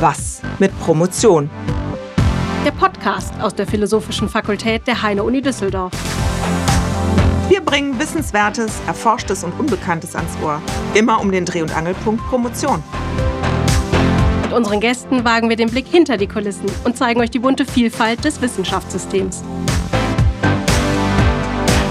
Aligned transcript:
Was 0.00 0.42
mit 0.58 0.78
Promotion? 0.80 1.48
Der 2.66 2.70
Podcast 2.72 3.32
aus 3.40 3.54
der 3.54 3.66
Philosophischen 3.66 4.28
Fakultät 4.28 4.86
der 4.86 5.02
Heine-Uni 5.02 5.40
Düsseldorf. 5.40 5.90
Wir 7.48 7.62
bringen 7.62 7.98
Wissenswertes, 7.98 8.72
Erforschtes 8.86 9.42
und 9.42 9.58
Unbekanntes 9.58 10.14
ans 10.14 10.36
Ohr. 10.44 10.60
Immer 10.92 11.18
um 11.18 11.32
den 11.32 11.46
Dreh- 11.46 11.62
und 11.62 11.74
Angelpunkt 11.74 12.22
Promotion. 12.28 12.82
Mit 14.42 14.52
unseren 14.52 14.80
Gästen 14.80 15.24
wagen 15.24 15.48
wir 15.48 15.56
den 15.56 15.70
Blick 15.70 15.86
hinter 15.86 16.18
die 16.18 16.28
Kulissen 16.28 16.66
und 16.84 16.98
zeigen 16.98 17.22
euch 17.22 17.30
die 17.30 17.38
bunte 17.38 17.64
Vielfalt 17.64 18.22
des 18.22 18.42
Wissenschaftssystems. 18.42 19.42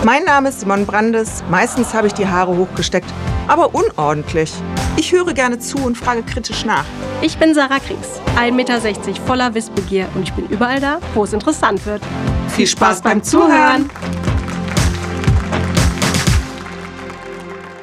Mein 0.06 0.24
Name 0.24 0.50
ist 0.50 0.60
Simon 0.60 0.86
Brandes. 0.86 1.44
Meistens 1.50 1.96
habe 1.96 2.06
ich 2.06 2.14
die 2.14 2.28
Haare 2.28 2.56
hochgesteckt, 2.56 3.12
aber 3.48 3.74
unordentlich. 3.74 4.54
Ich 4.98 5.12
höre 5.12 5.34
gerne 5.34 5.58
zu 5.58 5.80
und 5.80 5.98
frage 5.98 6.22
kritisch 6.22 6.64
nach. 6.64 6.86
Ich 7.24 7.40
bin 7.40 7.56
Sarah 7.56 7.80
Kriegs, 7.80 8.22
1,60 8.36 8.52
Meter 8.52 9.26
voller 9.26 9.56
Wissbegier 9.56 10.08
und 10.14 10.22
ich 10.22 10.32
bin 10.34 10.46
überall 10.46 10.80
da, 10.80 11.00
wo 11.16 11.24
es 11.24 11.34
interessant 11.34 11.84
wird. 11.88 12.04
Viel 12.50 12.68
Spaß 12.68 13.02
beim 13.02 13.24
Zuhören! 13.24 13.90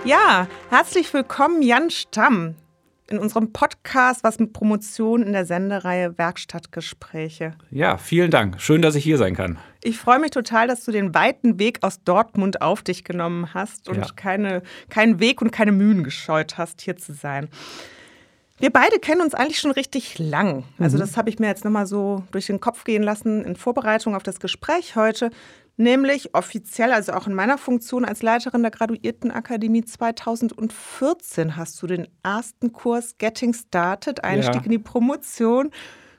Ja, 0.04 0.46
herzlich 0.70 1.12
willkommen, 1.12 1.60
Jan 1.60 1.90
Stamm, 1.90 2.54
in 3.10 3.18
unserem 3.18 3.52
Podcast 3.52 4.22
Was 4.22 4.38
mit 4.38 4.52
Promotion 4.52 5.24
in 5.24 5.32
der 5.32 5.44
Sendereihe 5.44 6.16
Werkstattgespräche. 6.18 7.56
Ja, 7.72 7.96
vielen 7.96 8.30
Dank. 8.30 8.60
Schön, 8.60 8.80
dass 8.80 8.94
ich 8.94 9.02
hier 9.02 9.18
sein 9.18 9.34
kann. 9.34 9.58
Ich 9.84 9.98
freue 9.98 10.20
mich 10.20 10.30
total, 10.30 10.68
dass 10.68 10.84
du 10.84 10.92
den 10.92 11.12
weiten 11.14 11.58
Weg 11.58 11.78
aus 11.82 12.02
Dortmund 12.04 12.62
auf 12.62 12.82
dich 12.82 13.02
genommen 13.04 13.52
hast 13.52 13.88
und 13.88 13.96
Ja. 13.96 14.06
keine, 14.14 14.62
keinen 14.88 15.18
Weg 15.18 15.42
und 15.42 15.50
keine 15.50 15.72
Mühen 15.72 16.04
gescheut 16.04 16.56
hast, 16.56 16.80
hier 16.80 16.96
zu 16.96 17.12
sein. 17.12 17.48
Wir 18.58 18.70
beide 18.70 19.00
kennen 19.00 19.22
uns 19.22 19.34
eigentlich 19.34 19.58
schon 19.58 19.72
richtig 19.72 20.20
lang. 20.20 20.62
Also 20.78 20.96
das 20.96 21.16
habe 21.16 21.28
ich 21.30 21.40
mir 21.40 21.48
jetzt 21.48 21.64
nochmal 21.64 21.86
so 21.86 22.22
durch 22.30 22.46
den 22.46 22.60
Kopf 22.60 22.84
gehen 22.84 23.02
lassen 23.02 23.44
in 23.44 23.56
Vorbereitung 23.56 24.14
auf 24.14 24.22
das 24.22 24.38
Gespräch 24.38 24.94
heute. 24.94 25.30
Nämlich 25.78 26.32
offiziell, 26.34 26.92
also 26.92 27.12
auch 27.14 27.26
in 27.26 27.34
meiner 27.34 27.58
Funktion 27.58 28.04
als 28.04 28.22
Leiterin 28.22 28.62
der 28.62 28.70
Graduiertenakademie 28.70 29.84
2014 29.84 31.56
hast 31.56 31.82
du 31.82 31.86
den 31.88 32.06
ersten 32.22 32.72
Kurs 32.72 33.16
Getting 33.18 33.52
Started, 33.54 34.22
Einstieg 34.22 34.54
Ja. 34.56 34.62
in 34.64 34.70
die 34.70 34.78
Promotion 34.78 35.70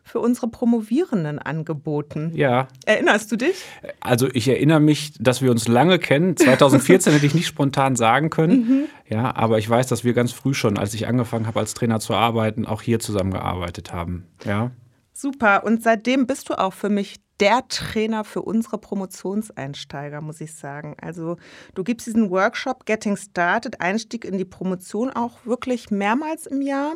für 0.03 0.19
unsere 0.19 0.47
Promovierenden 0.47 1.39
angeboten. 1.39 2.31
Ja, 2.35 2.67
Erinnerst 2.85 3.31
du 3.31 3.37
dich? 3.37 3.63
also 4.01 4.27
ich 4.33 4.47
erinnere 4.47 4.79
mich, 4.79 5.13
dass 5.19 5.41
wir 5.41 5.49
uns 5.51 5.67
lange 5.67 5.99
kennen. 5.99 6.35
2014 6.37 7.13
hätte 7.13 7.25
ich 7.25 7.33
nicht 7.33 7.47
spontan 7.47 7.95
sagen 7.95 8.29
können. 8.29 8.87
Ja, 9.07 9.35
aber 9.35 9.57
ich 9.59 9.69
weiß, 9.69 9.87
dass 9.87 10.03
wir 10.03 10.13
ganz 10.13 10.31
früh 10.31 10.53
schon, 10.53 10.77
als 10.77 10.93
ich 10.93 11.07
angefangen 11.07 11.47
habe, 11.47 11.59
als 11.59 11.73
Trainer 11.73 11.99
zu 11.99 12.13
arbeiten, 12.13 12.65
auch 12.65 12.81
hier 12.81 12.99
zusammengearbeitet 12.99 13.93
haben. 13.93 14.25
Ja, 14.45 14.71
Super. 15.15 15.63
Und 15.63 15.83
seitdem 15.83 16.25
bist 16.25 16.49
du 16.49 16.55
auch 16.55 16.73
für 16.73 16.89
mich 16.89 17.17
der 17.39 17.67
Trainer 17.67 18.23
für 18.23 18.41
unsere 18.41 18.77
Promotionseinsteiger, 18.77 20.21
muss 20.21 20.41
ich 20.41 20.53
sagen. 20.53 20.95
Also 21.01 21.37
du 21.75 21.83
gibst 21.83 22.07
diesen 22.07 22.29
Workshop 22.29 22.85
Getting 22.85 23.15
Started, 23.17 23.79
Einstieg 23.81 24.25
in 24.25 24.37
die 24.37 24.45
Promotion 24.45 25.11
auch 25.11 25.45
wirklich 25.45 25.91
mehrmals 25.91 26.47
im 26.47 26.61
Jahr. 26.61 26.93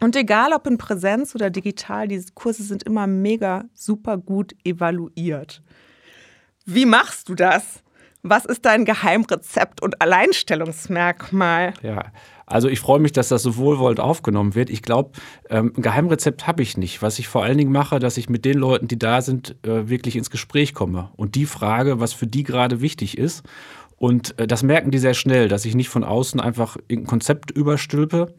Und 0.00 0.16
egal 0.16 0.52
ob 0.52 0.66
in 0.66 0.78
Präsenz 0.78 1.34
oder 1.34 1.50
digital, 1.50 2.08
diese 2.08 2.32
Kurse 2.34 2.62
sind 2.62 2.82
immer 2.84 3.06
mega 3.06 3.64
super 3.74 4.16
gut 4.18 4.54
evaluiert. 4.64 5.62
Wie 6.64 6.86
machst 6.86 7.28
du 7.28 7.34
das? 7.34 7.82
Was 8.22 8.44
ist 8.44 8.64
dein 8.64 8.84
Geheimrezept 8.84 9.82
und 9.82 10.00
Alleinstellungsmerkmal? 10.02 11.74
ja. 11.82 12.12
Also 12.50 12.68
ich 12.68 12.80
freue 12.80 12.98
mich, 12.98 13.12
dass 13.12 13.28
das 13.28 13.44
so 13.44 13.56
wohlwollend 13.56 14.00
aufgenommen 14.00 14.56
wird. 14.56 14.70
Ich 14.70 14.82
glaube, 14.82 15.12
ähm, 15.48 15.72
ein 15.76 15.82
Geheimrezept 15.82 16.48
habe 16.48 16.64
ich 16.64 16.76
nicht. 16.76 17.00
Was 17.00 17.20
ich 17.20 17.28
vor 17.28 17.44
allen 17.44 17.56
Dingen 17.56 17.70
mache, 17.70 18.00
dass 18.00 18.16
ich 18.16 18.28
mit 18.28 18.44
den 18.44 18.58
Leuten, 18.58 18.88
die 18.88 18.98
da 18.98 19.22
sind, 19.22 19.54
äh, 19.64 19.88
wirklich 19.88 20.16
ins 20.16 20.30
Gespräch 20.30 20.74
komme 20.74 21.10
und 21.16 21.36
die 21.36 21.46
frage, 21.46 22.00
was 22.00 22.12
für 22.12 22.26
die 22.26 22.42
gerade 22.42 22.80
wichtig 22.80 23.16
ist. 23.16 23.44
Und 23.96 24.36
äh, 24.40 24.48
das 24.48 24.64
merken 24.64 24.90
die 24.90 24.98
sehr 24.98 25.14
schnell, 25.14 25.46
dass 25.46 25.64
ich 25.64 25.76
nicht 25.76 25.90
von 25.90 26.02
außen 26.02 26.40
einfach 26.40 26.76
irgendein 26.88 27.06
Konzept 27.06 27.52
überstülpe, 27.52 28.34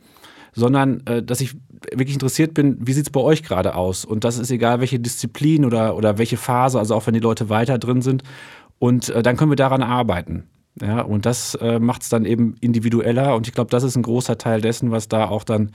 sondern 0.54 1.06
äh, 1.08 1.24
dass 1.24 1.42
ich 1.42 1.56
wirklich 1.94 2.14
interessiert 2.14 2.54
bin, 2.54 2.78
wie 2.86 2.94
sieht 2.94 3.08
es 3.08 3.12
bei 3.12 3.22
euch 3.22 3.44
gerade 3.44 3.76
aus? 3.76 4.06
Und 4.06 4.24
das 4.24 4.38
ist 4.38 4.52
egal, 4.52 4.80
welche 4.80 5.00
Disziplin 5.00 5.66
oder, 5.66 5.96
oder 5.96 6.18
welche 6.18 6.38
Phase, 6.38 6.78
also 6.80 6.96
auch 6.96 7.08
wenn 7.08 7.14
die 7.14 7.20
Leute 7.20 7.50
weiter 7.50 7.78
drin 7.78 8.02
sind. 8.02 8.24
Und 8.80 9.10
äh, 9.10 9.22
dann 9.24 9.38
können 9.38 9.52
wir 9.52 9.56
daran 9.56 9.84
arbeiten. 9.84 10.48
Ja, 10.82 11.02
und 11.02 11.26
das 11.26 11.56
äh, 11.56 11.80
macht 11.80 12.02
es 12.04 12.10
dann 12.10 12.24
eben 12.24 12.56
individueller 12.62 13.36
und 13.36 13.46
ich 13.46 13.54
glaube, 13.54 13.70
das 13.70 13.84
ist 13.84 13.98
ein 13.98 14.04
großer 14.04 14.38
Teil 14.38 14.62
dessen, 14.62 14.90
was 14.90 15.10
da 15.10 15.28
auch 15.28 15.44
dann, 15.44 15.72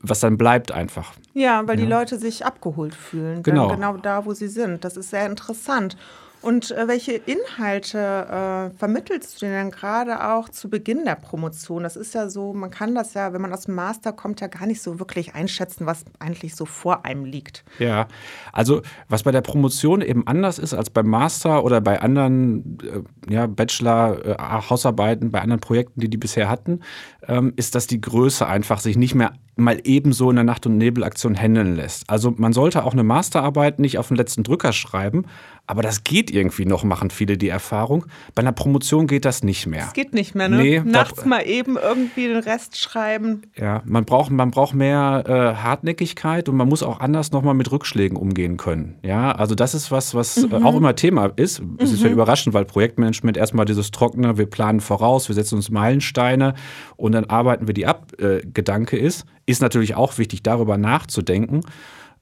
was 0.00 0.20
dann 0.20 0.38
bleibt 0.38 0.72
einfach. 0.72 1.12
Ja, 1.34 1.62
weil 1.66 1.76
die 1.76 1.82
Ja. 1.84 1.98
Leute 1.98 2.18
sich 2.18 2.46
abgeholt 2.46 2.94
fühlen. 2.94 3.42
Genau. 3.42 3.68
Genau 3.68 3.98
da, 3.98 4.24
wo 4.24 4.32
sie 4.32 4.48
sind. 4.48 4.84
Das 4.84 4.96
ist 4.96 5.10
sehr 5.10 5.26
interessant. 5.26 5.96
Und 6.40 6.70
äh, 6.70 6.86
welche 6.86 7.12
Inhalte 7.12 7.98
äh, 7.98 8.78
vermittelst 8.78 9.42
du 9.42 9.46
denn 9.46 9.70
gerade 9.70 10.28
auch 10.28 10.48
zu 10.48 10.70
Beginn 10.70 11.04
der 11.04 11.16
Promotion? 11.16 11.82
Das 11.82 11.96
ist 11.96 12.14
ja 12.14 12.28
so, 12.28 12.52
man 12.52 12.70
kann 12.70 12.94
das 12.94 13.14
ja, 13.14 13.32
wenn 13.32 13.40
man 13.40 13.52
aus 13.52 13.62
dem 13.62 13.74
Master 13.74 14.12
kommt, 14.12 14.40
ja 14.40 14.46
gar 14.46 14.66
nicht 14.66 14.80
so 14.80 15.00
wirklich 15.00 15.34
einschätzen, 15.34 15.86
was 15.86 16.04
eigentlich 16.20 16.54
so 16.54 16.64
vor 16.64 17.04
einem 17.04 17.24
liegt. 17.24 17.64
Ja, 17.78 18.06
also 18.52 18.82
was 19.08 19.24
bei 19.24 19.32
der 19.32 19.40
Promotion 19.40 20.00
eben 20.00 20.26
anders 20.26 20.58
ist 20.58 20.74
als 20.74 20.90
beim 20.90 21.08
Master 21.08 21.64
oder 21.64 21.80
bei 21.80 22.00
anderen 22.00 22.78
äh, 22.82 23.32
ja, 23.32 23.46
Bachelor, 23.46 24.24
äh, 24.24 24.92
bei 24.92 25.40
anderen 25.40 25.60
Projekten, 25.60 26.00
die 26.00 26.08
die 26.08 26.16
bisher 26.16 26.48
hatten, 26.48 26.80
ähm, 27.26 27.52
ist, 27.56 27.74
dass 27.74 27.86
die 27.86 28.00
Größe 28.00 28.46
einfach 28.46 28.78
sich 28.80 28.96
nicht 28.96 29.14
mehr 29.14 29.32
mal 29.58 29.80
ebenso 29.84 30.30
in 30.30 30.36
der 30.36 30.44
Nacht- 30.44 30.66
und 30.66 30.78
Nebelaktion 30.78 31.34
handeln 31.34 31.76
lässt. 31.76 32.08
Also 32.08 32.34
man 32.36 32.52
sollte 32.52 32.84
auch 32.84 32.92
eine 32.92 33.02
Masterarbeit 33.02 33.78
nicht 33.78 33.98
auf 33.98 34.08
den 34.08 34.16
letzten 34.16 34.42
Drücker 34.42 34.72
schreiben, 34.72 35.24
aber 35.68 35.82
das 35.82 36.02
geht 36.02 36.30
irgendwie 36.30 36.64
noch, 36.64 36.82
machen 36.82 37.10
viele 37.10 37.36
die 37.36 37.48
Erfahrung. 37.48 38.06
Bei 38.34 38.40
einer 38.40 38.52
Promotion 38.52 39.06
geht 39.06 39.26
das 39.26 39.44
nicht 39.44 39.66
mehr. 39.66 39.84
Das 39.84 39.92
geht 39.92 40.14
nicht 40.14 40.34
mehr, 40.34 40.48
ne? 40.48 40.56
Nee, 40.56 40.80
Nachts 40.80 41.26
mal 41.26 41.46
eben 41.46 41.76
irgendwie 41.76 42.26
den 42.26 42.38
Rest 42.38 42.78
schreiben. 42.78 43.42
Ja, 43.54 43.82
man 43.84 44.06
braucht, 44.06 44.30
man 44.30 44.50
braucht 44.50 44.74
mehr 44.74 45.24
äh, 45.26 45.62
Hartnäckigkeit 45.62 46.48
und 46.48 46.56
man 46.56 46.68
muss 46.68 46.82
auch 46.82 47.00
anders 47.00 47.32
nochmal 47.32 47.52
mit 47.52 47.70
Rückschlägen 47.70 48.16
umgehen 48.16 48.56
können. 48.56 48.94
Ja, 49.02 49.32
also 49.32 49.54
das 49.54 49.74
ist 49.74 49.90
was, 49.90 50.14
was 50.14 50.38
äh, 50.42 50.54
auch 50.54 50.74
immer 50.74 50.96
Thema 50.96 51.26
ist. 51.36 51.60
Es 51.76 51.92
ist 51.92 52.02
ja 52.02 52.08
überraschend, 52.08 52.54
weil 52.54 52.64
Projektmanagement 52.64 53.36
erstmal 53.36 53.66
dieses 53.66 53.90
trockene, 53.90 54.38
wir 54.38 54.46
planen 54.46 54.80
voraus, 54.80 55.28
wir 55.28 55.34
setzen 55.34 55.56
uns 55.56 55.70
Meilensteine 55.70 56.54
und 56.96 57.12
dann 57.12 57.26
arbeiten 57.26 57.66
wir 57.66 57.74
die 57.74 57.86
ab, 57.86 58.12
äh, 58.18 58.40
Gedanke 58.40 58.96
ist. 58.96 59.26
Ist 59.48 59.62
natürlich 59.62 59.94
auch 59.94 60.18
wichtig, 60.18 60.42
darüber 60.42 60.76
nachzudenken. 60.76 61.62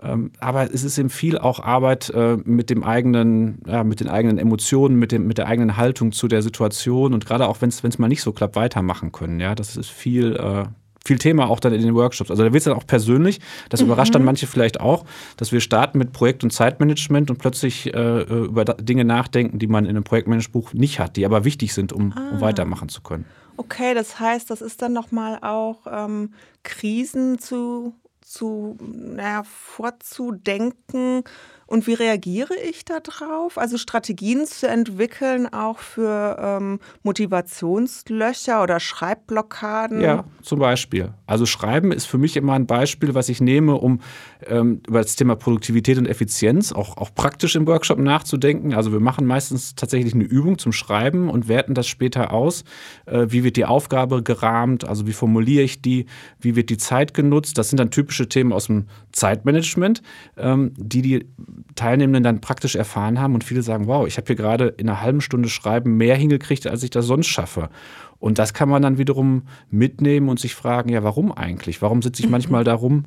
Ähm, 0.03 0.31
aber 0.41 0.73
es 0.73 0.85
ist 0.85 0.99
eben 0.99 1.11
viel 1.11 1.39
auch 1.39 1.61
Arbeit 1.61 2.11
äh, 2.11 2.37
mit 2.45 2.69
dem 2.69 2.85
eigenen, 2.85 3.61
ja, 3.67 3.83
mit 3.83 4.01
den 4.01 4.09
eigenen 4.09 4.39
Emotionen, 4.39 4.97
mit, 4.99 5.13
dem, 5.13 5.27
mit 5.27 5.39
der 5.39 5.47
eigenen 5.47 5.77
Haltung 5.77 6.13
zu 6.13 6.29
der 6.29 6.43
Situation 6.43 7.15
und 7.15 7.25
gerade 7.25 7.49
auch 7.49 7.63
wenn 7.63 7.71
es 7.71 7.99
mal 7.99 8.09
nicht 8.09 8.23
so 8.23 8.33
klappt, 8.33 8.57
weitermachen 8.57 9.13
können. 9.13 9.41
Ja, 9.41 9.55
das 9.55 9.77
ist 9.77 9.89
viel, 9.89 10.37
äh, 10.37 10.65
viel 11.05 11.19
Thema 11.19 11.49
auch 11.49 11.61
dann 11.61 11.73
in 11.73 11.81
den 11.81 11.95
Workshops. 11.95 12.31
Also 12.31 12.43
da 12.43 12.53
wird 12.53 12.61
es 12.61 12.65
dann 12.65 12.75
auch 12.75 12.87
persönlich. 12.87 13.41
Das 13.71 13.81
überrascht 13.81 14.15
dann 14.15 14.25
manche 14.25 14.47
vielleicht 14.47 14.81
auch, 14.81 15.05
dass 15.39 15.51
wir 15.51 15.61
starten 15.61 15.97
mit 15.97 16.13
Projekt- 16.13 16.45
und 16.45 16.51
Zeitmanagement 16.51 17.31
und 17.31 17.39
plötzlich 17.39 17.95
äh, 17.95 18.23
über 18.23 18.65
Dinge 18.65 19.05
nachdenken, 19.05 19.59
die 19.59 19.67
man 19.67 19.85
in 19.85 19.91
einem 19.91 20.05
Projektmanagementbuch 20.05 20.75
nicht 20.75 21.01
hat, 21.01 21.17
die 21.17 21.25
aber 21.25 21.45
wichtig 21.45 21.73
sind, 21.73 21.93
um, 21.93 22.13
um 22.33 22.41
weitermachen 22.43 22.91
zu 22.91 23.01
können. 23.01 23.25
Okay, 23.57 23.95
das 23.95 24.21
heißt, 24.21 24.51
das 24.51 24.61
ist 24.61 24.83
dann 24.83 24.93
nochmal 24.93 25.39
auch 25.41 25.87
ähm, 25.87 26.35
Krisen 26.63 27.39
zu, 27.39 27.95
zu 28.21 28.77
naja, 28.81 29.45
vorzudenken. 29.45 31.25
Und 31.67 31.87
wie 31.87 31.95
reagiere 31.95 32.55
ich 32.55 32.85
da 32.85 33.01
drauf? 33.01 33.59
Also 33.59 33.77
Strategien 33.77 34.47
zu 34.47 34.69
entwickeln, 34.69 35.53
auch 35.53 35.79
für 35.79 36.37
ähm, 36.41 36.79
Motivationslöcher 37.03 38.63
oder 38.63 38.79
Schreibblockaden. 38.79 40.01
Ja, 40.01 40.25
zum 40.43 40.61
Beispiel. 40.61 41.13
Also 41.27 41.45
Schreiben 41.45 41.91
ist 41.91 42.07
für 42.07 42.19
mich 42.19 42.37
immer 42.37 42.53
ein 42.53 42.67
Beispiel, 42.67 43.15
was 43.15 43.29
ich 43.29 43.41
nehme, 43.41 43.75
um 43.75 44.01
ähm, 44.47 44.81
über 44.87 45.03
das 45.03 45.17
Thema 45.17 45.35
Produktivität 45.35 45.99
und 45.99 46.07
Effizienz 46.07 46.73
auch, 46.73 46.97
auch 46.99 47.13
praktisch 47.15 47.57
im 47.57 47.67
Workshop 47.67 47.99
nachzudenken. 47.99 48.73
Also 48.75 48.93
wir 48.93 49.01
machen 49.01 49.27
meistens 49.27 49.75
tatsächlich 49.75 50.15
eine 50.15 50.25
Übung 50.25 50.59
zum 50.59 50.73
Schreiben 50.73 51.29
und 51.29 51.49
werten 51.49 51.75
das 51.75 51.89
später 51.89 52.33
aus. 52.33 52.63
Äh, 53.07 53.27
wie 53.31 53.43
wird 53.43 53.57
die 53.57 53.65
Aufgabe 53.65 54.23
gerahmt? 54.23 54.89
Also 54.89 55.09
wie 55.09 55.13
formuliere 55.13 55.65
ich 55.65 55.83
die? 55.83 56.07
Wie 56.41 56.55
wird 56.55 56.71
die 56.71 56.79
Zeit 56.79 57.13
genutzt? 57.13 57.59
Das 57.59 57.71
sind 57.71 57.81
dann 57.81 57.91
typische 57.91 58.29
Themen 58.29 58.53
aus 58.53 58.67
dem 58.67 58.87
Zeitmanagement, 59.11 60.03
ähm, 60.37 60.73
die 60.77 61.03
die 61.03 61.27
Teilnehmenden 61.75 62.23
dann 62.23 62.41
praktisch 62.41 62.77
erfahren 62.77 63.21
haben 63.21 63.35
und 63.35 63.45
viele 63.45 63.63
sagen, 63.63 63.87
wow, 63.87 64.07
ich 64.07 64.17
habe 64.17 64.27
hier 64.27 64.37
gerade 64.37 64.69
in 64.69 64.89
einer 64.89 65.01
halben 65.01 65.21
Stunde 65.21 65.49
Schreiben 65.49 65.97
mehr 65.97 66.17
hingekriegt, 66.17 66.67
als 66.67 66.83
ich 66.83 66.91
das 66.91 67.07
sonst 67.07 67.27
schaffe. 67.27 67.69
Und 68.19 68.39
das 68.39 68.55
kann 68.55 68.69
man 68.69 68.83
dann 68.83 68.99
wiederum 68.99 69.43
mitnehmen 69.71 70.29
und 70.29 70.41
sich 70.41 70.55
fragen, 70.55 70.91
ja, 70.91 71.03
warum 71.03 71.33
eigentlich? 71.33 71.83
Warum 71.83 72.03
sitze 72.03 72.23
ich 72.23 72.29
manchmal 72.29 72.65
da 72.65 72.75
rum 72.75 73.05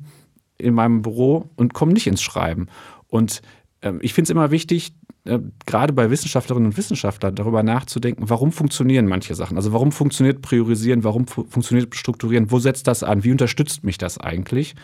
in 0.58 0.74
meinem 0.74 1.02
Büro 1.02 1.50
und 1.56 1.74
komme 1.74 1.92
nicht 1.92 2.06
ins 2.06 2.22
Schreiben? 2.22 2.68
Und 3.08 3.42
ähm, 3.82 3.98
ich 4.02 4.14
finde 4.14 4.26
es 4.26 4.30
immer 4.30 4.50
wichtig, 4.50 4.92
äh, 5.24 5.38
gerade 5.66 5.92
bei 5.92 6.10
Wissenschaftlerinnen 6.10 6.70
und 6.70 6.76
Wissenschaftlern 6.76 7.34
darüber 7.34 7.62
nachzudenken, 7.62 8.30
warum 8.30 8.52
funktionieren 8.52 9.06
manche 9.06 9.34
Sachen? 9.34 9.56
Also 9.56 9.72
warum 9.72 9.92
funktioniert 9.92 10.42
Priorisieren, 10.42 11.04
warum 11.04 11.26
fu 11.26 11.44
funktioniert 11.44 11.94
Strukturieren, 11.94 12.50
wo 12.50 12.58
setzt 12.58 12.86
das 12.86 13.02
an, 13.02 13.24
wie 13.24 13.32
unterstützt 13.32 13.84
mich 13.84 13.98
das 13.98 14.18
eigentlich? 14.18 14.74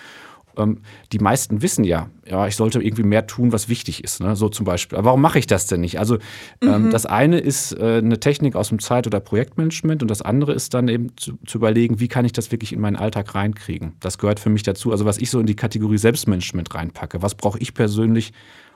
Ähm, 0.56 0.82
die 1.12 1.18
meisten 1.18 1.62
wissen 1.62 1.84
ja, 1.84 2.10
ja, 2.28 2.46
ich 2.46 2.56
sollte 2.56 2.82
irgendwie 2.82 3.02
mehr 3.02 3.26
tun, 3.26 3.52
was 3.52 3.68
wichtig 3.68 4.02
ist. 4.02 4.20
Ne? 4.20 4.36
So 4.36 4.48
zum 4.48 4.64
Beispiel. 4.64 4.98
Aber 4.98 5.06
warum 5.06 5.20
mache 5.20 5.38
ich 5.38 5.46
das 5.46 5.66
denn 5.66 5.80
nicht? 5.80 5.98
Also 5.98 6.18
ähm, 6.60 6.86
mhm. 6.86 6.90
das 6.90 7.06
eine 7.06 7.38
ist 7.38 7.72
äh, 7.72 7.98
eine 7.98 8.18
Technik 8.20 8.56
aus 8.56 8.68
dem 8.70 8.78
Zeit- 8.78 9.06
oder 9.06 9.20
Projektmanagement 9.20 10.02
und 10.02 10.10
das 10.10 10.22
andere 10.22 10.52
ist 10.52 10.74
dann 10.74 10.88
eben 10.88 11.16
zu, 11.16 11.38
zu, 11.46 11.58
überlegen, 11.58 12.00
wie 12.00 12.08
kann 12.08 12.24
ich 12.24 12.32
das 12.32 12.50
wirklich 12.50 12.72
in 12.72 12.80
meinen 12.80 12.96
Alltag 12.96 13.34
reinkriegen. 13.34 13.92
Das 14.00 14.18
gehört 14.18 14.40
für 14.40 14.50
mich 14.50 14.62
dazu. 14.62 14.92
Also 14.92 15.04
was 15.04 15.18
ich 15.18 15.30
so 15.30 15.40
in 15.40 15.46
die 15.46 15.56
Kategorie 15.56 15.98
Selbstmanagement 15.98 16.74
reinpacke. 16.74 17.22
Was 17.22 17.34
brauche 17.34 17.58
ich 17.58 17.74
persönlich, 17.74 18.32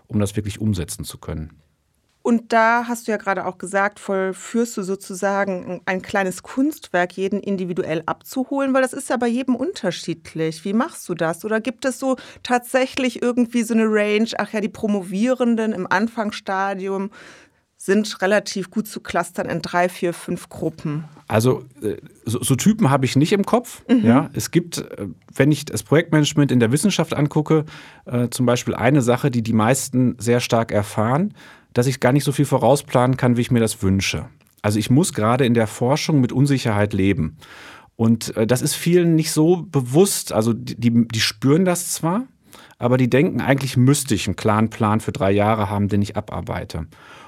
um 0.07 0.21
das 0.21 0.37
wirklich 0.37 0.61
umsetzen 0.61 1.05
zu 1.05 1.19
können? 1.19 1.51
Und 2.23 2.53
da 2.53 2.85
hast 2.87 3.07
du 3.07 3.13
ja 3.13 3.17
gerade 3.17 3.47
auch 3.47 3.57
gesagt, 3.57 3.99
vollführst 3.99 4.77
du 4.77 4.83
sozusagen 4.83 5.81
ein 5.87 6.03
kleines 6.03 6.43
Kunstwerk, 6.43 7.13
jeden 7.13 7.41
individuell 7.41 8.03
abzuholen, 8.05 8.75
weil 8.75 8.83
das 8.83 8.93
ist 8.93 9.09
ja 9.09 9.17
bei 9.17 9.29
jedem 9.29 9.57
unterschiedlich. 9.57 10.65
Wie 10.65 10.75
machst 10.75 11.09
du 11.09 11.15
das? 11.15 11.45
Oder 11.47 11.61
gibt 11.61 11.87
es 11.87 11.99
so 11.99 12.17
tatsächlich 12.43 13.23
irgendwie 13.23 13.63
so 13.63 13.73
eine 13.73 13.87
Range, 13.87 14.29
ach 14.37 14.53
ja, 14.53 14.61
die 14.61 14.69
Promovierenden 14.69 15.73
im 15.73 15.87
Anfangsstadium 15.91 17.11
sind 17.83 18.21
relativ 18.21 18.71
gut 18.71 18.87
zu 18.87 19.01
clustern 19.01 19.49
in 19.49 19.63
drei, 19.63 19.89
vier, 19.89 20.13
fünf 20.13 20.51
Gruppen. 20.51 21.05
Also 21.29 21.65
äh, 21.81 21.97
so, 22.27 22.43
so 22.43 22.55
Typen 22.55 22.91
habe 22.91 23.07
ich 23.07 23.17
nicht 23.17 23.33
im 23.33 23.47
Kopf. 23.47 23.83
Mhm. 23.89 24.05
Ja, 24.05 24.29
es 24.35 24.51
gibt, 24.51 24.77
äh, 24.77 25.07
wenn 25.35 25.51
ich 25.51 25.65
das 25.65 25.83
Projektmanagement 25.83 26.53
in 26.53 26.61
der 26.61 26.73
Wissenschaft 26.73 27.15
angucke, 27.15 27.65
äh, 28.05 28.29
zum 28.29 28.45
Beispiel 28.45 28.75
eine 28.75 29.01
Sache, 29.01 29.31
die 29.31 29.41
die 29.41 29.55
meisten 29.55 30.17
sehr 30.19 30.41
stark 30.41 30.73
erfahren 30.73 31.33
dass 31.73 31.87
ich 31.87 32.01
gar 32.01 32.13
nicht 32.13 32.25
so 32.25 32.33
viel 32.33 32.45
vorausplanen 32.45 33.17
kann, 33.17 33.37
wie 33.37 33.43
ich 33.43 33.51
mir 33.51 33.61
das 33.61 33.83
wünsche. 33.83 34.27
Also 34.63 34.79
ich 34.79 34.91
muss 34.91 35.13
gerade 35.13 35.45
in 35.47 35.55
der 35.55 35.67
Forschung 35.67 36.21
mit 36.21 36.33
Unsicherheit 36.33 36.93
leben. 36.93 37.37
Und 37.97 38.37
äh, 38.37 38.47
das 38.47 38.63
ist 38.63 38.75
vielen 38.75 39.15
nicht 39.15 39.31
so 39.33 39.67
bewusst. 39.71 40.33
Also 40.33 40.53
die, 40.53 40.77
die, 40.77 41.09
die 41.09 41.21
spüren 41.21 41.65
das 41.65 41.93
zwar, 41.93 42.25
aber 42.81 42.97
die 42.97 43.09
denken, 43.09 43.41
eigentlich 43.41 43.77
müsste 43.77 44.15
ich 44.15 44.27
einen 44.27 44.37
klaren 44.37 44.71
Plan 44.71 45.01
für 45.01 45.13
drei 45.13 45.31
Jahre 45.31 45.71
haben, 45.71 45.89
den 45.89 46.03
ich 46.03 46.17
abarbeite. 46.17 46.87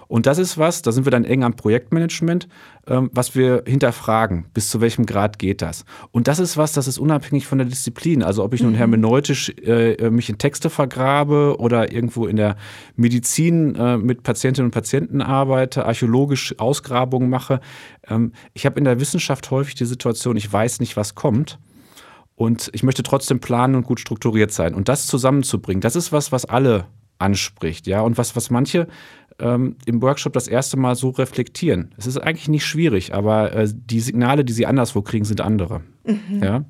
Und 0.09 0.27
das 0.27 0.37
ist 0.37 0.59
was, 0.59 0.83
da 0.83 0.93
sind 0.93 1.07
wir 1.07 1.11
dann 1.11 1.25
eng 1.25 1.43
am 1.43 1.55
Projektmanagement, 1.55 2.47
ähm, 2.87 3.09
was 3.15 3.35
wir 3.35 3.63
hinterfragen, 3.67 4.45
bis 4.53 4.69
zu 4.69 4.83
welchem 4.83 5.07
Grad 5.07 5.39
geht 5.39 5.63
das. 5.63 5.87
Und 6.11 6.29
das 6.29 6.39
ist 6.39 6.59
was, 6.59 6.73
das 6.73 6.87
ist 6.87 6.99
unabhängig 6.99 7.47
von 7.47 7.57
der 7.57 7.67
Disziplin. 7.67 8.23
Also 8.23 8.45
ob 8.45 8.53
ich 8.53 8.63
nun 8.63 8.73
mhm. 8.73 8.77
hermeneutisch 8.77 9.51
äh, 9.65 10.11
mich 10.11 10.29
in 10.29 10.37
Texte 10.37 10.69
vergrabe 10.69 11.57
oder 11.59 11.93
irgendwo 11.93 12.27
in 12.27 12.37
der 12.37 12.57
Medizin 12.95 13.75
äh, 13.75 13.97
mit 13.97 14.23
Patientinnen 14.23 14.67
und 14.67 14.75
Patienten 14.75 15.23
arbeite, 15.23 15.87
archäologisch 15.87 16.59
Ausgrabungen 16.59 17.31
mache. 17.31 17.61
Ähm, 18.07 18.33
ich 18.53 18.67
habe 18.67 18.79
in 18.79 18.85
der 18.85 19.01
Wissenschaft 19.01 19.51
häufig 19.51 19.77
die 19.77 19.87
Situation, 19.87 20.37
ich 20.37 20.53
weiß 20.53 20.81
nicht, 20.81 20.95
was 20.95 21.15
kommt. 21.15 21.59
Und 22.43 22.71
ich 22.73 22.83
möchte 22.83 23.05
trotzdem 23.05 23.39
planen 23.39 23.77
und 23.77 23.87
gut 23.87 24.01
strukturiert 24.01 24.51
sein. 24.51 24.75
Und 24.75 24.89
das 24.89 25.07
zusammenzubringen, 25.07 25.81
das 25.81 25.95
ist 25.95 26.11
was, 26.11 26.33
was 26.33 26.45
alle 26.45 26.87
anspricht, 27.19 27.87
ja, 27.87 28.01
und 28.01 28.19
was, 28.19 28.35
was 28.35 28.51
manche 28.51 28.89
ähm, 29.39 29.77
im 29.87 30.03
Workshop 30.03 30.33
das 30.33 30.49
erste 30.49 30.77
Mal 30.77 30.97
so 30.97 31.11
reflektieren. 31.11 31.95
Es 31.97 32.09
ist 32.09 32.19
eigentlich 32.19 32.49
nicht 32.49 32.67
schwierig, 32.67 33.15
aber 33.15 33.53
äh, 33.53 33.69
die 33.73 34.01
Signale, 34.01 34.45
die 34.45 34.53
sie 34.53 34.67
anderswo 34.67 35.03
kriegen, 35.03 35.25
sind 35.25 35.41
andere. 35.41 35.83
Mhm. 36.05 36.43
Ja? 36.43 36.65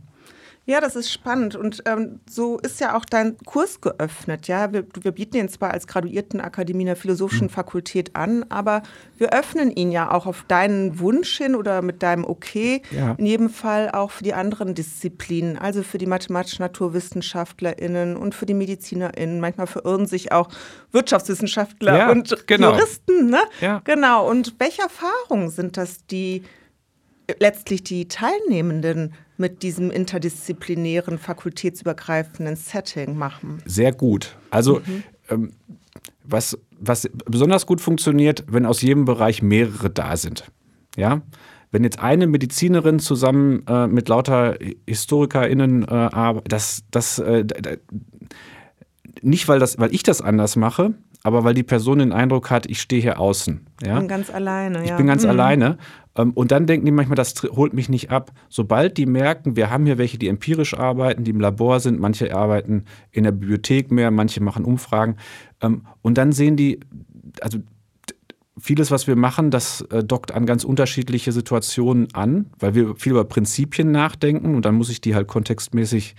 Ja, 0.64 0.81
das 0.81 0.94
ist 0.94 1.11
spannend. 1.11 1.56
Und 1.56 1.82
ähm, 1.87 2.20
so 2.31 2.59
ist 2.59 2.81
ja 2.81 2.97
auch 2.97 3.05
dein 3.05 3.37
Kurs 3.38 3.81
geöffnet. 3.81 4.47
Ja, 4.47 4.73
wir, 4.73 4.87
wir 5.00 5.11
bieten 5.11 5.37
ihn 5.37 5.49
zwar 5.49 5.73
als 5.73 5.88
Graduiertenakademie 5.88 6.85
der 6.85 6.94
Philosophischen 6.94 7.49
mhm. 7.49 7.53
Fakultät 7.53 8.14
an, 8.14 8.44
aber 8.49 8.82
wir 9.19 9.32
öffnen 9.32 9.73
ihn 9.73 9.91
ja 9.91 10.12
auch 10.12 10.26
auf 10.26 10.44
deinen 10.47 11.00
Wunsch 11.00 11.37
hin 11.37 11.56
oder 11.56 11.82
mit 11.82 12.03
deinem 12.03 12.25
Okay. 12.25 12.82
Ja. 12.93 13.14
In 13.19 13.26
jedem 13.26 13.50
Fall 13.50 13.91
auch 13.91 14.12
für 14.12 14.23
die 14.23 14.35
anderen 14.35 14.75
Disziplinen, 14.75 15.59
also 15.59 15.82
für 15.82 15.99
die 15.99 16.06
mathematischen 16.06 16.62
NaturwissenschaftlerInnen 16.62 18.17
und 18.17 18.35
für 18.35 18.47
die 18.47 18.55
MedizinerInnen. 18.55 19.41
Manchmal 19.41 19.67
verirren 19.67 20.06
sich 20.06 20.31
auch 20.31 20.49
Wirtschaftswissenschaftler 20.93 21.99
ja, 21.99 22.11
und 22.11 22.47
genau. 22.47 22.73
Juristen. 22.73 23.31
Ne? 23.31 23.41
Ja. 23.61 23.81
Genau. 23.85 24.31
Und 24.31 24.55
welche 24.59 24.82
Erfahrungen 24.82 25.50
sind 25.50 25.76
das, 25.76 26.06
die 26.06 26.44
letztlich 27.38 27.82
die 27.82 28.09
Teilnehmenden 28.09 29.14
mit 29.42 29.62
diesem 29.62 29.90
interdisziplinären, 29.90 31.18
fakultätsübergreifenden 31.18 32.56
Setting 32.56 33.18
machen? 33.18 33.60
Sehr 33.66 33.92
gut. 33.92 34.36
Also 34.50 34.80
mhm. 34.86 35.02
ähm, 35.28 35.52
was, 36.24 36.56
was 36.78 37.10
besonders 37.26 37.66
gut 37.66 37.80
funktioniert, 37.80 38.44
wenn 38.48 38.64
aus 38.64 38.80
jedem 38.80 39.04
Bereich 39.04 39.42
mehrere 39.42 39.90
da 39.90 40.16
sind. 40.16 40.50
Ja, 40.96 41.22
wenn 41.72 41.84
jetzt 41.84 41.98
eine 41.98 42.26
Medizinerin 42.26 43.00
zusammen 43.00 43.66
äh, 43.66 43.88
mit 43.88 44.08
lauter 44.08 44.56
HistorikerInnen 44.86 45.82
äh, 45.82 45.86
arbeitet, 45.90 46.52
das, 46.52 46.84
das 46.90 47.18
äh, 47.18 47.44
nicht, 49.22 49.48
weil, 49.48 49.58
das, 49.58 49.78
weil 49.78 49.92
ich 49.92 50.02
das 50.02 50.20
anders 50.20 50.54
mache, 50.54 50.94
aber 51.22 51.44
weil 51.44 51.54
die 51.54 51.62
Person 51.62 51.98
den 52.00 52.12
Eindruck 52.12 52.50
hat, 52.50 52.66
ich 52.66 52.80
stehe 52.80 53.00
hier 53.00 53.20
außen. 53.20 53.66
Ja? 53.82 53.94
Ich 53.94 53.98
bin 54.00 54.08
ganz 54.08 54.30
alleine. 54.30 54.78
Ja. 54.78 54.84
Ich 54.84 54.96
bin 54.96 55.06
ganz 55.06 55.22
mhm. 55.22 55.30
alleine. 55.30 55.78
Ähm, 56.16 56.32
und 56.32 56.50
dann 56.50 56.66
denken 56.66 56.84
die 56.86 56.92
manchmal, 56.92 57.16
das 57.16 57.34
holt 57.42 57.74
mich 57.74 57.88
nicht 57.88 58.10
ab. 58.10 58.32
Sobald 58.48 58.96
die 58.96 59.06
merken, 59.06 59.56
wir 59.56 59.70
haben 59.70 59.86
hier 59.86 59.98
welche, 59.98 60.19
die 60.19 60.28
empirisch 60.28 60.74
arbeiten, 60.74 61.24
die 61.24 61.30
im 61.30 61.40
Labor 61.40 61.80
sind, 61.80 62.00
manche 62.00 62.34
arbeiten 62.34 62.84
in 63.10 63.24
der 63.24 63.32
Bibliothek 63.32 63.90
mehr, 63.90 64.10
manche 64.10 64.42
machen 64.42 64.64
Umfragen. 64.64 65.16
Ähm, 65.60 65.86
und 66.02 66.19
dann 66.19 66.32
sehen 66.32 66.56
die, 66.56 66.80
also 67.40 67.58
vieles, 68.58 68.90
was 68.90 69.06
wir 69.06 69.16
machen, 69.16 69.50
das 69.50 69.80
äh, 69.90 70.04
dockt 70.04 70.32
an 70.32 70.46
ganz 70.46 70.64
unterschiedliche 70.64 71.32
Situationen 71.32 72.08
an, 72.14 72.50
weil 72.58 72.75
wir 72.75 72.96
viel 72.96 73.12
über 73.12 73.25
Prinzipien 73.25 73.90
nachdenken 73.90 74.54
und 74.54 74.64
dann 74.64 74.75
muss 74.75 74.90
ich 74.90 75.00
die 75.00 75.14
halt 75.14 75.28
kontextmäßig 75.28 76.14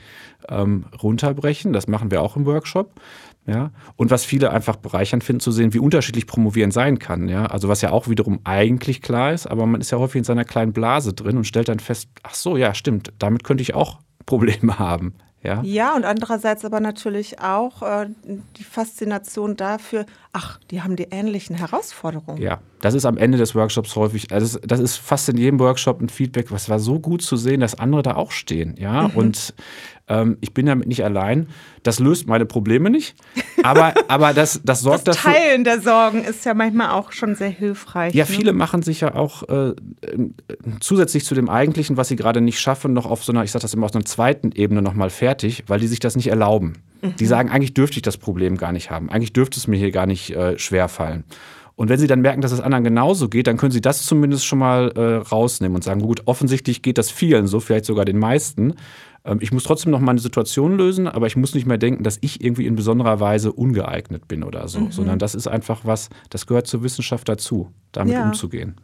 ähm, 0.49 0.85
runterbrechen. 1.01 1.73
Das 1.73 1.87
machen 1.87 2.09
wir 2.09 2.21
auch 2.21 2.35
im 2.35 2.45
Workshop. 2.45 2.99
Ja, 3.45 3.71
und 3.97 4.09
was 4.09 4.23
viele 4.23 4.51
einfach 4.51 4.77
bereichernd 4.77 5.23
finden, 5.23 5.41
zu 5.41 5.51
sehen, 5.51 5.73
wie 5.73 5.79
unterschiedlich 5.79 6.27
Promovieren 6.27 6.71
sein 6.71 6.97
kann. 6.97 7.27
Ja, 7.27 7.45
also 7.47 7.67
was 7.67 7.81
ja 7.81 7.91
auch 7.91 8.07
wiederum 8.07 8.39
eigentlich 8.45 9.01
klar 9.01 9.33
ist, 9.33 9.47
aber 9.47 9.65
man 9.65 9.81
ist 9.81 9.91
ja 9.91 9.97
häufig 9.97 10.19
in 10.19 10.23
seiner 10.23 10.45
kleinen 10.45 10.71
Blase 10.71 11.13
drin 11.13 11.35
und 11.35 11.43
stellt 11.43 11.67
dann 11.67 11.79
fest, 11.79 12.07
ach 12.23 12.35
so, 12.35 12.55
ja, 12.55 12.73
stimmt, 12.73 13.11
damit 13.19 13.43
könnte 13.43 13.61
ich 13.61 13.73
auch 13.73 13.99
Probleme 14.25 14.79
haben. 14.79 15.15
Ja, 15.41 15.61
ja 15.63 15.93
und 15.93 16.05
andererseits 16.05 16.63
aber 16.63 16.79
natürlich 16.79 17.39
auch 17.41 17.81
äh, 17.81 18.07
die 18.55 18.63
Faszination 18.63 19.57
dafür, 19.57 20.05
ach, 20.33 20.59
die 20.71 20.81
haben 20.81 20.95
die 20.95 21.07
ähnlichen 21.11 21.55
Herausforderungen. 21.55 22.41
Ja, 22.41 22.59
das 22.81 22.95
ist 22.95 23.05
am 23.05 23.17
Ende 23.17 23.37
des 23.37 23.53
Workshops 23.53 23.95
häufig, 23.95 24.31
also 24.31 24.59
das 24.59 24.79
ist 24.79 24.97
fast 24.97 25.29
in 25.29 25.37
jedem 25.37 25.59
Workshop 25.59 26.01
ein 26.01 26.09
Feedback, 26.09 26.51
was 26.51 26.69
war 26.69 26.79
so 26.79 26.99
gut 26.99 27.21
zu 27.21 27.37
sehen, 27.37 27.61
dass 27.61 27.75
andere 27.75 28.01
da 28.01 28.15
auch 28.15 28.31
stehen. 28.31 28.75
Ja, 28.77 29.07
mhm. 29.07 29.15
und 29.15 29.53
ähm, 30.07 30.37
ich 30.41 30.53
bin 30.53 30.65
damit 30.65 30.87
nicht 30.87 31.03
allein. 31.05 31.47
Das 31.83 31.99
löst 31.99 32.27
meine 32.27 32.45
Probleme 32.45 32.89
nicht, 32.89 33.15
aber, 33.61 33.93
aber 34.07 34.33
das, 34.33 34.59
das 34.63 34.81
sorgt 34.81 35.07
das 35.07 35.17
dafür. 35.17 35.33
Teilen 35.33 35.63
der 35.63 35.79
Sorgen 35.79 36.23
ist 36.23 36.45
ja 36.45 36.53
manchmal 36.53 36.89
auch 36.89 37.11
schon 37.11 37.35
sehr 37.35 37.49
hilfreich. 37.49 38.13
Ja, 38.15 38.25
ne? 38.25 38.29
viele 38.29 38.53
machen 38.53 38.81
sich 38.81 39.01
ja 39.01 39.13
auch 39.13 39.43
äh, 39.49 39.73
zusätzlich 40.79 41.25
zu 41.25 41.35
dem 41.35 41.47
Eigentlichen, 41.47 41.95
was 41.95 42.07
sie 42.07 42.15
gerade 42.15 42.41
nicht 42.41 42.59
schaffen, 42.59 42.93
noch 42.93 43.05
auf 43.05 43.23
so 43.23 43.31
einer, 43.31 43.43
ich 43.43 43.51
sage 43.51 43.61
das 43.61 43.73
immer, 43.73 43.85
auf 43.85 43.93
einer 43.93 44.05
zweiten 44.05 44.51
Ebene 44.51 44.81
nochmal 44.81 45.09
fertig, 45.11 45.63
weil 45.67 45.79
die 45.79 45.87
sich 45.87 45.99
das 45.99 46.15
nicht 46.15 46.27
erlauben. 46.27 46.73
Mhm. 47.03 47.15
Die 47.17 47.25
sagen, 47.25 47.49
eigentlich 47.49 47.73
dürfte 47.73 47.97
ich 47.97 48.01
das 48.01 48.17
Problem 48.17 48.57
gar 48.57 48.71
nicht 48.71 48.89
haben. 48.89 49.09
Eigentlich 49.09 49.33
dürfte 49.33 49.59
es 49.59 49.67
mir 49.67 49.77
hier 49.77 49.91
gar 49.91 50.05
nicht 50.05 50.22
äh, 50.31 50.57
schwer 50.57 50.87
fallen. 50.87 51.23
Und 51.75 51.89
wenn 51.89 51.99
Sie 51.99 52.07
dann 52.07 52.21
merken, 52.21 52.41
dass 52.41 52.51
es 52.51 52.61
anderen 52.61 52.83
genauso 52.83 53.29
geht, 53.29 53.47
dann 53.47 53.57
können 53.57 53.71
Sie 53.71 53.81
das 53.81 54.05
zumindest 54.05 54.45
schon 54.45 54.59
mal 54.59 54.91
äh, 54.95 55.15
rausnehmen 55.15 55.75
und 55.75 55.83
sagen, 55.83 56.01
gut, 56.01 56.21
offensichtlich 56.25 56.81
geht 56.81 56.97
das 56.97 57.09
vielen 57.09 57.47
so, 57.47 57.59
vielleicht 57.59 57.85
sogar 57.85 58.05
den 58.05 58.19
meisten. 58.19 58.75
Ähm, 59.25 59.39
ich 59.41 59.51
muss 59.51 59.63
trotzdem 59.63 59.91
noch 59.91 59.99
meine 59.99 60.19
Situation 60.19 60.77
lösen, 60.77 61.07
aber 61.07 61.25
ich 61.27 61.35
muss 61.35 61.55
nicht 61.55 61.65
mehr 61.65 61.79
denken, 61.79 62.03
dass 62.03 62.19
ich 62.21 62.43
irgendwie 62.43 62.67
in 62.67 62.75
besonderer 62.75 63.19
Weise 63.19 63.51
ungeeignet 63.51 64.27
bin 64.27 64.43
oder 64.43 64.67
so, 64.67 64.81
mhm. 64.81 64.91
sondern 64.91 65.19
das 65.19 65.33
ist 65.33 65.47
einfach 65.47 65.81
was, 65.83 66.09
das 66.29 66.45
gehört 66.45 66.67
zur 66.67 66.83
Wissenschaft 66.83 67.27
dazu, 67.27 67.71
damit 67.91 68.13
ja. 68.13 68.23
umzugehen. 68.23 68.75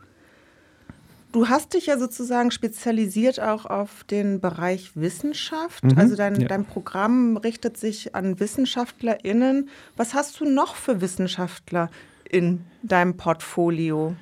Du 1.32 1.48
hast 1.48 1.76
dich 1.76 1.86
ja 1.86 2.00
sozusagen 2.00 2.50
spezialisiert 2.50 3.40
auch 3.40 3.66
auf 3.66 4.04
den 4.06 4.42
Bereich 4.42 4.92
Wissenschaft. 4.96 5.84
Mhm, 5.84 5.98
also 5.98 6.16
dein, 6.16 6.42
ja. 6.42 6.48
dein 6.48 6.66
Programm 6.66 7.38
richtet 7.38 7.78
sich 7.78 8.16
an 8.16 8.40
WissenschaftlerInnen. 8.40 9.70
Was 9.96 10.16
hast 10.16 10.40
du 10.40 10.46
noch 10.46 10.76
für 10.76 11.02
Wissenschaftler 11.02 11.92
in 12.28 12.66
deinem 12.82 13.16
Portfolio? 13.16 14.16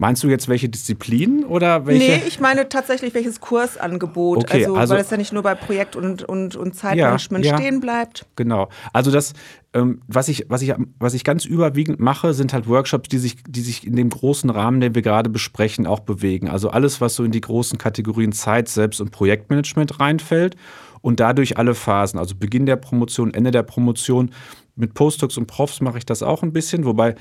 Meinst 0.00 0.22
du 0.22 0.28
jetzt 0.28 0.46
welche 0.46 0.68
Disziplinen 0.68 1.44
oder 1.44 1.84
welche? 1.86 2.12
Nee, 2.12 2.22
ich 2.28 2.38
meine 2.38 2.68
tatsächlich 2.68 3.14
welches 3.14 3.40
Kursangebot. 3.40 4.44
Okay, 4.44 4.62
also, 4.62 4.76
also, 4.76 4.94
weil 4.94 5.00
es 5.00 5.10
ja 5.10 5.16
nicht 5.16 5.32
nur 5.32 5.42
bei 5.42 5.56
Projekt- 5.56 5.96
und, 5.96 6.22
und, 6.22 6.54
und 6.54 6.76
Zeitmanagement 6.76 7.44
ja, 7.44 7.50
ja, 7.50 7.58
stehen 7.58 7.80
bleibt. 7.80 8.24
Genau. 8.36 8.68
Also 8.92 9.10
das, 9.10 9.32
ähm, 9.74 10.00
was, 10.06 10.28
ich, 10.28 10.46
was, 10.48 10.62
ich, 10.62 10.72
was 11.00 11.14
ich 11.14 11.24
ganz 11.24 11.44
überwiegend 11.44 11.98
mache, 11.98 12.32
sind 12.32 12.52
halt 12.52 12.68
Workshops, 12.68 13.08
die 13.08 13.18
sich, 13.18 13.38
die 13.48 13.60
sich 13.60 13.84
in 13.84 13.96
dem 13.96 14.08
großen 14.08 14.50
Rahmen, 14.50 14.80
den 14.80 14.94
wir 14.94 15.02
gerade 15.02 15.30
besprechen, 15.30 15.84
auch 15.88 16.00
bewegen. 16.00 16.48
Also 16.48 16.70
alles, 16.70 17.00
was 17.00 17.16
so 17.16 17.24
in 17.24 17.32
die 17.32 17.40
großen 17.40 17.76
Kategorien 17.76 18.30
Zeit, 18.30 18.68
Selbst- 18.68 19.00
und 19.00 19.10
Projektmanagement 19.10 19.98
reinfällt 19.98 20.54
und 21.00 21.18
dadurch 21.18 21.58
alle 21.58 21.74
Phasen, 21.74 22.20
also 22.20 22.36
Beginn 22.36 22.66
der 22.66 22.76
Promotion, 22.76 23.34
Ende 23.34 23.50
der 23.50 23.64
Promotion. 23.64 24.30
Mit 24.76 24.94
Postdocs 24.94 25.36
und 25.36 25.46
Profs 25.46 25.80
mache 25.80 25.98
ich 25.98 26.06
das 26.06 26.22
auch 26.22 26.44
ein 26.44 26.52
bisschen, 26.52 26.84
wobei 26.84 27.16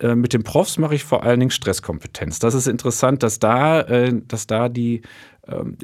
äh, 0.00 0.14
mit 0.14 0.32
den 0.32 0.42
Profs 0.42 0.78
mache 0.78 0.94
ich 0.94 1.04
vor 1.04 1.24
allen 1.24 1.40
Dingen 1.40 1.50
Stresskompetenz. 1.50 2.38
Das 2.38 2.54
ist 2.54 2.66
interessant, 2.66 3.22
dass 3.22 3.38
da, 3.38 3.80
äh, 3.82 4.12
dass 4.26 4.46
da 4.46 4.68
die 4.68 5.02
ähm, 5.50 5.76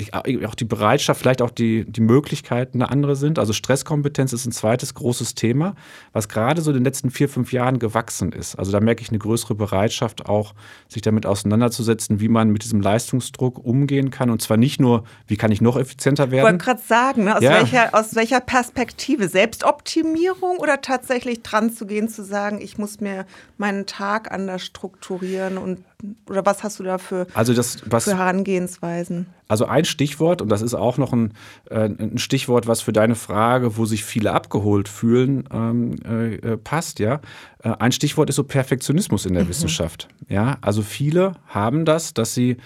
auch 0.47 0.55
die 0.55 0.65
Bereitschaft, 0.65 1.21
vielleicht 1.21 1.41
auch 1.41 1.51
die, 1.51 1.85
die 1.91 2.01
Möglichkeiten 2.01 2.83
eine 2.83 2.91
andere 2.91 3.17
sind. 3.17 3.39
Also 3.39 3.53
Stresskompetenz 3.53 4.33
ist 4.33 4.45
ein 4.45 4.53
zweites 4.53 4.95
großes 4.95 5.35
Thema, 5.35 5.75
was 6.13 6.29
gerade 6.29 6.61
so 6.61 6.71
in 6.71 6.77
den 6.77 6.85
letzten 6.85 7.11
vier, 7.11 7.29
fünf 7.29 7.53
Jahren 7.53 7.79
gewachsen 7.79 8.33
ist. 8.33 8.57
Also 8.57 8.73
da 8.73 8.81
merke 8.81 9.03
ich 9.03 9.09
eine 9.09 9.19
größere 9.19 9.55
Bereitschaft 9.55 10.27
auch, 10.27 10.55
sich 10.89 11.03
damit 11.03 11.25
auseinanderzusetzen, 11.25 12.21
wie 12.21 12.29
man 12.29 12.51
mit 12.51 12.65
diesem 12.65 12.81
Leistungsdruck 12.81 13.65
umgehen 13.65 14.11
kann. 14.11 14.31
Und 14.31 14.43
zwar 14.43 14.57
nicht 14.57 14.81
nur, 14.81 15.05
wie 15.27 15.37
kann 15.37 15.51
ich 15.51 15.61
noch 15.61 15.79
effizienter 15.79 16.31
werden. 16.31 16.47
Ich 16.47 16.53
wollte 16.53 16.65
gerade 16.65 16.83
sagen, 16.83 17.25
ne? 17.25 17.37
aus, 17.37 17.43
ja. 17.43 17.51
welcher, 17.51 17.95
aus 17.95 18.15
welcher 18.15 18.41
Perspektive? 18.41 19.29
Selbstoptimierung 19.29 20.59
oder 20.59 20.81
tatsächlich 20.81 21.43
dran 21.43 21.71
zu 21.71 21.87
gehen, 21.87 22.09
zu 22.09 22.23
sagen, 22.23 22.61
ich 22.61 22.77
muss 22.77 23.01
mir 23.01 23.25
meinen 23.57 23.87
Tag 23.87 24.31
anders 24.31 24.63
strukturieren 24.63 25.57
und 25.57 25.85
oder 26.29 26.45
was 26.45 26.63
hast 26.63 26.79
du 26.79 26.85
da 26.85 26.99
für, 26.99 27.27
also 27.35 27.55
das, 27.55 27.79
was, 27.87 28.05
für 28.05 28.17
Herangehensweisen? 28.17 29.27
Also 29.47 29.67
ein 29.67 29.85
Stichwort, 29.85 30.41
und 30.41 30.49
das 30.49 30.63
ist 30.63 30.75
auch 30.75 30.97
noch 30.97 31.13
ein, 31.13 31.33
äh, 31.71 31.85
ein 31.85 32.19
Stichwort, 32.19 32.67
was 32.67 32.81
für 32.81 32.93
deine 32.93 33.15
Frage, 33.15 33.77
wo 33.77 33.85
sich 33.85 34.05
viele 34.05 34.33
abgeholt 34.33 34.89
fühlen, 34.89 35.45
ähm, 35.53 35.97
äh, 36.05 36.35
äh 36.37 36.57
passt, 36.57 36.99
ja. 36.99 37.21
Äh, 37.63 37.75
ein 37.79 37.93
Stichwort 37.93 38.31
ist 38.31 38.37
so 38.37 38.45
Perfektionismus 38.45 39.27
in 39.27 39.35
der 39.35 39.45
mhm. 39.45 39.49
Wissenschaft. 39.51 40.09
Ja, 40.29 40.57
also 40.63 40.83
viele 40.83 41.35
haben 41.47 41.85
das, 41.85 42.15
dass 42.15 42.35
sie 42.35 42.57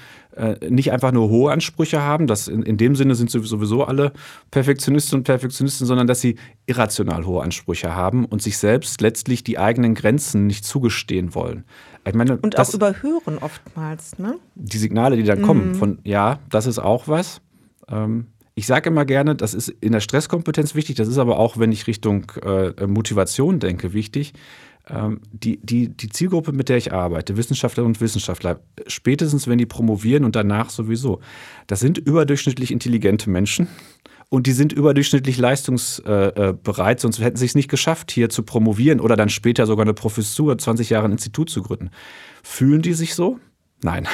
nicht 0.68 0.92
einfach 0.92 1.11
nur 1.11 1.30
hohe 1.30 1.50
Ansprüche 1.50 2.00
haben, 2.00 2.28
das 2.28 2.47
in, 2.47 2.62
in 2.62 2.76
dem 2.76 2.95
Sinne 2.95 3.16
sind 3.16 3.28
sowieso 3.28 3.83
alle 3.83 4.12
Perfektionisten 4.52 5.18
und 5.18 5.25
Perfektionisten, 5.25 5.85
sondern 5.85 6.07
dass 6.07 6.21
sie 6.21 6.37
irrational 6.64 7.26
hohe 7.26 7.42
Ansprüche 7.42 7.97
haben 7.97 8.25
und 8.25 8.40
sich 8.40 8.57
selbst 8.57 9.00
letztlich 9.00 9.42
die 9.42 9.59
eigenen 9.59 9.97
Grenzen 9.97 10.47
nicht 10.47 10.64
zugestehen 10.64 11.35
wollen. 11.35 11.64
Ich 12.09 12.15
meine, 12.15 12.37
und 12.38 12.59
das, 12.59 12.71
auch 12.71 12.75
überhören 12.75 13.38
oftmals, 13.38 14.19
ne? 14.19 14.37
Die 14.55 14.79
Signale, 14.79 15.17
die 15.17 15.25
dann 15.25 15.41
mhm. 15.41 15.45
kommen, 15.45 15.75
von 15.75 15.99
ja, 16.05 16.38
das 16.50 16.67
ist 16.67 16.79
auch 16.79 17.09
was. 17.09 17.41
Ähm, 17.88 18.27
ich 18.55 18.67
sage 18.67 18.91
immer 18.91 19.05
gerne, 19.05 19.37
das 19.37 19.55
ist 19.55 19.69
in 19.69 19.93
der 19.93 20.00
Stresskompetenz 20.00 20.75
wichtig, 20.75 20.97
das 20.97 21.07
ist 21.07 21.19
aber 21.19 21.38
auch, 21.38 21.59
wenn 21.59 21.71
ich 21.71 21.87
Richtung 21.87 22.33
äh, 22.43 22.87
Motivation 22.87 23.61
denke, 23.61 23.93
wichtig. 23.93 24.33
Ähm, 24.91 25.21
die, 25.33 25.61
die, 25.62 25.88
die 25.88 26.09
Zielgruppe, 26.09 26.53
mit 26.53 26.69
der 26.69 26.77
ich 26.79 26.93
arbeite, 26.93 27.37
Wissenschaftlerinnen 27.37 27.95
und 27.95 28.00
Wissenschaftler, 28.00 28.61
spätestens 28.87 29.47
wenn 29.47 29.59
die 29.59 29.67
promovieren 29.67 30.25
und 30.25 30.35
danach 30.35 30.71
sowieso, 30.71 31.21
das 31.67 31.81
sind 31.81 31.99
überdurchschnittlich 31.99 32.73
intelligente 32.73 33.31
Menschen 33.31 33.69
und 34.30 34.47
die 34.47 34.52
sind 34.52 34.73
überdurchschnittlich 34.73 35.38
leistungsbereit, 35.38 36.99
äh, 36.99 37.00
sonst 37.00 37.20
hätten 37.20 37.37
sie 37.37 37.47
es 37.47 37.54
nicht 37.54 37.70
geschafft, 37.70 38.11
hier 38.11 38.28
zu 38.28 38.42
promovieren 38.42 39.00
oder 39.00 39.16
dann 39.16 39.30
später 39.30 39.66
sogar 39.66 39.85
eine 39.85 39.94
Professur, 39.94 40.58
20 40.58 40.90
Jahre 40.90 41.06
ein 41.06 41.12
Institut 41.12 41.49
zu 41.49 41.62
gründen. 41.62 41.90
Fühlen 42.42 42.82
die 42.82 42.92
sich 42.92 43.14
so? 43.14 43.38
Nein. 43.82 44.08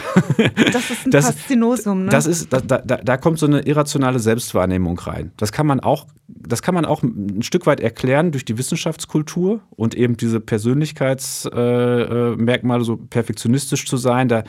Das 0.72 0.90
ist 0.90 1.06
ein 1.06 1.10
das, 1.10 1.26
Faszinosum, 1.26 2.04
ne? 2.04 2.10
Das 2.10 2.26
ist, 2.26 2.52
da, 2.52 2.60
da, 2.60 2.78
da 2.78 3.16
kommt 3.16 3.38
so 3.38 3.46
eine 3.46 3.62
irrationale 3.62 4.18
Selbstwahrnehmung 4.18 4.98
rein. 4.98 5.32
Das 5.38 5.52
kann 5.52 5.66
man 5.66 5.80
auch, 5.80 6.06
das 6.28 6.60
kann 6.60 6.74
man 6.74 6.84
auch 6.84 7.02
ein 7.02 7.40
Stück 7.42 7.64
weit 7.66 7.80
erklären 7.80 8.30
durch 8.30 8.44
die 8.44 8.58
Wissenschaftskultur 8.58 9.62
und 9.70 9.94
eben 9.94 10.18
diese 10.18 10.40
Persönlichkeitsmerkmale, 10.40 12.78
äh, 12.78 12.82
äh 12.82 12.84
so 12.84 12.98
perfektionistisch 12.98 13.86
zu 13.86 13.96
sein. 13.96 14.28
Da 14.28 14.40
äh, 14.40 14.44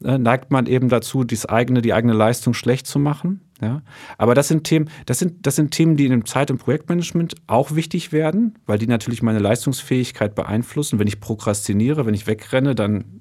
neigt 0.00 0.50
man 0.50 0.66
eben 0.66 0.88
dazu, 0.88 1.24
dies 1.24 1.46
eigene, 1.46 1.82
die 1.82 1.94
eigene 1.94 2.12
Leistung 2.12 2.54
schlecht 2.54 2.86
zu 2.86 2.98
machen. 2.98 3.40
Ja? 3.60 3.82
Aber 4.18 4.34
das 4.34 4.48
sind 4.48 4.64
Themen, 4.64 4.90
das 5.06 5.18
sind, 5.18 5.46
das 5.46 5.56
sind 5.56 5.70
Themen, 5.70 5.96
die 5.96 6.04
in 6.04 6.10
dem 6.10 6.26
Zeit- 6.26 6.50
und 6.50 6.58
Projektmanagement 6.58 7.34
auch 7.46 7.74
wichtig 7.74 8.12
werden, 8.12 8.58
weil 8.66 8.78
die 8.78 8.86
natürlich 8.86 9.22
meine 9.22 9.38
Leistungsfähigkeit 9.38 10.34
beeinflussen. 10.34 10.98
Wenn 10.98 11.08
ich 11.08 11.20
prokrastiniere, 11.20 12.06
wenn 12.06 12.14
ich 12.14 12.26
wegrenne, 12.26 12.74
dann 12.74 13.20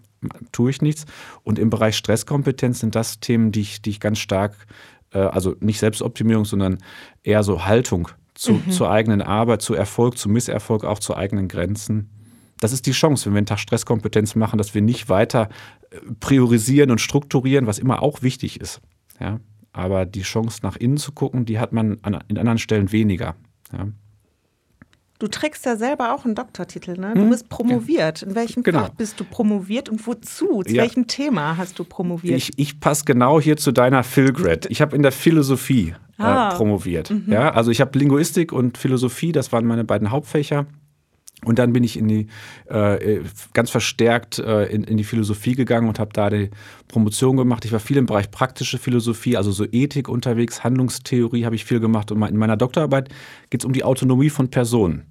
tue 0.51 0.69
ich 0.69 0.81
nichts. 0.81 1.05
Und 1.43 1.59
im 1.59 1.69
Bereich 1.69 1.95
Stresskompetenz 1.95 2.79
sind 2.79 2.95
das 2.95 3.19
Themen, 3.19 3.51
die 3.51 3.61
ich, 3.61 3.81
die 3.81 3.91
ich 3.91 3.99
ganz 3.99 4.19
stark, 4.19 4.67
äh, 5.13 5.19
also 5.19 5.55
nicht 5.59 5.79
Selbstoptimierung, 5.79 6.45
sondern 6.45 6.79
eher 7.23 7.43
so 7.43 7.65
Haltung 7.65 8.09
zu, 8.33 8.53
mhm. 8.53 8.71
zur 8.71 8.91
eigenen 8.91 9.21
Arbeit, 9.21 9.61
zu 9.61 9.73
Erfolg, 9.73 10.17
zu 10.17 10.29
Misserfolg, 10.29 10.83
auch 10.83 10.99
zu 10.99 11.15
eigenen 11.15 11.47
Grenzen. 11.47 12.09
Das 12.59 12.71
ist 12.71 12.85
die 12.85 12.91
Chance, 12.91 13.25
wenn 13.25 13.33
wir 13.33 13.39
einen 13.39 13.45
Tag 13.45 13.59
Stresskompetenz 13.59 14.35
machen, 14.35 14.57
dass 14.57 14.73
wir 14.73 14.81
nicht 14.81 15.09
weiter 15.09 15.49
äh, 15.84 15.84
priorisieren 16.19 16.91
und 16.91 17.01
strukturieren, 17.01 17.67
was 17.67 17.79
immer 17.79 18.01
auch 18.01 18.21
wichtig 18.21 18.59
ist. 18.59 18.81
Ja? 19.19 19.39
Aber 19.73 20.05
die 20.05 20.21
Chance, 20.21 20.59
nach 20.63 20.77
innen 20.77 20.97
zu 20.97 21.11
gucken, 21.11 21.45
die 21.45 21.59
hat 21.59 21.73
man 21.73 21.97
an, 22.01 22.23
in 22.27 22.37
anderen 22.37 22.57
Stellen 22.57 22.91
weniger. 22.91 23.35
Ja? 23.73 23.87
Du 25.17 25.29
trägst 25.29 25.65
ja 25.65 25.77
selber 25.77 26.13
auch 26.13 26.25
einen 26.25 26.35
Doktortitel, 26.35 26.99
ne? 26.99 27.13
Du 27.15 27.21
hm? 27.21 27.29
bist 27.29 27.47
promoviert. 27.47 28.21
In 28.21 28.35
welchem 28.35 28.63
genau. 28.63 28.81
Fach 28.81 28.89
bist 28.89 29.17
du 29.17 29.23
promoviert 29.23 29.87
und 29.87 30.05
wozu? 30.05 30.61
Zu 30.63 30.73
ja. 30.73 30.83
welchem 30.83 31.07
Thema 31.07 31.55
hast 31.55 31.79
du 31.79 31.85
promoviert? 31.85 32.35
Ich, 32.35 32.51
ich 32.57 32.81
passe 32.81 33.05
genau 33.05 33.39
hier 33.39 33.55
zu 33.55 33.71
deiner 33.71 34.03
Philgrad. 34.03 34.65
Ich 34.65 34.81
habe 34.81 34.93
in 34.93 35.03
der 35.03 35.13
Philosophie 35.13 35.95
äh, 36.19 36.21
ah. 36.21 36.51
äh, 36.51 36.55
promoviert. 36.57 37.11
Mhm. 37.11 37.31
Ja, 37.31 37.51
also 37.51 37.71
ich 37.71 37.79
habe 37.79 37.97
Linguistik 37.97 38.51
und 38.51 38.77
Philosophie, 38.77 39.31
das 39.31 39.53
waren 39.53 39.65
meine 39.65 39.85
beiden 39.85 40.11
Hauptfächer. 40.11 40.65
Und 41.45 41.59
dann 41.59 41.73
bin 41.73 41.83
ich 41.83 41.97
in 41.97 42.07
die, 42.07 42.27
äh, 42.67 43.21
ganz 43.53 43.69
verstärkt 43.69 44.39
äh, 44.39 44.65
in, 44.65 44.83
in, 44.83 44.97
die 44.97 45.03
Philosophie 45.03 45.55
gegangen 45.55 45.87
und 45.87 45.99
habe 45.99 46.11
da 46.13 46.29
die 46.29 46.49
Promotion 46.87 47.37
gemacht. 47.37 47.65
Ich 47.65 47.71
war 47.71 47.79
viel 47.79 47.97
im 47.97 48.05
Bereich 48.05 48.31
praktische 48.31 48.77
Philosophie, 48.77 49.37
also 49.37 49.51
so 49.51 49.65
Ethik 49.71 50.09
unterwegs, 50.09 50.63
Handlungstheorie 50.63 51.45
habe 51.45 51.55
ich 51.55 51.65
viel 51.65 51.79
gemacht. 51.79 52.11
Und 52.11 52.21
in 52.23 52.37
meiner 52.37 52.57
Doktorarbeit 52.57 53.09
geht 53.49 53.61
es 53.61 53.65
um 53.65 53.73
die 53.73 53.83
Autonomie 53.83 54.29
von 54.29 54.49
Personen. 54.49 55.05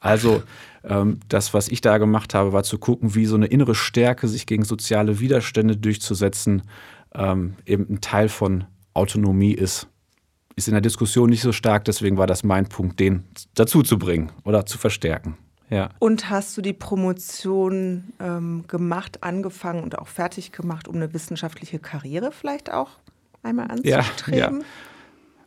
Also 0.00 0.42
ähm, 0.84 1.20
das, 1.28 1.54
was 1.54 1.68
ich 1.68 1.80
da 1.80 1.98
gemacht 1.98 2.34
habe, 2.34 2.52
war 2.52 2.62
zu 2.62 2.78
gucken, 2.78 3.14
wie 3.14 3.26
so 3.26 3.34
eine 3.34 3.46
innere 3.46 3.74
Stärke, 3.74 4.28
sich 4.28 4.46
gegen 4.46 4.64
soziale 4.64 5.20
Widerstände 5.20 5.76
durchzusetzen, 5.76 6.62
ähm, 7.14 7.54
eben 7.66 7.86
ein 7.90 8.00
Teil 8.00 8.28
von 8.28 8.64
Autonomie 8.94 9.54
ist. 9.54 9.88
Ist 10.56 10.68
in 10.68 10.74
der 10.74 10.80
Diskussion 10.80 11.30
nicht 11.30 11.42
so 11.42 11.52
stark, 11.52 11.84
deswegen 11.84 12.16
war 12.16 12.26
das 12.26 12.42
mein 12.42 12.68
Punkt, 12.68 12.98
den 12.98 13.24
dazu 13.54 13.82
zu 13.82 13.98
bringen 13.98 14.32
oder 14.44 14.66
zu 14.66 14.76
verstärken. 14.76 15.36
Ja. 15.70 15.90
Und 15.98 16.30
hast 16.30 16.56
du 16.56 16.62
die 16.62 16.72
Promotion 16.72 18.12
ähm, 18.20 18.64
gemacht, 18.68 19.22
angefangen 19.22 19.82
und 19.82 19.98
auch 19.98 20.08
fertig 20.08 20.52
gemacht, 20.52 20.88
um 20.88 20.96
eine 20.96 21.12
wissenschaftliche 21.12 21.78
Karriere 21.78 22.32
vielleicht 22.32 22.72
auch 22.72 22.90
einmal 23.42 23.70
anzustreben? 23.70 24.38
Ja, 24.38 24.50
ja. 24.50 24.64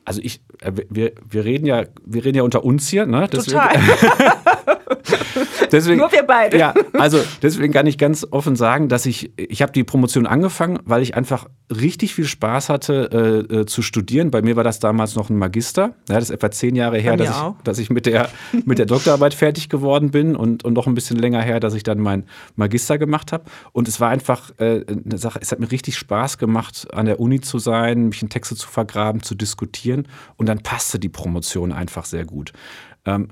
Also 0.06 0.22
ich, 0.24 0.42
äh, 0.62 0.72
wir, 0.90 1.14
wir 1.28 1.46
reden 1.46 1.66
ja, 1.66 1.86
wir 2.06 2.26
reden 2.26 2.38
ja 2.38 2.44
unter 2.44 2.64
uns 2.64 2.88
hier, 2.88 3.06
ne? 3.06 3.28
Deswegen, 3.32 3.60
Total. 3.60 3.80
deswegen, 5.78 6.00
Nur 6.00 6.12
wir 6.12 6.24
beide. 6.24 6.58
Ja, 6.58 6.74
also 6.94 7.20
deswegen 7.42 7.74
kann 7.74 7.88
ich 7.88 7.98
ganz 7.98 8.28
offen 8.30 8.56
sagen, 8.56 8.90
dass 8.90 9.06
ich, 9.06 9.32
ich 9.38 9.62
habe 9.62 9.72
die 9.72 9.84
Promotion 9.84 10.26
angefangen, 10.26 10.80
weil 10.86 11.02
ich 11.02 11.16
einfach 11.16 11.48
richtig 11.70 12.14
viel 12.14 12.26
Spaß 12.26 12.70
hatte 12.70 13.48
äh, 13.52 13.56
äh, 13.56 13.66
zu 13.66 13.82
studieren. 13.82 14.32
Bei 14.32 14.42
mir 14.42 14.56
war 14.56 14.64
das 14.64 14.80
damals 14.80 15.16
noch 15.16 15.30
ein 15.30 15.38
Magister. 15.38 15.96
Ja, 16.10 16.16
das 16.16 16.26
ist 16.26 16.32
etwa 16.32 16.52
zehn 16.52 16.76
Jahre 16.76 17.00
her, 17.00 17.18
dass 17.18 17.30
ich, 17.30 17.64
dass 17.64 17.80
ich, 17.80 17.90
mit 17.90 18.06
der, 18.06 18.30
mit 18.66 18.80
der 18.80 18.86
Doktorarbeit 18.86 19.34
fertig 19.34 19.70
geworden 19.70 20.12
bin 20.12 20.36
und, 20.36 20.64
und 20.64 20.74
noch 20.74 20.88
ein 20.88 20.96
bisschen 20.96 21.18
länger 21.18 21.42
her, 21.42 21.60
dass 21.60 21.74
ich 21.74 21.84
dann 21.84 22.00
meinen 22.00 22.26
Magister 22.56 22.98
gemacht 22.98 23.32
habe. 23.32 23.46
Und 23.72 23.88
es 23.88 24.00
war 24.00 24.10
einfach 24.10 24.52
äh, 24.60 24.86
eine 24.88 25.18
Sache, 25.18 25.40
es 25.42 25.52
hat 25.52 25.60
mir 25.60 25.72
richtig 25.72 25.98
Spaß 25.98 26.38
gemacht, 26.38 26.88
an 26.94 27.06
der 27.06 27.20
Uni 27.20 27.42
zu 27.42 27.60
sein, 27.60 28.10
mich 28.10 28.22
in 28.22 28.30
Texte 28.30 28.56
zu 28.56 28.68
vergraben, 28.68 29.24
zu 29.24 29.36
diskutieren. 29.36 30.08
Und 30.36 30.48
dann 30.48 30.60
passte 30.60 31.00
die 31.00 31.10
Promotion 31.10 31.72
einfach 31.72 32.06
sehr 32.06 32.26
gut. 32.26 32.52
Ähm, 33.06 33.30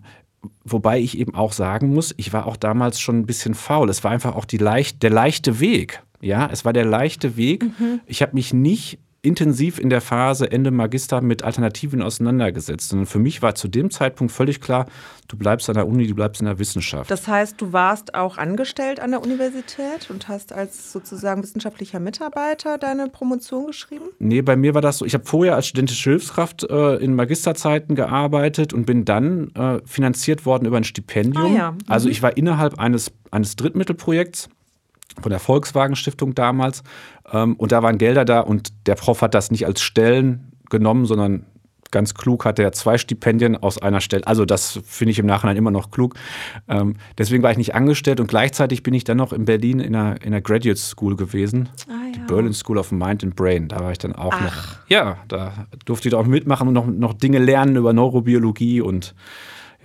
Wobei 0.63 0.99
ich 0.99 1.17
eben 1.17 1.35
auch 1.35 1.51
sagen 1.51 1.93
muss, 1.93 2.13
ich 2.17 2.31
war 2.31 2.45
auch 2.45 2.57
damals 2.57 2.99
schon 2.99 3.19
ein 3.19 3.25
bisschen 3.25 3.55
faul. 3.55 3.89
Es 3.89 4.03
war 4.03 4.11
einfach 4.11 4.35
auch 4.35 4.45
die 4.45 4.57
leicht, 4.57 5.03
der 5.03 5.09
leichte 5.09 5.59
Weg. 5.59 6.03
Ja, 6.21 6.49
es 6.51 6.65
war 6.65 6.73
der 6.73 6.85
leichte 6.85 7.37
Weg. 7.37 7.63
Mhm. 7.63 8.01
Ich 8.05 8.21
habe 8.21 8.33
mich 8.35 8.53
nicht 8.53 8.99
intensiv 9.21 9.79
in 9.79 9.89
der 9.89 10.01
Phase 10.01 10.51
Ende 10.51 10.71
Magister 10.71 11.21
mit 11.21 11.43
Alternativen 11.43 12.01
auseinandergesetzt. 12.01 12.93
Und 12.93 13.05
für 13.05 13.19
mich 13.19 13.41
war 13.41 13.55
zu 13.55 13.67
dem 13.67 13.91
Zeitpunkt 13.91 14.31
völlig 14.31 14.61
klar, 14.61 14.85
du 15.27 15.37
bleibst 15.37 15.69
an 15.69 15.75
der 15.75 15.87
Uni, 15.87 16.07
du 16.07 16.15
bleibst 16.15 16.41
in 16.41 16.45
der 16.45 16.57
Wissenschaft. 16.57 17.11
Das 17.11 17.27
heißt, 17.27 17.59
du 17.59 17.73
warst 17.73 18.15
auch 18.15 18.37
angestellt 18.37 18.99
an 18.99 19.11
der 19.11 19.21
Universität 19.21 20.09
und 20.09 20.27
hast 20.27 20.53
als 20.53 20.91
sozusagen 20.91 21.43
wissenschaftlicher 21.43 21.99
Mitarbeiter 21.99 22.77
deine 22.77 23.09
Promotion 23.09 23.67
geschrieben? 23.67 24.05
Nee, 24.19 24.41
bei 24.41 24.55
mir 24.55 24.73
war 24.73 24.81
das 24.81 24.99
so, 24.99 25.05
ich 25.05 25.13
habe 25.13 25.25
vorher 25.25 25.55
als 25.55 25.67
studentische 25.67 26.11
Hilfskraft 26.11 26.63
äh, 26.63 26.95
in 26.95 27.13
Magisterzeiten 27.13 27.95
gearbeitet 27.95 28.73
und 28.73 28.85
bin 28.85 29.03
dann 29.05 29.51
äh, 29.55 29.79
finanziert 29.85 30.45
worden 30.45 30.65
über 30.65 30.77
ein 30.77 30.85
Stipendium. 30.85 31.53
Ah, 31.53 31.57
ja. 31.57 31.71
mhm. 31.71 31.77
Also 31.87 32.09
ich 32.09 32.21
war 32.21 32.37
innerhalb 32.37 32.79
eines, 32.79 33.11
eines 33.31 33.55
Drittmittelprojekts 33.57 34.49
von 35.21 35.29
der 35.29 35.39
Volkswagen 35.39 35.95
Stiftung 35.95 36.35
damals. 36.35 36.83
Ähm, 37.31 37.55
und 37.55 37.71
da 37.71 37.83
waren 37.83 37.97
Gelder 37.97 38.25
da 38.25 38.41
und 38.41 38.87
der 38.87 38.95
Prof 38.95 39.21
hat 39.21 39.33
das 39.33 39.51
nicht 39.51 39.65
als 39.65 39.81
Stellen 39.81 40.51
genommen, 40.69 41.05
sondern 41.05 41.45
ganz 41.91 42.13
klug 42.13 42.45
hat 42.45 42.59
er 42.59 42.71
zwei 42.71 42.97
Stipendien 42.97 43.57
aus 43.57 43.81
einer 43.81 44.01
Stelle. 44.01 44.25
Also 44.27 44.45
das 44.45 44.79
finde 44.85 45.11
ich 45.11 45.19
im 45.19 45.25
Nachhinein 45.25 45.57
immer 45.57 45.71
noch 45.71 45.91
klug. 45.91 46.15
Ähm, 46.67 46.95
deswegen 47.17 47.43
war 47.43 47.51
ich 47.51 47.57
nicht 47.57 47.75
angestellt 47.75 48.19
und 48.19 48.27
gleichzeitig 48.27 48.83
bin 48.83 48.93
ich 48.93 49.03
dann 49.03 49.17
noch 49.17 49.33
in 49.33 49.45
Berlin 49.45 49.79
in 49.79 49.95
einer, 49.95 50.21
in 50.21 50.27
einer 50.27 50.41
Graduate 50.41 50.77
School 50.77 51.15
gewesen. 51.15 51.69
Ah, 51.87 52.05
ja. 52.05 52.11
Die 52.13 52.19
Berlin 52.31 52.53
School 52.53 52.77
of 52.77 52.91
Mind 52.91 53.23
and 53.23 53.35
Brain. 53.35 53.67
Da 53.67 53.79
war 53.79 53.91
ich 53.91 53.97
dann 53.97 54.13
auch 54.13 54.33
Ach. 54.33 54.41
noch. 54.41 54.89
Ja, 54.89 55.17
da 55.27 55.67
durfte 55.85 56.09
ich 56.09 56.15
auch 56.15 56.25
mitmachen 56.25 56.67
und 56.67 56.73
noch, 56.73 56.87
noch 56.87 57.13
Dinge 57.13 57.39
lernen 57.39 57.75
über 57.75 57.93
Neurobiologie 57.93 58.81
und 58.81 59.15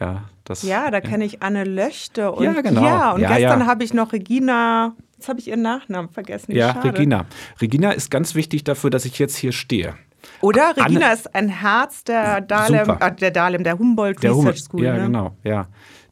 ja, 0.01 0.25
das. 0.45 0.63
Ja, 0.63 0.91
da 0.91 1.01
kenne 1.01 1.25
ich 1.25 1.43
Anne 1.43 1.65
Löchte 1.65 2.33
und 2.33 2.45
ja, 2.45 2.61
genau. 2.61 2.85
ja 2.85 3.13
und 3.13 3.21
ja, 3.21 3.37
gestern 3.37 3.61
ja. 3.61 3.67
habe 3.67 3.85
ich 3.85 3.95
noch 3.95 4.13
Regina 4.13 4.95
Jetzt 5.25 5.31
habe 5.31 5.41
ich 5.41 5.49
ihren 5.49 5.63
Nachnamen 5.63 6.11
vergessen. 6.11 6.53
ja, 6.53 6.75
schade. 6.75 6.93
Regina. 6.93 7.25
Regina 7.59 7.93
ist 7.93 8.11
ganz 8.11 8.35
wichtig 8.35 8.63
dafür, 8.63 8.91
dass 8.91 9.07
ich 9.07 9.19
jetzt 9.19 9.37
hier 9.37 9.53
stehe. 9.53 9.95
Oder 10.43 10.77
Regina 10.77 11.07
Anne, 11.07 11.15
ist 11.15 11.35
ein 11.35 11.49
Herz 11.49 12.05
der 12.05 12.43
Dahlem, 12.43 12.91
äh, 13.01 13.15
der 13.15 13.31
Dahlem, 13.31 13.65
der 13.65 13.79
Humboldt 13.79 14.23
der 14.23 14.33
Research 14.33 14.65
School. 14.65 14.85
Ja, 14.85 14.93
ne? 14.93 15.05
genau, 15.05 15.35
ja. 15.43 15.69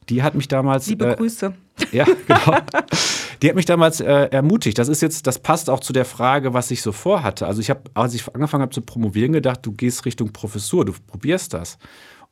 Die 0.09 0.23
hat 0.23 0.33
mich 0.33 0.47
damals. 0.47 0.87
Liebe 0.87 1.11
äh, 1.11 1.15
Grüße. 1.15 1.53
Ja, 1.91 2.05
genau. 2.05 2.57
Die 3.41 3.49
hat 3.49 3.55
mich 3.55 3.65
damals 3.65 3.99
äh, 3.99 4.29
ermutigt. 4.29 4.77
Das 4.77 4.87
ist 4.87 5.01
jetzt, 5.01 5.25
das 5.25 5.39
passt 5.39 5.71
auch 5.71 5.79
zu 5.79 5.91
der 5.91 6.05
Frage, 6.05 6.53
was 6.53 6.69
ich 6.69 6.83
so 6.83 6.91
vorhatte. 6.91 7.47
Also 7.47 7.61
ich 7.61 7.69
habe, 7.71 7.81
als 7.95 8.13
ich 8.13 8.27
angefangen 8.33 8.61
habe 8.61 8.71
zu 8.71 8.81
promovieren, 8.81 9.33
gedacht, 9.33 9.59
du 9.63 9.71
gehst 9.71 10.05
Richtung 10.05 10.31
Professur, 10.31 10.85
du 10.85 10.93
probierst 11.07 11.53
das. 11.53 11.79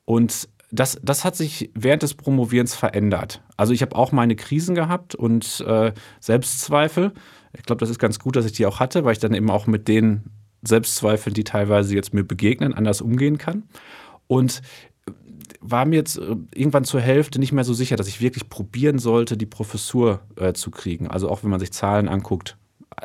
Und 0.06 0.48
das, 0.72 1.00
das 1.04 1.26
hat 1.26 1.36
sich 1.36 1.70
während 1.74 2.04
des 2.04 2.14
Promovierens 2.14 2.76
verändert. 2.76 3.42
Also 3.58 3.74
ich 3.74 3.82
habe 3.82 3.96
auch 3.96 4.12
meine 4.12 4.36
Krisen 4.36 4.76
gehabt 4.76 5.16
und 5.16 5.64
äh, 5.68 5.94
Selbstzweifel. 6.20 7.12
Ich 7.54 7.64
glaube, 7.64 7.80
das 7.80 7.90
ist 7.90 8.00
ganz 8.00 8.20
gut, 8.20 8.36
dass 8.36 8.46
ich 8.46 8.54
die 8.54 8.66
auch 8.66 8.80
hatte, 8.80 9.04
weil 9.04 9.14
ich 9.14 9.20
dann 9.20 9.34
eben 9.34 9.50
auch 9.50 9.68
mit 9.68 9.88
den 9.88 10.24
Selbstzweifeln, 10.62 11.34
die 11.34 11.44
teilweise 11.44 11.94
jetzt 11.96 12.14
mir 12.14 12.24
begegnen, 12.24 12.74
anders 12.74 13.02
umgehen 13.02 13.38
kann. 13.38 13.64
Und 14.28 14.62
war 15.60 15.86
mir 15.86 15.98
jetzt 15.98 16.18
äh, 16.18 16.36
irgendwann 16.56 16.86
zur 16.86 17.02
Hälfte 17.02 17.40
nicht 17.40 17.52
mehr 17.52 17.64
so 17.64 17.74
sicher, 17.74 17.96
dass 17.96 18.08
ich 18.08 18.22
wirklich 18.22 18.50
probieren 18.50 18.98
sollte, 18.98 19.38
die 19.38 19.46
Professur 19.46 20.22
äh, 20.36 20.54
zu 20.54 20.72
kriegen. 20.72 21.08
Also 21.08 21.30
auch 21.30 21.44
wenn 21.44 21.52
man 21.52 21.60
sich 21.60 21.72
Zahlen 21.72 22.08
anguckt, 22.08 22.58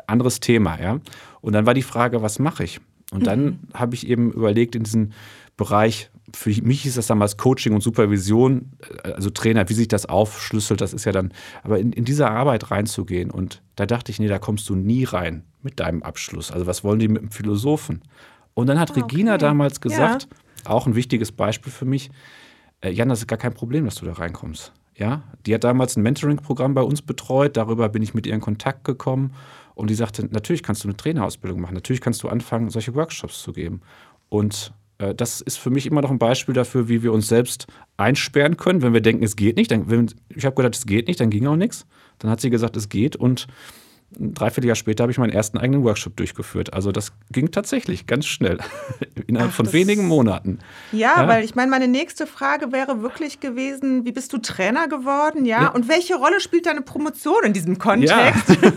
anderes 0.07 0.39
Thema, 0.39 0.79
ja. 0.81 0.99
Und 1.41 1.53
dann 1.53 1.65
war 1.65 1.73
die 1.73 1.81
Frage, 1.81 2.21
was 2.21 2.39
mache 2.39 2.63
ich? 2.63 2.79
Und 3.11 3.27
dann 3.27 3.43
mhm. 3.43 3.59
habe 3.73 3.95
ich 3.95 4.07
eben 4.07 4.31
überlegt, 4.31 4.75
in 4.75 4.83
diesen 4.83 5.13
Bereich, 5.55 6.09
für 6.33 6.49
mich 6.61 6.85
ist 6.85 6.97
das 6.97 7.07
damals 7.07 7.37
Coaching 7.37 7.73
und 7.73 7.81
Supervision, 7.81 8.73
äh, 9.03 9.11
also 9.11 9.29
Trainer, 9.29 9.67
wie 9.69 9.73
sich 9.73 9.87
das 9.87 10.05
aufschlüsselt, 10.05 10.81
das 10.81 10.93
ist 10.93 11.05
ja 11.05 11.11
dann, 11.11 11.33
aber 11.63 11.79
in, 11.79 11.93
in 11.93 12.05
diese 12.05 12.29
Arbeit 12.29 12.71
reinzugehen. 12.71 13.31
Und 13.31 13.61
da 13.75 13.85
dachte 13.85 14.11
ich, 14.11 14.19
nee, 14.19 14.27
da 14.27 14.39
kommst 14.39 14.67
du 14.69 14.75
nie 14.75 15.03
rein 15.03 15.43
mit 15.61 15.79
deinem 15.79 16.03
Abschluss. 16.03 16.51
Also 16.51 16.67
was 16.67 16.83
wollen 16.83 16.99
die 16.99 17.07
mit 17.07 17.21
dem 17.21 17.31
Philosophen? 17.31 18.01
Und 18.53 18.67
dann 18.67 18.79
hat 18.79 18.91
ah, 18.91 18.95
Regina 18.95 19.35
okay. 19.35 19.41
damals 19.41 19.81
gesagt, 19.81 20.27
ja. 20.65 20.71
auch 20.71 20.87
ein 20.87 20.95
wichtiges 20.95 21.31
Beispiel 21.31 21.71
für 21.71 21.85
mich, 21.85 22.09
äh, 22.81 22.91
Jan, 22.91 23.09
das 23.09 23.19
ist 23.19 23.27
gar 23.27 23.39
kein 23.39 23.53
Problem, 23.53 23.85
dass 23.85 23.95
du 23.95 24.05
da 24.05 24.13
reinkommst. 24.13 24.73
Ja, 24.95 25.23
die 25.45 25.53
hat 25.53 25.63
damals 25.63 25.95
ein 25.95 26.01
Mentoring-Programm 26.01 26.73
bei 26.73 26.81
uns 26.81 27.03
betreut, 27.03 27.55
darüber 27.55 27.87
bin 27.87 28.01
ich 28.01 28.15
mit 28.15 28.25
ihr 28.25 28.33
in 28.33 28.41
Kontakt 28.41 28.83
gekommen 28.83 29.33
und 29.75 29.91
die 29.91 29.95
sagte, 29.95 30.25
natürlich 30.25 30.63
kannst 30.63 30.83
du 30.83 30.87
eine 30.87 30.97
Trainerausbildung 30.97 31.61
machen, 31.61 31.75
natürlich 31.75 32.01
kannst 32.01 32.23
du 32.23 32.29
anfangen, 32.29 32.71
solche 32.71 32.95
Workshops 32.95 33.43
zu 33.43 33.53
geben. 33.53 33.81
Und 34.29 34.73
das 34.97 35.41
ist 35.41 35.57
für 35.57 35.69
mich 35.69 35.85
immer 35.85 36.01
noch 36.01 36.11
ein 36.11 36.19
Beispiel 36.19 36.53
dafür, 36.53 36.89
wie 36.89 37.03
wir 37.03 37.13
uns 37.13 37.27
selbst 37.27 37.67
einsperren 37.97 38.57
können, 38.57 38.81
wenn 38.81 38.93
wir 38.93 39.01
denken, 39.01 39.23
es 39.23 39.35
geht 39.35 39.57
nicht. 39.57 39.71
Dann, 39.71 39.89
wenn, 39.89 40.11
ich 40.29 40.45
habe 40.45 40.55
gedacht, 40.55 40.75
es 40.75 40.85
geht 40.85 41.07
nicht, 41.07 41.19
dann 41.19 41.29
ging 41.29 41.45
auch 41.47 41.55
nichts. 41.55 41.85
Dann 42.19 42.31
hat 42.31 42.41
sie 42.41 42.49
gesagt, 42.49 42.75
es 42.77 42.89
geht 42.89 43.15
und 43.15 43.47
ein 44.17 44.33
Dreivierteljahr 44.33 44.75
später 44.75 45.03
habe 45.03 45.11
ich 45.11 45.17
meinen 45.17 45.33
ersten 45.33 45.57
eigenen 45.57 45.83
Workshop 45.83 46.15
durchgeführt. 46.15 46.73
Also 46.73 46.93
das 46.93 47.11
ging 47.29 47.51
tatsächlich 47.51 48.07
ganz 48.07 48.25
schnell, 48.25 48.57
innerhalb 49.27 49.51
Ach, 49.51 49.55
von 49.55 49.73
wenigen 49.73 50.07
Monaten. 50.07 50.59
Ja, 50.93 51.21
ja. 51.21 51.27
weil 51.27 51.43
ich 51.43 51.55
meine, 51.55 51.69
meine 51.69 51.89
nächste 51.89 52.25
Frage 52.25 52.71
wäre 52.71 53.01
wirklich 53.01 53.41
gewesen, 53.41 54.05
wie 54.05 54.13
bist 54.13 54.31
du 54.31 54.37
Trainer 54.37 54.87
geworden? 54.87 55.43
Ja, 55.43 55.63
ja. 55.63 55.67
und 55.69 55.89
welche 55.89 56.15
Rolle 56.15 56.39
spielt 56.39 56.67
deine 56.67 56.81
Promotion 56.81 57.43
in 57.43 57.53
diesem 57.53 57.79
Kontext? 57.79 58.49
Ja. 58.49 58.71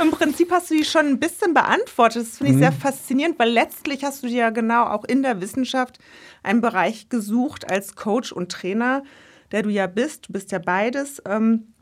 Im 0.00 0.12
Prinzip 0.12 0.52
hast 0.52 0.70
du 0.70 0.76
die 0.76 0.84
schon 0.84 1.06
ein 1.06 1.18
bisschen 1.18 1.52
beantwortet. 1.52 2.22
Das 2.22 2.38
finde 2.38 2.52
ich 2.52 2.56
mhm. 2.56 2.62
sehr 2.62 2.72
faszinierend, 2.72 3.38
weil 3.40 3.50
letztlich 3.50 4.04
hast 4.04 4.22
du 4.22 4.28
dir 4.28 4.36
ja 4.36 4.50
genau 4.50 4.84
auch 4.84 5.04
in 5.04 5.22
der 5.24 5.40
Wissenschaft 5.40 5.98
einen 6.44 6.60
Bereich 6.60 7.08
gesucht 7.08 7.68
als 7.68 7.96
Coach 7.96 8.30
und 8.30 8.52
Trainer, 8.52 9.02
der 9.50 9.64
du 9.64 9.70
ja 9.70 9.88
bist. 9.88 10.28
Du 10.28 10.32
bist 10.32 10.52
ja 10.52 10.60
beides. 10.60 11.20
Ähm, 11.28 11.72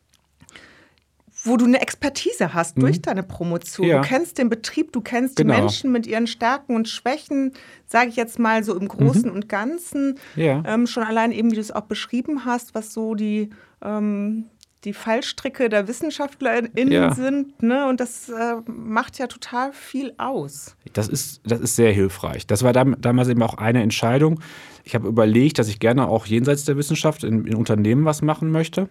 wo 1.44 1.56
du 1.56 1.66
eine 1.66 1.80
Expertise 1.80 2.54
hast 2.54 2.80
durch 2.80 2.96
mhm. 2.96 3.02
deine 3.02 3.22
Promotion. 3.22 3.86
Ja. 3.86 4.00
Du 4.00 4.08
kennst 4.08 4.38
den 4.38 4.48
Betrieb, 4.48 4.92
du 4.92 5.00
kennst 5.00 5.36
genau. 5.36 5.54
die 5.54 5.60
Menschen 5.60 5.92
mit 5.92 6.06
ihren 6.06 6.26
Stärken 6.26 6.74
und 6.74 6.88
Schwächen, 6.88 7.52
sage 7.86 8.08
ich 8.08 8.16
jetzt 8.16 8.38
mal 8.38 8.64
so 8.64 8.74
im 8.74 8.88
Großen 8.88 9.28
mhm. 9.28 9.36
und 9.36 9.48
Ganzen. 9.48 10.18
Ja. 10.36 10.62
Ähm, 10.66 10.86
schon 10.86 11.02
allein 11.02 11.32
eben, 11.32 11.50
wie 11.50 11.56
du 11.56 11.60
es 11.60 11.70
auch 11.70 11.82
beschrieben 11.82 12.44
hast, 12.46 12.74
was 12.74 12.94
so 12.94 13.14
die, 13.14 13.50
ähm, 13.82 14.46
die 14.84 14.94
Fallstricke 14.94 15.68
der 15.68 15.86
WissenschaftlerInnen 15.86 16.92
ja. 16.92 17.14
sind. 17.14 17.62
Ne? 17.62 17.86
Und 17.86 18.00
das 18.00 18.28
äh, 18.30 18.56
macht 18.66 19.18
ja 19.18 19.26
total 19.26 19.72
viel 19.72 20.14
aus. 20.16 20.76
Das 20.94 21.08
ist, 21.08 21.42
das 21.44 21.60
ist 21.60 21.76
sehr 21.76 21.92
hilfreich. 21.92 22.46
Das 22.46 22.62
war 22.62 22.72
damals 22.72 23.28
eben 23.28 23.42
auch 23.42 23.54
eine 23.54 23.82
Entscheidung. 23.82 24.40
Ich 24.82 24.94
habe 24.94 25.08
überlegt, 25.08 25.58
dass 25.58 25.68
ich 25.68 25.78
gerne 25.78 26.08
auch 26.08 26.26
jenseits 26.26 26.64
der 26.64 26.76
Wissenschaft 26.76 27.24
in, 27.24 27.46
in 27.46 27.54
Unternehmen 27.54 28.04
was 28.04 28.22
machen 28.22 28.50
möchte. 28.50 28.88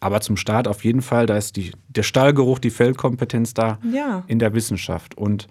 Aber 0.00 0.20
zum 0.20 0.36
Start 0.36 0.68
auf 0.68 0.84
jeden 0.84 1.02
Fall, 1.02 1.26
da 1.26 1.36
ist 1.36 1.56
die, 1.56 1.72
der 1.88 2.02
Stallgeruch, 2.02 2.58
die 2.58 2.70
Feldkompetenz 2.70 3.54
da 3.54 3.78
ja. 3.90 4.24
in 4.26 4.38
der 4.38 4.52
Wissenschaft. 4.54 5.16
Und 5.16 5.48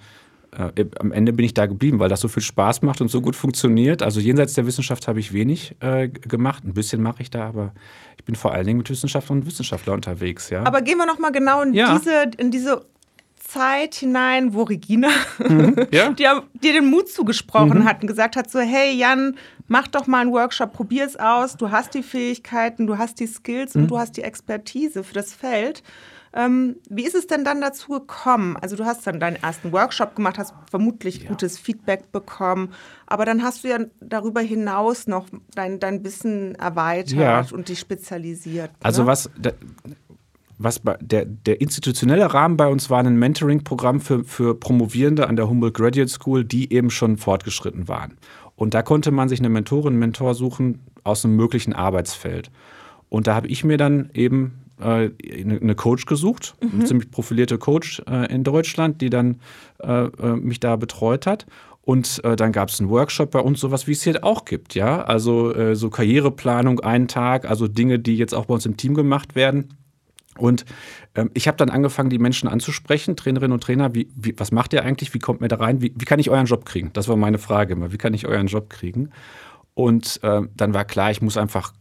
äh, 0.76 0.86
am 1.00 1.12
Ende 1.12 1.34
bin 1.34 1.46
ich 1.46 1.54
da 1.54 1.66
geblieben, 1.66 2.00
weil 2.00 2.10
das 2.10 2.22
so 2.22 2.28
viel 2.28 2.44
Spaß 2.44 2.82
macht 2.82 3.02
und 3.02 3.10
so 3.10 3.22
gut 3.22 3.36
funktioniert. 3.36 4.04
Also 4.04 4.20
jenseits 4.20 4.54
der 4.54 4.66
Wissenschaft 4.66 5.08
habe 5.08 5.20
ich 5.20 5.34
wenig 5.34 5.76
äh, 5.82 6.08
gemacht. 6.08 6.64
Ein 6.64 6.74
bisschen 6.74 7.02
mache 7.02 7.22
ich 7.22 7.30
da, 7.30 7.48
aber 7.48 7.74
ich 8.18 8.24
bin 8.24 8.36
vor 8.36 8.54
allen 8.54 8.66
Dingen 8.66 8.78
mit 8.78 8.90
Wissenschaftlern 8.90 9.40
und 9.40 9.48
Wissenschaftlern 9.48 9.96
unterwegs. 9.96 10.50
Ja. 10.50 10.64
Aber 10.66 10.82
gehen 10.82 10.98
wir 10.98 11.06
noch 11.06 11.20
mal 11.20 11.32
genau 11.32 11.62
in, 11.62 11.74
ja. 11.74 11.98
diese, 11.98 12.32
in 12.38 12.52
diese 12.52 12.86
Zeit 13.38 13.96
hinein, 13.96 14.54
wo 14.54 14.64
Regina 14.64 15.10
mhm, 15.40 15.88
ja. 15.92 16.10
dir, 16.10 16.44
dir, 16.54 16.74
den 16.74 16.90
Mut 16.90 17.10
zugesprochen 17.10 17.80
mhm. 17.80 17.86
hat 17.86 18.02
und 18.02 18.08
gesagt 18.08 18.36
hat, 18.36 18.50
so 18.50 18.60
hey 18.60 18.96
Jan, 18.96 19.38
mach 19.68 19.88
doch 19.88 20.08
mal 20.08 20.22
einen 20.22 20.32
Workshop, 20.32 20.74
probier 20.74 21.06
es 21.06 21.16
aus, 21.16 21.58
du 21.58 21.72
hast 21.72 21.94
die 21.94 22.04
Fähigkeiten, 22.04 22.88
du 22.88 22.98
hast 22.98 23.20
die 23.20 23.28
Skills 23.28 23.76
mhm. 23.76 23.84
und 23.84 23.92
du 23.92 24.00
hast 24.00 24.18
die 24.18 24.24
Expertise 24.24 25.04
für 25.04 25.14
das 25.14 25.34
Feld. 25.34 25.84
Ähm, 26.38 26.76
wie 26.90 27.06
ist 27.06 27.16
es 27.16 27.28
denn 27.28 27.46
dann 27.46 27.62
dazu 27.62 27.94
gekommen? 27.94 28.58
Also 28.58 28.76
du 28.76 28.84
hast 28.84 29.08
dann 29.08 29.22
deinen 29.22 29.38
ersten 29.38 29.72
Workshop 29.72 30.16
gemacht, 30.16 30.38
hast 30.38 30.54
vermutlich 30.70 31.24
ja. 31.24 31.30
gutes 31.30 31.58
Feedback 31.58 32.12
bekommen, 32.12 32.74
aber 33.08 33.24
dann 33.24 33.42
hast 33.42 33.64
du 33.64 33.70
ja 33.70 33.80
darüber 34.02 34.42
hinaus 34.42 35.08
noch 35.08 35.28
dein, 35.56 35.80
dein 35.80 36.04
Wissen 36.04 36.56
erweitert 36.56 37.18
ja. 37.18 37.46
und 37.54 37.70
dich 37.70 37.80
spezialisiert. 37.80 38.70
Also 38.84 39.04
ne? 39.04 39.08
was, 39.08 39.30
was 40.58 40.82
der, 41.00 41.24
der 41.26 41.62
institutionelle 41.62 42.34
Rahmen 42.34 42.58
bei 42.58 42.68
uns 42.68 42.90
war 42.90 43.00
ein 43.00 43.18
Mentoring-Programm 43.18 44.02
für, 44.02 44.26
für 44.26 44.60
Promovierende 44.60 45.28
an 45.28 45.38
der 45.38 45.48
Humboldt 45.48 45.76
Graduate 45.76 46.10
School, 46.10 46.44
die 46.44 46.74
eben 46.74 46.90
schon 46.90 47.16
fortgeschritten 47.16 47.88
waren. 47.88 48.18
Und 48.56 48.74
da 48.74 48.82
konnte 48.82 49.12
man 49.12 49.30
sich 49.30 49.40
eine 49.40 49.50
Mentorin, 49.50 49.94
einen 49.94 50.00
Mentor 50.00 50.34
suchen 50.34 50.80
aus 51.04 51.26
einem 51.26 51.36
möglichen 51.36 51.74
Arbeitsfeld. 51.74 52.52
Und 53.10 53.28
da 53.28 53.36
habe 53.36 53.48
ich 53.48 53.64
mir 53.64 53.78
dann 53.78 54.10
eben 54.14 54.66
äh, 54.80 55.10
eine 55.24 55.76
Coach 55.76 56.06
gesucht, 56.06 56.56
mhm. 56.62 56.72
eine 56.74 56.84
ziemlich 56.86 57.12
profilierte 57.12 57.58
Coach 57.58 58.02
äh, 58.10 58.34
in 58.34 58.44
Deutschland, 58.44 59.02
die 59.02 59.10
dann 59.10 59.40
äh, 59.80 60.08
mich 60.36 60.60
da 60.60 60.76
betreut 60.76 61.26
hat. 61.26 61.46
Und 61.82 62.20
dann 62.24 62.52
gab 62.52 62.70
es 62.70 62.80
einen 62.80 62.90
Workshop 62.90 63.30
bei 63.30 63.40
uns, 63.40 63.60
sowas 63.60 63.86
wie 63.86 63.92
es 63.92 64.02
hier 64.02 64.24
auch 64.24 64.46
gibt, 64.46 64.74
ja. 64.74 65.04
Also 65.04 65.76
so 65.76 65.92
Karriereplanung, 65.92 66.80
einen 66.80 67.08
Tag, 67.08 67.48
also 67.48 67.68
Dinge, 67.68 68.00
die 68.00 68.18
jetzt 68.18 68.34
auch 68.34 68.46
bei 68.46 68.56
uns 68.56 68.66
im 68.66 68.76
Team 68.76 68.96
gemacht 68.96 69.36
werden. 69.36 69.70
Und 70.38 70.66
ähm, 71.16 71.32
ich 71.34 71.48
habe 71.48 71.58
dann 71.58 71.70
angefangen, 71.70 72.10
die 72.10 72.20
Menschen 72.20 72.50
anzusprechen, 72.50 73.16
Trainerinnen 73.16 73.54
und 73.54 73.64
Trainer, 73.64 73.96
wie, 73.96 74.10
wie, 74.16 74.38
was 74.38 74.52
macht 74.52 74.74
ihr 74.74 74.84
eigentlich, 74.84 75.14
wie 75.14 75.20
kommt 75.20 75.42
mir 75.42 75.48
da 75.48 75.58
rein, 75.58 75.82
wie, 75.82 75.94
wie, 75.96 76.06
kann 76.06 76.20
ich 76.20 76.30
euren 76.30 76.46
Job 76.46 76.66
kriegen? 76.66 76.92
Das 76.94 77.08
war 77.08 77.16
meine 77.16 77.38
Frage 77.38 77.74
immer, 77.74 77.92
wie 77.92 77.98
kann 77.98 78.14
ich 78.14 78.28
euren 78.28 78.48
Job 78.48 78.70
kriegen? 78.70 79.12
Und 79.74 80.20
äh, 80.24 80.42
dann 80.56 80.74
war 80.74 80.86
klar, 80.86 81.12
ich 81.12 81.22
muss 81.22 81.38
einfach 81.38 81.74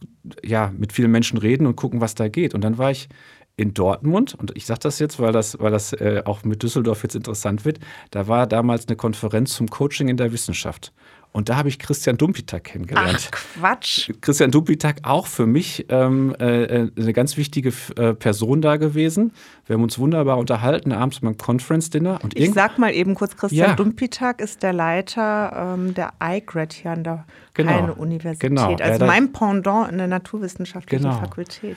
ja, 0.45 0.73
mit 0.77 0.93
vielen 0.93 1.11
Menschen 1.11 1.39
reden 1.39 1.67
und 1.67 1.77
gucken, 1.77 2.01
was 2.01 2.15
da 2.15 2.29
geht. 2.29 2.55
Und 2.55 2.63
dann 2.63 2.79
war 2.79 2.91
ich 2.91 3.09
in 3.57 3.73
Dortmund, 3.73 4.35
und 4.35 4.57
ich 4.57 4.67
sage 4.67 4.81
das 4.81 4.99
jetzt, 4.99 5.21
weil 5.21 5.33
das, 5.33 5.59
weil 5.61 5.71
das 5.71 5.93
äh, 5.93 6.23
auch 6.25 6.43
mit 6.43 6.63
Düsseldorf 6.63 7.05
jetzt 7.05 7.15
interessant 7.15 7.65
wird, 7.65 7.79
da 8.11 8.27
war 8.27 8.49
damals 8.49 8.89
eine 8.89 8.97
Konferenz 8.97 9.55
zum 9.55 9.69
Coaching 9.69 10.09
in 10.09 10.17
der 10.17 10.33
Wissenschaft. 10.33 10.93
Und 11.35 11.49
da 11.49 11.57
habe 11.57 11.69
ich 11.69 11.81
Christian 11.81 12.17
Dumpitak 12.17 12.63
kennengelernt. 12.63 13.29
Ach, 13.33 13.59
Quatsch. 13.59 14.09
Christian 14.21 14.53
Dumpitak 14.53 14.99
auch 15.03 15.27
für 15.27 15.47
mich 15.47 15.85
ähm, 15.89 16.33
äh, 16.39 16.89
eine 16.97 17.13
ganz 17.13 17.37
wichtige 17.37 17.73
äh, 17.97 18.15
Person 18.15 18.63
da 18.63 18.77
gewesen. 18.77 19.33
Wir 19.67 19.75
haben 19.75 19.83
uns 19.83 19.99
wunderbar 19.99 20.39
unterhalten, 20.39 20.93
abends 20.93 21.19
beim 21.19 21.37
Conference-Dinner. 21.37 22.21
Ich 22.35 22.55
sag 22.55 22.79
mal 22.79 22.95
eben 22.95 23.17
kurz, 23.17 23.37
Christian 23.37 23.71
ja. 23.71 23.75
Dumpitak 23.75 24.41
ist 24.41 24.63
der 24.63 24.73
Leiter 24.73 25.75
ähm, 25.77 25.93
der 25.93 26.13
IGRAD 26.23 26.73
hier 26.73 26.93
an 26.93 27.03
der 27.03 27.25
genau. 27.53 27.95
Universität. 27.95 28.51
Genau. 28.51 28.77
Also 28.77 29.05
mein 29.05 29.33
Pendant 29.33 29.91
in 29.91 29.99
der 29.99 30.07
naturwissenschaftlichen 30.07 31.03
genau. 31.03 31.19
Fakultät. 31.19 31.77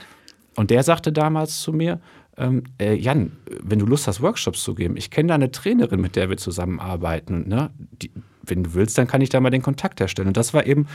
Und 0.56 0.70
der 0.70 0.84
sagte 0.84 1.12
damals 1.12 1.62
zu 1.62 1.74
mir, 1.74 2.00
ähm, 2.38 2.62
äh, 2.80 2.93
Jan, 2.93 3.32
wenn 3.63 3.80
du 3.80 3.88
Lust 3.88 4.06
hast, 4.06 4.22
Workshops 4.22 4.62
zu 4.62 4.76
geben, 4.76 4.98
ich 4.98 5.10
kenne 5.10 5.30
da 5.30 5.34
eine 5.34 5.50
Trainerin, 5.50 6.00
mit 6.00 6.15
der 6.15 6.30
wir 6.30 6.38
zusammenarbeiten. 6.38 7.48
Ne? 7.48 7.72
Die, 8.04 8.12
wenn 8.49 8.63
du 8.63 8.73
willst, 8.73 8.97
dann 8.97 9.07
kann 9.07 9.21
ich 9.21 9.29
da 9.29 9.39
mal 9.39 9.49
den 9.49 9.62
Kontakt 9.62 9.99
herstellen. 9.99 10.27
Und 10.27 10.38
das 10.38 10.53
war 10.53 10.65
eben 10.65 10.88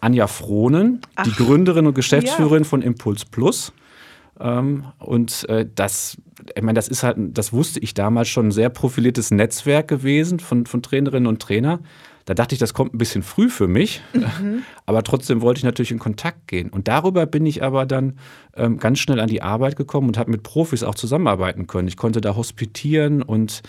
Anja 0.00 0.26
Frohnen, 0.26 1.00
Ach, 1.16 1.24
die 1.24 1.32
Gründerin 1.32 1.86
und 1.86 1.94
Geschäftsführerin 1.94 2.62
ja. 2.62 2.68
von 2.68 2.82
Impuls 2.82 3.24
Plus. 3.24 3.72
Ähm, 4.40 4.84
und 4.98 5.48
äh, 5.48 5.66
das, 5.74 6.16
ich 6.56 6.62
meine, 6.62 6.76
das 6.76 6.88
ist 6.88 7.02
halt, 7.02 7.16
das 7.18 7.52
wusste 7.52 7.80
ich 7.80 7.94
damals 7.94 8.28
schon, 8.28 8.48
ein 8.48 8.52
sehr 8.52 8.70
profiliertes 8.70 9.30
Netzwerk 9.30 9.88
gewesen 9.88 10.40
von, 10.40 10.66
von 10.66 10.82
Trainerinnen 10.82 11.26
und 11.26 11.42
Trainern. 11.42 11.80
Da 12.26 12.34
dachte 12.34 12.54
ich, 12.54 12.58
das 12.58 12.74
kommt 12.74 12.94
ein 12.94 12.98
bisschen 12.98 13.22
früh 13.22 13.50
für 13.50 13.66
mich, 13.66 14.02
mhm. 14.12 14.62
aber 14.86 15.02
trotzdem 15.02 15.42
wollte 15.42 15.58
ich 15.58 15.64
natürlich 15.64 15.90
in 15.90 15.98
Kontakt 15.98 16.46
gehen. 16.46 16.70
Und 16.70 16.88
darüber 16.88 17.26
bin 17.26 17.44
ich 17.44 17.62
aber 17.62 17.86
dann 17.86 18.18
ähm, 18.54 18.78
ganz 18.78 18.98
schnell 18.98 19.20
an 19.20 19.28
die 19.28 19.42
Arbeit 19.42 19.76
gekommen 19.76 20.08
und 20.08 20.16
habe 20.16 20.30
mit 20.30 20.42
Profis 20.42 20.82
auch 20.82 20.94
zusammenarbeiten 20.94 21.66
können. 21.66 21.88
Ich 21.88 21.96
konnte 21.96 22.20
da 22.20 22.36
hospitieren 22.36 23.22
und 23.22 23.62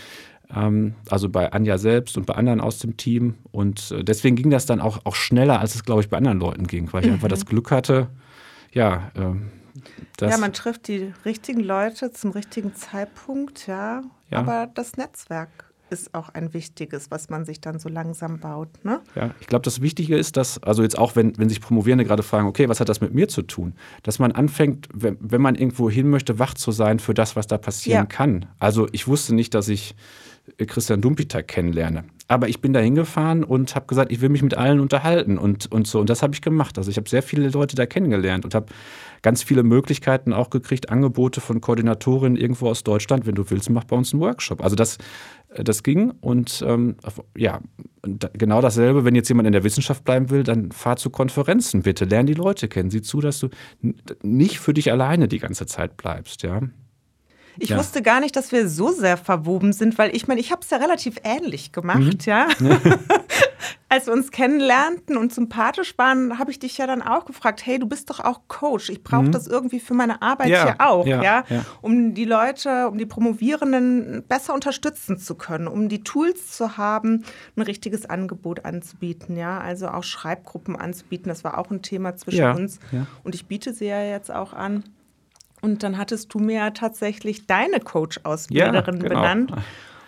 also 1.10 1.30
bei 1.30 1.52
Anja 1.52 1.78
selbst 1.78 2.18
und 2.18 2.26
bei 2.26 2.36
anderen 2.36 2.62
aus 2.62 2.80
dem 2.80 2.98
Team. 2.98 3.36
Und 3.52 3.92
äh, 3.92 4.04
deswegen 4.04 4.36
ging 4.36 4.50
das 4.50 4.66
dann 4.66 4.82
auch, 4.82 5.00
auch 5.06 5.16
schneller, 5.16 5.60
als 5.60 5.76
es, 5.76 5.84
glaube 5.84 6.02
ich, 6.02 6.10
bei 6.10 6.18
anderen 6.18 6.40
Leuten 6.40 6.68
ging, 6.68 6.92
weil 6.92 7.02
ich 7.02 7.08
mhm. 7.08 7.16
einfach 7.16 7.30
das 7.30 7.46
Glück 7.46 7.72
hatte, 7.72 8.08
ja. 8.74 9.12
Ähm, 9.16 9.52
ja, 10.20 10.38
man 10.38 10.54
trifft 10.54 10.88
die 10.88 11.14
richtigen 11.26 11.62
Leute 11.62 12.12
zum 12.12 12.32
richtigen 12.32 12.76
Zeitpunkt, 12.76 13.68
ja. 13.68 14.02
ja. 14.30 14.38
Aber 14.38 14.70
das 14.74 14.98
Netzwerk 14.98 15.50
ist 15.90 16.14
auch 16.14 16.30
ein 16.30 16.54
wichtiges, 16.54 17.12
was 17.12 17.30
man 17.30 17.44
sich 17.44 17.60
dann 17.60 17.80
so 17.80 17.90
langsam 17.90 18.40
baut. 18.40 18.70
Ne? 18.84 19.02
Ja, 19.16 19.32
ich 19.42 19.48
glaube, 19.48 19.64
das 19.64 19.82
Wichtige 19.82 20.16
ist, 20.18 20.38
dass, 20.38 20.62
also 20.64 20.84
jetzt 20.84 20.98
auch, 20.98 21.16
wenn, 21.16 21.38
wenn 21.38 21.50
sich 21.50 21.60
Promovierende 21.60 22.06
gerade 22.06 22.24
fragen, 22.24 22.48
okay, 22.48 22.70
was 22.70 22.80
hat 22.80 22.88
das 22.88 23.02
mit 23.02 23.14
mir 23.14 23.28
zu 23.28 23.42
tun? 23.42 23.74
Dass 24.04 24.20
man 24.20 24.32
anfängt, 24.32 24.88
wenn, 24.94 25.18
wenn 25.20 25.42
man 25.42 25.56
irgendwo 25.56 25.90
hin 25.90 26.10
möchte, 26.10 26.40
wach 26.40 26.54
zu 26.54 26.72
sein 26.72 27.00
für 27.00 27.14
das, 27.14 27.36
was 27.36 27.48
da 27.48 27.58
passieren 27.58 28.04
ja. 28.04 28.06
kann. 28.06 28.46
Also 28.60 28.88
ich 28.92 29.08
wusste 29.08 29.36
nicht, 29.36 29.54
dass 29.54 29.68
ich 29.68 29.96
Christian 30.58 31.02
Dumpiter 31.02 31.44
kennenlerne. 31.44 32.04
Aber 32.32 32.48
ich 32.48 32.62
bin 32.62 32.72
da 32.72 32.80
hingefahren 32.80 33.44
und 33.44 33.76
habe 33.76 33.88
gesagt, 33.88 34.10
ich 34.10 34.22
will 34.22 34.30
mich 34.30 34.42
mit 34.42 34.56
allen 34.56 34.80
unterhalten 34.80 35.38
und, 35.38 35.70
und 35.70 35.86
so. 35.86 36.00
Und 36.00 36.10
das 36.10 36.24
habe 36.24 36.34
ich 36.34 36.42
gemacht. 36.42 36.78
Also 36.78 36.90
ich 36.90 36.96
habe 36.96 37.10
sehr 37.10 37.24
viele 37.24 37.50
Leute 37.50 37.76
da 37.76 37.86
kennengelernt 37.86 38.46
und 38.46 38.56
habe 38.56 38.68
ganz 39.22 39.44
viele 39.44 39.64
Möglichkeiten 39.64 40.32
auch 40.32 40.50
gekriegt, 40.50 40.90
Angebote 40.90 41.42
von 41.42 41.60
Koordinatorinnen 41.60 42.38
irgendwo 42.38 42.70
aus 42.70 42.86
Deutschland. 42.86 43.26
Wenn 43.26 43.36
du 43.36 43.50
willst, 43.50 43.70
mach 43.70 43.84
bei 43.84 43.98
uns 43.98 44.14
einen 44.14 44.22
Workshop. 44.22 44.64
Also 44.64 44.78
das, 44.78 44.98
äh, 45.50 45.66
das 45.66 45.84
ging. 45.84 46.12
Und 46.22 46.64
ähm, 46.66 46.96
ja, 47.36 47.60
genau 48.32 48.62
dasselbe, 48.62 49.04
wenn 49.04 49.14
jetzt 49.14 49.28
jemand 49.28 49.48
in 49.48 49.54
der 49.54 49.66
Wissenschaft 49.66 50.06
bleiben 50.06 50.30
will, 50.30 50.44
dann 50.44 50.72
fahr 50.72 50.96
zu 50.96 51.10
Konferenzen 51.10 51.82
bitte. 51.82 52.06
Lern 52.06 52.28
die 52.28 52.34
Leute 52.34 52.70
kennen. 52.70 52.92
Sieh 52.92 53.02
zu, 53.02 53.20
dass 53.20 53.40
du 53.40 53.50
nicht 54.24 54.58
für 54.58 54.74
dich 54.74 54.90
alleine 54.90 55.28
die 55.28 55.40
ganze 55.40 55.66
Zeit 55.66 55.98
bleibst. 55.98 56.44
Ja. 56.44 56.62
Ich 57.58 57.70
ja. 57.70 57.78
wusste 57.78 58.02
gar 58.02 58.20
nicht, 58.20 58.36
dass 58.36 58.52
wir 58.52 58.68
so 58.70 58.92
sehr 58.92 59.18
verwoben 59.18 59.74
sind, 59.74 59.98
weil 59.98 60.16
ich 60.16 60.28
meine, 60.28 60.40
ich 60.40 60.52
habe 60.52 60.62
es 60.62 60.70
ja 60.70 60.78
relativ 60.78 61.18
ähnlich 61.24 61.72
gemacht, 61.72 62.00
mhm. 62.00 62.18
ja. 62.26 62.48
Als 63.90 64.06
wir 64.06 64.14
uns 64.14 64.32
kennenlernten 64.32 65.18
und 65.18 65.34
sympathisch 65.34 65.98
waren, 65.98 66.40
habe 66.40 66.50
ich 66.50 66.60
dich 66.60 66.78
ja 66.78 66.88
dann 66.88 67.02
auch 67.02 67.26
gefragt, 67.26 67.66
hey, 67.66 67.78
du 67.78 67.88
bist 67.88 68.10
doch 68.10 68.22
auch 68.22 68.42
Coach. 68.48 68.90
Ich 68.90 69.04
brauche 69.04 69.24
mhm. 69.24 69.32
das 69.32 69.48
irgendwie 69.48 69.82
für 69.82 69.94
meine 69.94 70.22
Arbeit 70.22 70.48
ja. 70.48 70.64
hier 70.64 70.76
auch, 70.80 71.06
ja, 71.06 71.22
ja, 71.22 71.44
um 71.82 72.14
die 72.14 72.24
Leute, 72.24 72.88
um 72.88 72.98
die 72.98 73.06
Promovierenden 73.06 74.24
besser 74.28 74.54
unterstützen 74.54 75.18
zu 75.18 75.36
können, 75.36 75.68
um 75.68 75.90
die 75.90 76.04
Tools 76.04 76.52
zu 76.52 76.78
haben, 76.78 77.26
ein 77.58 77.64
richtiges 77.64 78.06
Angebot 78.10 78.64
anzubieten, 78.64 79.36
ja. 79.36 79.60
Also 79.60 79.90
auch 79.90 80.04
Schreibgruppen 80.04 80.78
anzubieten, 80.78 81.28
das 81.28 81.44
war 81.44 81.58
auch 81.58 81.70
ein 81.70 81.82
Thema 81.82 82.16
zwischen 82.16 82.46
uns. 82.46 82.80
Und 83.24 83.36
ich 83.36 83.48
biete 83.48 83.74
sie 83.74 83.88
ja 83.88 84.02
jetzt 84.02 84.32
auch 84.32 84.54
an. 84.54 84.84
Und 85.62 85.84
dann 85.84 85.98
hattest 85.98 86.34
du 86.34 86.40
mir 86.40 86.56
ja 86.56 86.70
tatsächlich 86.72 87.46
deine 87.46 87.80
Coach-Ausbilderin 87.80 88.74
ja, 88.74 88.82
genau. 88.82 89.10
benannt. 89.10 89.54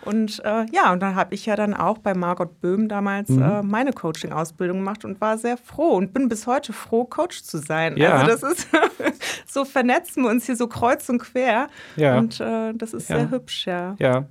Und 0.04 0.42
äh, 0.44 0.66
ja, 0.72 0.92
und 0.92 1.00
dann 1.00 1.14
habe 1.14 1.34
ich 1.34 1.46
ja 1.46 1.56
dann 1.56 1.72
auch 1.74 1.98
bei 1.98 2.14
Margot 2.14 2.60
Böhm 2.60 2.88
damals 2.88 3.30
mhm. 3.30 3.42
äh, 3.42 3.62
meine 3.62 3.92
Coaching-Ausbildung 3.92 4.78
gemacht 4.78 5.04
und 5.04 5.20
war 5.20 5.38
sehr 5.38 5.56
froh 5.56 5.96
und 5.96 6.12
bin 6.12 6.28
bis 6.28 6.46
heute 6.46 6.72
froh, 6.72 7.04
Coach 7.04 7.42
zu 7.42 7.58
sein. 7.58 7.96
Ja. 7.96 8.16
Also 8.16 8.26
das 8.26 8.42
ist 8.42 8.68
so 9.46 9.64
vernetzen 9.64 10.24
wir 10.24 10.30
uns 10.30 10.46
hier 10.46 10.56
so 10.56 10.68
kreuz 10.68 11.08
und 11.08 11.20
quer. 11.20 11.68
Ja. 11.96 12.18
Und 12.18 12.40
äh, 12.40 12.74
das 12.74 12.92
ist 12.92 13.08
ja. 13.08 13.20
sehr 13.20 13.30
hübsch, 13.30 13.66
ja. 13.66 13.96
Ja. 13.98 14.26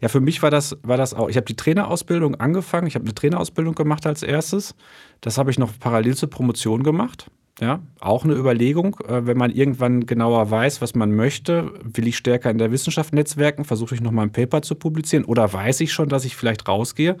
Ja, 0.00 0.08
für 0.08 0.20
mich 0.20 0.42
war 0.42 0.50
das, 0.50 0.76
war 0.82 0.96
das 0.96 1.14
auch. 1.14 1.28
Ich 1.28 1.36
habe 1.36 1.46
die 1.46 1.54
Trainerausbildung 1.54 2.34
angefangen. 2.36 2.88
Ich 2.88 2.96
habe 2.96 3.04
eine 3.04 3.14
Trainerausbildung 3.14 3.74
gemacht 3.74 4.04
als 4.04 4.22
erstes. 4.24 4.74
Das 5.20 5.38
habe 5.38 5.50
ich 5.50 5.58
noch 5.58 5.70
parallel 5.78 6.16
zur 6.16 6.28
Promotion 6.28 6.82
gemacht. 6.82 7.30
Ja, 7.58 7.80
auch 8.00 8.24
eine 8.24 8.34
Überlegung, 8.34 8.98
äh, 9.08 9.26
wenn 9.26 9.38
man 9.38 9.50
irgendwann 9.50 10.04
genauer 10.04 10.50
weiß, 10.50 10.82
was 10.82 10.94
man 10.94 11.14
möchte, 11.14 11.72
will 11.82 12.06
ich 12.06 12.18
stärker 12.18 12.50
in 12.50 12.58
der 12.58 12.70
Wissenschaft 12.70 13.14
netzwerken, 13.14 13.64
versuche 13.64 13.94
ich 13.94 14.02
nochmal 14.02 14.26
ein 14.26 14.32
Paper 14.32 14.60
zu 14.60 14.74
publizieren 14.74 15.24
oder 15.24 15.50
weiß 15.50 15.80
ich 15.80 15.92
schon, 15.92 16.10
dass 16.10 16.26
ich 16.26 16.36
vielleicht 16.36 16.68
rausgehe. 16.68 17.16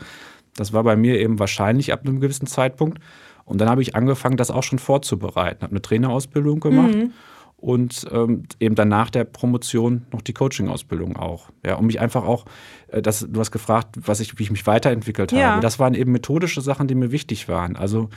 Das 0.54 0.74
war 0.74 0.84
bei 0.84 0.96
mir 0.96 1.18
eben 1.18 1.38
wahrscheinlich 1.38 1.92
ab 1.92 2.00
einem 2.04 2.20
gewissen 2.20 2.46
Zeitpunkt. 2.46 2.98
Und 3.44 3.60
dann 3.60 3.70
habe 3.70 3.80
ich 3.80 3.94
angefangen, 3.94 4.36
das 4.36 4.50
auch 4.50 4.62
schon 4.62 4.78
vorzubereiten, 4.78 5.62
habe 5.62 5.70
eine 5.70 5.82
Trainerausbildung 5.82 6.60
gemacht. 6.60 6.94
Mhm 6.94 7.12
und 7.56 8.06
ähm, 8.12 8.44
eben 8.60 8.74
dann 8.74 8.88
nach 8.88 9.10
der 9.10 9.24
Promotion 9.24 10.06
noch 10.12 10.20
die 10.20 10.34
Coaching-Ausbildung 10.34 11.16
auch. 11.16 11.48
Ja, 11.64 11.76
um 11.76 11.86
mich 11.86 12.00
einfach 12.00 12.24
auch, 12.24 12.44
äh, 12.88 13.00
das, 13.00 13.26
du 13.28 13.40
hast 13.40 13.50
gefragt, 13.50 13.96
was 13.98 14.20
ich, 14.20 14.38
wie 14.38 14.42
ich 14.42 14.50
mich 14.50 14.66
weiterentwickelt 14.66 15.32
ja. 15.32 15.52
habe. 15.52 15.62
Das 15.62 15.78
waren 15.78 15.94
eben 15.94 16.12
methodische 16.12 16.60
Sachen, 16.60 16.86
die 16.86 16.94
mir 16.94 17.12
wichtig 17.12 17.48
waren. 17.48 17.76
Also 17.76 18.10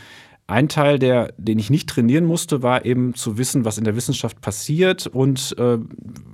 ein 0.49 0.69
Teil, 0.69 0.99
der, 0.99 1.33
den 1.37 1.59
ich 1.59 1.69
nicht 1.69 1.89
trainieren 1.89 2.25
musste, 2.25 2.63
war 2.63 2.85
eben 2.85 3.13
zu 3.13 3.37
wissen, 3.37 3.65
was 3.65 3.77
in 3.77 3.83
der 3.83 3.95
Wissenschaft 3.95 4.41
passiert 4.41 5.07
und 5.07 5.55
äh, 5.57 5.77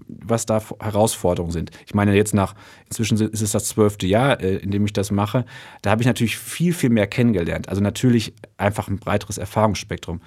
was 0.08 0.46
da 0.46 0.62
Herausforderungen 0.80 1.52
sind. 1.52 1.72
Ich 1.86 1.94
meine, 1.94 2.16
jetzt 2.16 2.34
nach, 2.34 2.56
inzwischen 2.86 3.18
ist 3.20 3.42
es 3.42 3.52
das 3.52 3.66
zwölfte 3.66 4.08
Jahr, 4.08 4.42
äh, 4.42 4.58
in 4.58 4.72
dem 4.72 4.86
ich 4.86 4.94
das 4.94 5.12
mache, 5.12 5.46
da 5.82 5.92
habe 5.92 6.02
ich 6.02 6.08
natürlich 6.08 6.38
viel, 6.38 6.74
viel 6.74 6.90
mehr 6.90 7.08
kennengelernt. 7.08 7.70
Also 7.70 7.82
natürlich 7.82 8.34
einfach 8.58 8.88
ein 8.88 8.98
breiteres 8.98 9.38
Erfahrungsspektrum. 9.38 10.22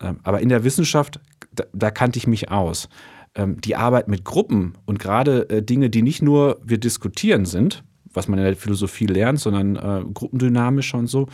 Ähm, 0.00 0.20
aber 0.22 0.40
in 0.40 0.48
der 0.48 0.64
Wissenschaft, 0.64 1.20
da, 1.52 1.64
da 1.72 1.90
kannte 1.90 2.18
ich 2.18 2.26
mich 2.26 2.50
aus. 2.50 2.88
Ähm, 3.34 3.60
die 3.60 3.76
Arbeit 3.76 4.08
mit 4.08 4.24
Gruppen 4.24 4.74
und 4.84 4.98
gerade 4.98 5.48
äh, 5.48 5.62
Dinge, 5.62 5.90
die 5.90 6.02
nicht 6.02 6.22
nur 6.22 6.60
wir 6.62 6.78
diskutieren 6.78 7.46
sind, 7.46 7.82
was 8.14 8.28
man 8.28 8.38
in 8.38 8.44
der 8.44 8.56
Philosophie 8.56 9.06
lernt, 9.06 9.40
sondern 9.40 9.76
äh, 9.76 10.04
gruppendynamisch 10.12 10.94
und 10.94 11.06
so. 11.06 11.28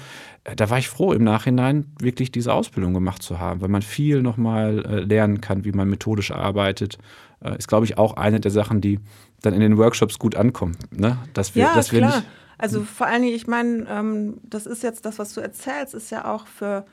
Äh, 0.45 0.57
da 0.57 0.71
war 0.71 0.79
ich 0.79 0.88
froh, 0.88 1.12
im 1.12 1.25
Nachhinein 1.25 1.87
wirklich 2.01 2.31
diese 2.33 2.53
Ausbildung 2.53 2.95
gemacht 2.95 3.23
zu 3.23 3.38
haben, 3.38 3.61
weil 3.61 3.69
man 3.69 3.83
viel 3.83 4.23
nochmal 4.23 4.85
äh, 4.85 5.01
lernen 5.01 5.41
kann, 5.41 5.64
wie 5.64 5.73
man 5.73 5.88
methodisch 5.88 6.31
arbeitet. 6.31 6.99
Äh, 7.41 7.57
ist, 7.59 7.69
glaube 7.69 7.87
ich, 7.87 7.99
auch 7.99 8.17
eine 8.17 8.41
der 8.41 8.51
Sachen, 8.51 8.81
die 8.81 9.01
dann 9.43 9.55
in 9.55 9.61
den 9.61 9.79
Workshops 9.79 10.19
gut 10.19 10.35
ankommen. 10.35 10.77
Ne? 10.91 11.19
Dass 11.35 11.55
wir, 11.55 11.64
ja, 11.64 11.75
dass 11.75 11.93
wir 11.93 12.01
klar. 12.01 12.17
Nicht, 12.17 12.29
also 12.59 12.83
vor 12.83 13.07
allen 13.07 13.23
Dingen, 13.23 13.37
ich 13.37 13.47
meine, 13.47 13.87
ähm, 13.88 14.38
das 14.43 14.67
ist 14.67 14.83
jetzt 14.83 15.07
das, 15.07 15.21
was 15.21 15.33
du 15.33 15.41
erzählst, 15.41 15.95
ist 15.95 16.11
ja 16.11 16.25
auch 16.25 16.47
für 16.47 16.85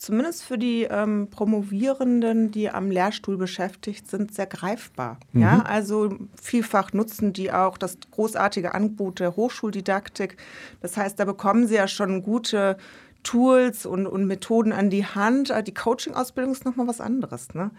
zumindest 0.00 0.42
für 0.44 0.56
die 0.56 0.84
ähm, 0.84 1.28
Promovierenden, 1.30 2.50
die 2.50 2.70
am 2.70 2.90
Lehrstuhl 2.90 3.36
beschäftigt 3.36 4.08
sind, 4.08 4.34
sehr 4.34 4.46
greifbar. 4.46 5.18
Mhm. 5.32 5.42
Ja, 5.42 5.60
also 5.60 6.16
vielfach 6.40 6.94
nutzen 6.94 7.34
die 7.34 7.52
auch 7.52 7.76
das 7.76 7.98
großartige 8.10 8.74
Angebot 8.74 9.20
der 9.20 9.36
Hochschuldidaktik. 9.36 10.38
Das 10.80 10.96
heißt, 10.96 11.20
da 11.20 11.26
bekommen 11.26 11.66
sie 11.66 11.74
ja 11.74 11.86
schon 11.86 12.22
gute 12.22 12.78
Tools 13.24 13.84
und, 13.84 14.06
und 14.06 14.26
Methoden 14.26 14.72
an 14.72 14.88
die 14.88 15.04
Hand. 15.04 15.50
Äh, 15.50 15.62
die 15.62 15.74
Coaching-Ausbildung 15.74 16.52
ist 16.52 16.64
nochmal 16.64 16.88
was 16.88 17.02
anderes. 17.02 17.52
Ne? 17.52 17.70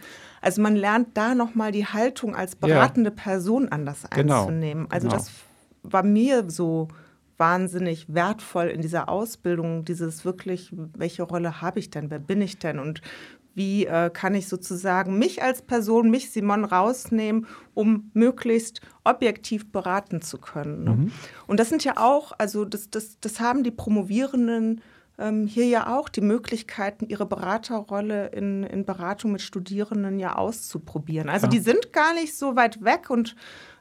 Also 0.42 0.62
man 0.62 0.76
lernt 0.76 1.18
da 1.18 1.34
nochmal 1.34 1.72
die 1.72 1.88
Haltung 1.88 2.36
als 2.36 2.56
beratende 2.56 3.10
ja. 3.10 3.16
Person 3.16 3.70
anders 3.70 4.04
genau. 4.12 4.42
einzunehmen. 4.42 4.86
Also 4.92 5.08
genau. 5.08 5.18
das 5.18 5.32
war 5.82 6.04
mir 6.04 6.52
so 6.52 6.88
wahnsinnig 7.42 8.06
wertvoll 8.08 8.68
in 8.68 8.82
dieser 8.82 9.10
Ausbildung, 9.10 9.84
dieses 9.84 10.24
wirklich, 10.26 10.72
welche 10.96 11.24
Rolle 11.24 11.60
habe 11.60 11.80
ich 11.80 11.90
denn, 11.90 12.12
wer 12.12 12.20
bin 12.20 12.40
ich 12.40 12.60
denn 12.60 12.78
und 12.78 13.02
wie 13.56 13.88
äh, 13.88 14.12
kann 14.12 14.36
ich 14.36 14.48
sozusagen 14.48 15.18
mich 15.18 15.42
als 15.42 15.64
Person, 15.64 16.12
mich 16.12 16.30
Simon 16.30 16.64
rausnehmen, 16.64 17.48
um 17.74 18.12
möglichst 18.14 18.82
objektiv 19.04 19.72
beraten 19.72 20.22
zu 20.22 20.38
können. 20.38 20.84
Ne? 20.84 20.92
Mhm. 20.92 21.12
Und 21.48 21.60
das 21.60 21.70
sind 21.70 21.84
ja 21.84 21.98
auch, 21.98 22.32
also 22.38 22.64
das, 22.64 22.92
das, 22.92 23.20
das 23.20 23.40
haben 23.40 23.64
die 23.64 23.72
Promovierenden 23.72 24.82
ähm, 25.18 25.48
hier 25.48 25.66
ja 25.66 25.98
auch 25.98 26.10
die 26.10 26.22
Möglichkeiten, 26.22 27.08
ihre 27.08 27.26
Beraterrolle 27.26 28.28
in, 28.28 28.64
in 28.64 28.86
Beratung 28.86 29.32
mit 29.32 29.42
Studierenden 29.42 30.20
ja 30.20 30.36
auszuprobieren. 30.36 31.28
Also 31.28 31.48
ja. 31.48 31.50
die 31.50 31.60
sind 31.60 31.92
gar 31.92 32.14
nicht 32.14 32.38
so 32.38 32.56
weit 32.56 32.84
weg 32.84 33.10
und 33.10 33.36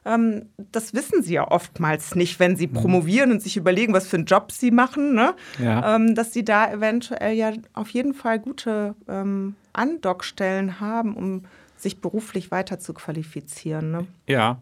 ähm, 0.05 0.47
das 0.71 0.93
wissen 0.93 1.21
sie 1.21 1.35
ja 1.35 1.49
oftmals 1.49 2.15
nicht, 2.15 2.39
wenn 2.39 2.55
sie 2.55 2.67
mhm. 2.67 2.73
promovieren 2.73 3.31
und 3.31 3.41
sich 3.41 3.57
überlegen, 3.57 3.93
was 3.93 4.07
für 4.07 4.17
einen 4.17 4.25
Job 4.25 4.51
sie 4.51 4.71
machen, 4.71 5.13
ne? 5.13 5.35
ja. 5.59 5.95
ähm, 5.95 6.15
dass 6.15 6.33
sie 6.33 6.43
da 6.43 6.71
eventuell 6.71 7.35
ja 7.35 7.53
auf 7.73 7.89
jeden 7.89 8.13
Fall 8.13 8.39
gute 8.39 8.95
ähm, 9.07 9.55
Andockstellen 9.73 10.79
haben, 10.79 11.15
um 11.15 11.43
sich 11.77 12.01
beruflich 12.01 12.51
weiter 12.51 12.79
zu 12.79 12.93
qualifizieren. 12.93 13.91
Ne? 13.91 14.07
Ja. 14.27 14.61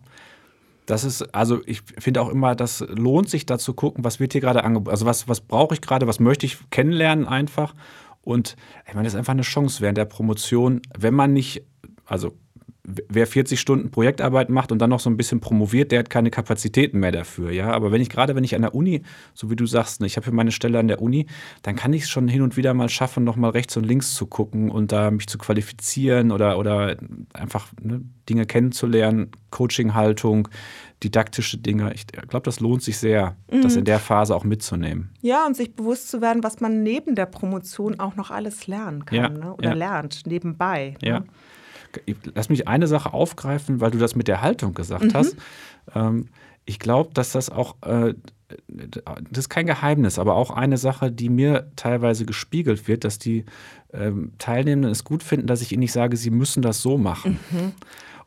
Das 0.85 1.03
ist, 1.03 1.35
also 1.35 1.61
ich 1.67 1.83
finde 1.99 2.19
auch 2.21 2.29
immer, 2.29 2.55
das 2.55 2.79
lohnt 2.89 3.29
sich 3.29 3.45
da 3.45 3.59
zu 3.59 3.75
gucken, 3.75 4.03
was 4.03 4.19
wird 4.19 4.31
hier 4.31 4.41
gerade 4.41 4.63
angeboten. 4.63 4.89
Also 4.89 5.05
was, 5.05 5.27
was 5.27 5.39
brauche 5.39 5.75
ich 5.75 5.81
gerade, 5.81 6.07
was 6.07 6.19
möchte 6.19 6.47
ich 6.47 6.57
kennenlernen 6.71 7.27
einfach. 7.27 7.75
Und 8.21 8.55
ich 8.87 8.95
meine, 8.95 9.05
das 9.05 9.13
ist 9.13 9.19
einfach 9.19 9.33
eine 9.33 9.43
Chance 9.43 9.81
während 9.81 9.99
der 9.99 10.05
Promotion, 10.05 10.81
wenn 10.97 11.13
man 11.13 11.31
nicht, 11.31 11.63
also 12.05 12.33
wer 13.07 13.27
40 13.27 13.59
Stunden 13.59 13.91
Projektarbeit 13.91 14.49
macht 14.49 14.71
und 14.71 14.79
dann 14.79 14.89
noch 14.89 14.99
so 14.99 15.09
ein 15.09 15.17
bisschen 15.17 15.39
promoviert, 15.39 15.91
der 15.91 15.99
hat 15.99 16.09
keine 16.09 16.31
Kapazitäten 16.31 16.99
mehr 16.99 17.11
dafür, 17.11 17.51
ja. 17.51 17.71
Aber 17.71 17.91
wenn 17.91 18.01
ich 18.01 18.09
gerade, 18.09 18.35
wenn 18.35 18.43
ich 18.43 18.55
an 18.55 18.61
der 18.61 18.75
Uni, 18.75 19.01
so 19.33 19.49
wie 19.49 19.55
du 19.55 19.65
sagst, 19.65 20.01
ne, 20.01 20.07
ich 20.07 20.17
habe 20.17 20.25
hier 20.25 20.33
meine 20.33 20.51
Stelle 20.51 20.79
an 20.79 20.87
der 20.87 21.01
Uni, 21.01 21.27
dann 21.61 21.75
kann 21.75 21.93
ich 21.93 22.03
es 22.03 22.09
schon 22.09 22.27
hin 22.27 22.41
und 22.41 22.57
wieder 22.57 22.73
mal 22.73 22.89
schaffen, 22.89 23.23
noch 23.23 23.35
mal 23.35 23.49
rechts 23.51 23.77
und 23.77 23.85
links 23.85 24.15
zu 24.15 24.25
gucken 24.25 24.69
und 24.69 24.91
da 24.91 25.11
mich 25.11 25.27
zu 25.27 25.37
qualifizieren 25.37 26.31
oder, 26.31 26.57
oder 26.57 26.97
einfach 27.33 27.67
ne, 27.81 28.01
Dinge 28.29 28.45
kennenzulernen, 28.45 29.31
Coaching-Haltung, 29.51 30.47
didaktische 31.03 31.57
Dinge. 31.57 31.93
Ich 31.93 32.07
glaube, 32.07 32.43
das 32.43 32.59
lohnt 32.59 32.83
sich 32.83 32.97
sehr, 32.97 33.35
mhm. 33.51 33.61
das 33.61 33.75
in 33.75 33.85
der 33.85 33.99
Phase 33.99 34.35
auch 34.35 34.43
mitzunehmen. 34.43 35.09
Ja, 35.21 35.45
und 35.45 35.55
sich 35.55 35.75
bewusst 35.75 36.09
zu 36.09 36.21
werden, 36.21 36.43
was 36.43 36.59
man 36.59 36.83
neben 36.83 37.15
der 37.15 37.25
Promotion 37.25 37.99
auch 37.99 38.15
noch 38.15 38.31
alles 38.31 38.67
lernen 38.67 39.05
kann 39.05 39.17
ja, 39.17 39.29
ne? 39.29 39.53
oder 39.53 39.69
ja. 39.69 39.75
lernt, 39.75 40.25
nebenbei. 40.25 40.95
Ja. 41.01 41.23
Lass 42.35 42.49
mich 42.49 42.67
eine 42.67 42.87
Sache 42.87 43.13
aufgreifen, 43.13 43.81
weil 43.81 43.91
du 43.91 43.97
das 43.97 44.15
mit 44.15 44.27
der 44.27 44.41
Haltung 44.41 44.73
gesagt 44.73 45.05
mhm. 45.05 45.13
hast. 45.13 45.35
Ähm, 45.95 46.27
ich 46.65 46.79
glaube, 46.79 47.11
dass 47.13 47.31
das 47.31 47.49
auch, 47.49 47.75
äh, 47.81 48.13
das 48.77 49.39
ist 49.39 49.49
kein 49.49 49.65
Geheimnis, 49.65 50.19
aber 50.19 50.35
auch 50.35 50.51
eine 50.51 50.77
Sache, 50.77 51.11
die 51.11 51.29
mir 51.29 51.71
teilweise 51.75 52.25
gespiegelt 52.25 52.87
wird, 52.87 53.03
dass 53.03 53.17
die 53.17 53.45
ähm, 53.91 54.33
Teilnehmenden 54.37 54.91
es 54.91 55.03
gut 55.03 55.23
finden, 55.23 55.47
dass 55.47 55.61
ich 55.61 55.71
ihnen 55.71 55.79
nicht 55.79 55.91
sage, 55.91 56.15
sie 56.15 56.29
müssen 56.29 56.61
das 56.61 56.81
so 56.81 56.97
machen. 56.97 57.39
Mhm. 57.51 57.73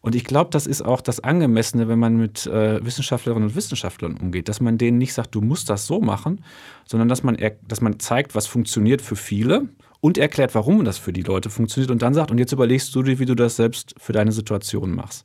Und 0.01 0.17
ich 0.17 0.25
glaube, 0.25 0.51
das 0.51 0.67
ist 0.67 0.83
auch 0.83 1.01
das 1.01 1.21
Angemessene, 1.21 1.87
wenn 1.87 2.01
man 2.01 2.17
mit 2.17 2.47
äh, 2.49 2.85
Wissenschaftlerinnen 2.85 3.51
und 3.51 3.55
Wissenschaftlern 3.55 4.17
umgeht, 4.17 4.49
dass 4.49 4.61
man 4.61 4.77
denen 4.77 4.99
nicht 4.99 5.15
sagt, 5.15 5.33
du 5.37 5.41
musst 5.41 5.71
das 5.71 5.87
so 5.87 6.01
machen, 6.01 6.45
sondern 6.85 7.09
dass 7.09 7.23
man, 7.23 7.37
dass 7.69 7.81
man 7.81 8.01
zeigt, 8.01 8.35
was 8.35 8.49
funktioniert 8.49 9.01
für 9.01 9.15
viele 9.15 9.69
und 10.03 10.19
erklärt, 10.19 10.55
warum 10.57 10.85
das 10.85 10.99
für 10.99 11.13
die 11.13 11.23
Leute 11.23 11.49
funktioniert 11.49 11.93
und 11.93 12.03
dann 12.03 12.13
sagt, 12.13 12.33
und 12.33 12.39
jetzt 12.39 12.51
überlegst 12.51 12.93
du 12.95 13.05
dir, 13.05 13.21
wie 13.21 13.25
du 13.25 13.37
das 13.37 13.55
selbst 13.55 13.95
für 13.99 14.13
deine 14.13 14.33
Situation 14.33 14.97
machst. 14.97 15.25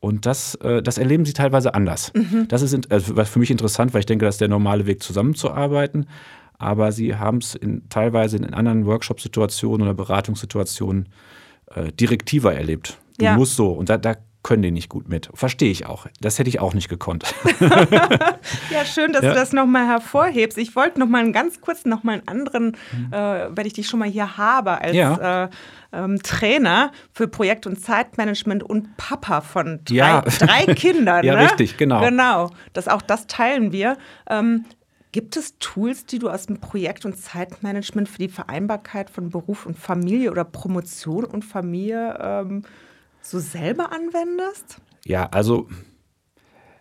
Und 0.00 0.26
das, 0.26 0.56
äh, 0.56 0.82
das 0.82 0.98
erleben 0.98 1.24
sie 1.24 1.32
teilweise 1.32 1.72
anders. 1.72 2.12
Mhm. 2.14 2.48
Das 2.48 2.62
ist 2.62 2.90
also 2.90 3.14
für 3.14 3.38
mich 3.38 3.52
interessant, 3.52 3.94
weil 3.94 4.00
ich 4.00 4.06
denke, 4.06 4.24
das 4.24 4.34
ist 4.34 4.40
der 4.40 4.48
normale 4.48 4.86
Weg, 4.86 5.04
zusammenzuarbeiten. 5.04 6.06
Aber 6.58 6.90
sie 6.90 7.14
haben 7.14 7.38
es 7.38 7.54
in, 7.54 7.88
teilweise 7.90 8.36
in 8.36 8.52
anderen 8.52 8.86
Workshop-Situationen 8.86 9.86
oder 9.86 9.94
Beratungssituationen 9.94 11.08
äh, 11.74 11.92
direktiver 11.92 12.52
erlebt. 12.52 12.98
Du 13.18 13.24
ja. 13.24 13.36
musst 13.36 13.54
so. 13.54 13.70
Und 13.70 13.88
da, 13.88 13.98
da 13.98 14.16
können 14.42 14.62
die 14.62 14.70
nicht 14.70 14.88
gut 14.88 15.08
mit. 15.08 15.28
Verstehe 15.34 15.70
ich 15.70 15.86
auch. 15.86 16.06
Das 16.20 16.38
hätte 16.38 16.48
ich 16.48 16.60
auch 16.60 16.72
nicht 16.72 16.88
gekonnt. 16.88 17.34
ja, 18.70 18.84
schön, 18.84 19.12
dass 19.12 19.22
ja. 19.22 19.30
du 19.30 19.34
das 19.34 19.52
nochmal 19.52 19.86
hervorhebst. 19.86 20.56
Ich 20.58 20.76
wollte 20.76 21.00
nochmal 21.00 21.22
einen 21.22 21.32
ganz 21.32 21.60
kurz 21.60 21.84
nochmal 21.84 22.14
einen 22.18 22.28
anderen, 22.28 22.76
mhm. 22.92 23.12
äh, 23.12 23.56
wenn 23.56 23.66
ich 23.66 23.72
dich 23.72 23.88
schon 23.88 23.98
mal 23.98 24.08
hier 24.08 24.36
habe, 24.36 24.80
als 24.80 24.94
ja. 24.94 25.44
äh, 25.44 25.48
ähm, 25.92 26.22
Trainer 26.22 26.92
für 27.12 27.28
Projekt- 27.28 27.66
und 27.66 27.80
Zeitmanagement 27.80 28.62
und 28.62 28.96
Papa 28.96 29.40
von 29.40 29.80
drei, 29.84 29.96
ja. 29.96 30.20
drei 30.22 30.72
Kindern. 30.74 31.24
ja, 31.24 31.34
ne? 31.34 31.42
richtig, 31.42 31.76
genau. 31.76 32.00
Genau. 32.00 32.50
Das, 32.72 32.88
auch 32.88 33.02
das 33.02 33.26
teilen 33.26 33.72
wir. 33.72 33.96
Ähm, 34.30 34.64
Gibt 35.10 35.36
es 35.36 35.58
Tools, 35.58 36.04
die 36.04 36.18
du 36.18 36.28
aus 36.28 36.46
dem 36.46 36.60
Projekt- 36.60 37.06
und 37.06 37.16
Zeitmanagement 37.16 38.08
für 38.08 38.18
die 38.18 38.28
Vereinbarkeit 38.28 39.08
von 39.08 39.30
Beruf 39.30 39.64
und 39.64 39.78
Familie 39.78 40.30
oder 40.30 40.44
Promotion 40.44 41.24
und 41.24 41.46
Familie 41.46 42.18
ähm, 42.20 42.62
so 43.22 43.38
selber 43.38 43.92
anwendest? 43.92 44.80
Ja, 45.04 45.26
also 45.26 45.68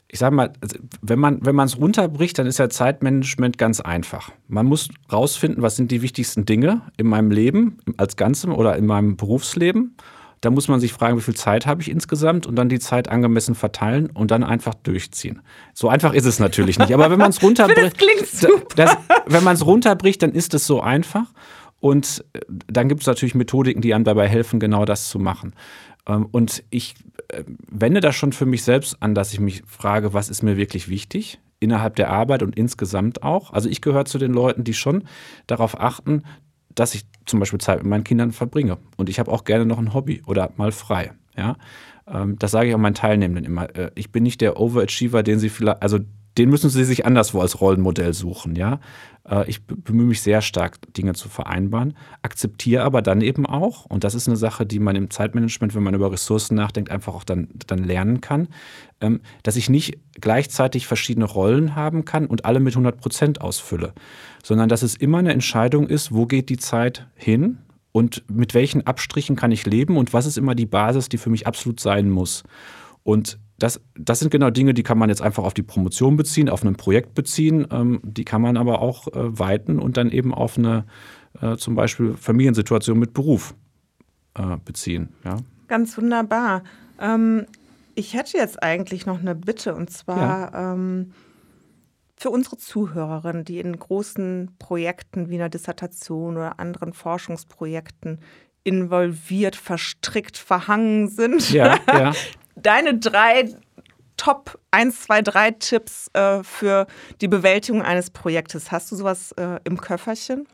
ich 0.09 0.19
sage 0.19 0.35
mal, 0.35 0.53
also, 0.61 0.77
wenn 1.01 1.19
man 1.19 1.45
wenn 1.45 1.59
es 1.59 1.77
runterbricht, 1.77 2.39
dann 2.39 2.47
ist 2.47 2.59
ja 2.59 2.69
Zeitmanagement 2.69 3.57
ganz 3.57 3.81
einfach. 3.81 4.31
Man 4.47 4.65
muss 4.65 4.89
rausfinden, 5.11 5.61
was 5.61 5.75
sind 5.75 5.91
die 5.91 6.01
wichtigsten 6.01 6.45
Dinge 6.45 6.81
in 6.95 7.07
meinem 7.07 7.29
Leben 7.29 7.77
als 7.97 8.15
Ganzem 8.15 8.53
oder 8.53 8.77
in 8.77 8.85
meinem 8.85 9.17
Berufsleben. 9.17 9.97
Da 10.41 10.51
muss 10.51 10.67
man 10.67 10.79
sich 10.79 10.93
fragen, 10.93 11.17
wie 11.17 11.21
viel 11.21 11.35
Zeit 11.35 11.65
habe 11.65 11.81
ich 11.81 11.89
insgesamt 11.89 12.45
und 12.45 12.55
dann 12.55 12.69
die 12.69 12.79
Zeit 12.79 13.09
angemessen 13.09 13.55
verteilen 13.55 14.09
und 14.11 14.29
dann 14.29 14.43
einfach 14.43 14.75
durchziehen. 14.75 15.41
So 15.73 15.89
einfach 15.89 16.13
ist 16.13 16.25
es 16.25 16.39
natürlich 16.39 16.77
nicht. 16.77 16.93
Aber 16.93 17.09
wenn 17.09 17.19
man 17.19 17.31
es 17.31 17.41
runterbricht, 17.43 17.97
das, 18.75 18.97
wenn 19.25 19.43
man 19.43 19.55
es 19.55 19.65
runterbricht, 19.65 20.21
dann 20.21 20.31
ist 20.33 20.53
es 20.53 20.67
so 20.67 20.79
einfach. 20.79 21.33
Und 21.79 22.23
äh, 22.33 22.39
dann 22.67 22.87
gibt 22.87 23.01
es 23.01 23.07
natürlich 23.07 23.35
Methodiken, 23.35 23.81
die 23.81 23.93
einem 23.93 24.03
dabei 24.03 24.27
helfen, 24.27 24.59
genau 24.59 24.85
das 24.85 25.09
zu 25.09 25.19
machen. 25.19 25.53
Ähm, 26.07 26.27
und 26.31 26.63
ich 26.69 26.95
äh, 27.29 27.43
wende 27.69 28.01
das 28.01 28.15
schon 28.15 28.33
für 28.33 28.45
mich 28.45 28.63
selbst 28.63 29.01
an, 29.01 29.13
dass 29.13 29.33
ich 29.33 29.39
mich 29.39 29.63
frage, 29.67 30.13
was 30.13 30.29
ist 30.29 30.43
mir 30.43 30.57
wirklich 30.57 30.89
wichtig 30.89 31.39
innerhalb 31.59 31.95
der 31.95 32.09
Arbeit 32.09 32.43
und 32.43 32.55
insgesamt 32.55 33.23
auch. 33.23 33.51
Also 33.51 33.69
ich 33.69 33.81
gehöre 33.81 34.05
zu 34.05 34.17
den 34.17 34.33
Leuten, 34.33 34.63
die 34.63 34.73
schon 34.73 35.03
darauf 35.47 35.79
achten, 35.79 36.23
dass 36.75 36.93
ich 36.93 37.05
zum 37.25 37.39
Beispiel 37.39 37.59
Zeit 37.59 37.79
mit 37.79 37.87
meinen 37.87 38.03
Kindern 38.03 38.31
verbringe. 38.31 38.77
Und 38.95 39.09
ich 39.09 39.19
habe 39.19 39.31
auch 39.31 39.43
gerne 39.43 39.65
noch 39.65 39.79
ein 39.79 39.93
Hobby 39.93 40.21
oder 40.25 40.51
mal 40.57 40.71
frei. 40.71 41.13
Ja, 41.35 41.55
ähm, 42.07 42.37
das 42.39 42.51
sage 42.51 42.69
ich 42.69 42.75
auch 42.75 42.79
meinen 42.79 42.93
Teilnehmenden 42.93 43.45
immer. 43.45 43.75
Äh, 43.75 43.91
ich 43.95 44.11
bin 44.11 44.23
nicht 44.23 44.41
der 44.41 44.59
Overachiever, 44.59 45.23
den 45.23 45.39
sie 45.39 45.49
vielleicht, 45.49 45.81
also 45.81 45.99
den 46.37 46.49
müssen 46.49 46.69
sie 46.69 46.83
sich 46.83 47.05
anderswo 47.05 47.41
als 47.41 47.59
Rollenmodell 47.61 48.13
suchen, 48.13 48.55
ja. 48.55 48.79
Äh, 49.27 49.49
ich 49.49 49.63
bemühe 49.65 50.05
mich 50.05 50.21
sehr 50.21 50.41
stark, 50.41 50.77
Dinge 50.93 51.13
zu 51.13 51.29
vereinbaren, 51.29 51.95
akzeptiere 52.21 52.83
aber 52.83 53.01
dann 53.01 53.21
eben 53.21 53.45
auch, 53.45 53.85
und 53.85 54.03
das 54.03 54.15
ist 54.15 54.27
eine 54.27 54.37
Sache, 54.37 54.65
die 54.65 54.79
man 54.79 54.95
im 54.95 55.09
Zeitmanagement, 55.09 55.75
wenn 55.75 55.83
man 55.83 55.95
über 55.95 56.11
Ressourcen 56.11 56.55
nachdenkt, 56.55 56.91
einfach 56.91 57.15
auch 57.15 57.23
dann, 57.23 57.49
dann 57.67 57.83
lernen 57.83 58.21
kann, 58.21 58.47
ähm, 59.01 59.21
dass 59.43 59.55
ich 59.55 59.69
nicht 59.69 59.99
gleichzeitig 60.19 60.87
verschiedene 60.87 61.25
Rollen 61.25 61.75
haben 61.75 62.05
kann 62.05 62.25
und 62.27 62.45
alle 62.45 62.59
mit 62.59 62.73
100 62.73 62.97
Prozent 62.97 63.41
ausfülle, 63.41 63.93
sondern 64.43 64.69
dass 64.69 64.83
es 64.83 64.95
immer 64.95 65.19
eine 65.19 65.33
Entscheidung 65.33 65.87
ist, 65.87 66.13
wo 66.13 66.25
geht 66.25 66.49
die 66.49 66.57
Zeit 66.57 67.07
hin 67.15 67.59
und 67.91 68.23
mit 68.29 68.53
welchen 68.53 68.85
Abstrichen 68.85 69.35
kann 69.35 69.51
ich 69.51 69.65
leben 69.65 69.97
und 69.97 70.13
was 70.13 70.25
ist 70.25 70.37
immer 70.37 70.55
die 70.55 70.65
Basis, 70.65 71.09
die 71.09 71.17
für 71.17 71.29
mich 71.29 71.47
absolut 71.47 71.79
sein 71.79 72.09
muss. 72.09 72.43
Und 73.03 73.39
das, 73.57 73.81
das 73.95 74.19
sind 74.19 74.31
genau 74.31 74.49
Dinge, 74.49 74.73
die 74.73 74.83
kann 74.83 74.97
man 74.97 75.09
jetzt 75.09 75.21
einfach 75.21 75.43
auf 75.43 75.53
die 75.53 75.63
Promotion 75.63 76.15
beziehen, 76.15 76.49
auf 76.49 76.63
ein 76.63 76.75
Projekt 76.75 77.15
beziehen. 77.15 77.67
Ähm, 77.71 77.99
die 78.03 78.23
kann 78.23 78.41
man 78.41 78.55
aber 78.57 78.81
auch 78.81 79.07
äh, 79.07 79.39
weiten 79.39 79.79
und 79.79 79.97
dann 79.97 80.11
eben 80.11 80.33
auf 80.33 80.57
eine 80.57 80.85
äh, 81.41 81.57
zum 81.57 81.75
Beispiel 81.75 82.13
Familiensituation 82.13 82.99
mit 82.99 83.13
Beruf 83.13 83.55
äh, 84.35 84.57
beziehen. 84.63 85.09
Ja. 85.25 85.37
Ganz 85.67 85.97
wunderbar. 85.97 86.63
Ähm, 86.99 87.45
ich 87.95 88.13
hätte 88.13 88.37
jetzt 88.37 88.61
eigentlich 88.61 89.05
noch 89.05 89.19
eine 89.19 89.33
Bitte 89.33 89.73
und 89.73 89.89
zwar 89.89 90.53
ja. 90.53 90.73
ähm, 90.73 91.13
für 92.15 92.29
unsere 92.29 92.57
Zuhörerinnen, 92.57 93.43
die 93.43 93.59
in 93.59 93.77
großen 93.77 94.55
Projekten 94.59 95.29
wie 95.29 95.35
einer 95.35 95.49
Dissertation 95.49 96.37
oder 96.37 96.59
anderen 96.59 96.93
Forschungsprojekten 96.93 98.19
involviert, 98.63 99.55
verstrickt, 99.55 100.37
verhangen 100.37 101.07
sind. 101.07 101.51
Ja, 101.51 101.79
ja. 101.87 102.13
deine 102.61 102.97
drei 102.97 103.49
Top 104.17 104.57
1, 104.71 105.01
2, 105.01 105.21
3 105.21 105.51
Tipps 105.51 106.09
äh, 106.13 106.41
für 106.43 106.87
die 107.21 107.27
Bewältigung 107.27 107.83
eines 107.83 108.09
Projektes. 108.09 108.71
Hast 108.71 108.91
du 108.91 108.95
sowas 108.95 109.31
äh, 109.33 109.59
im 109.63 109.79
Köfferchen? 109.79 110.47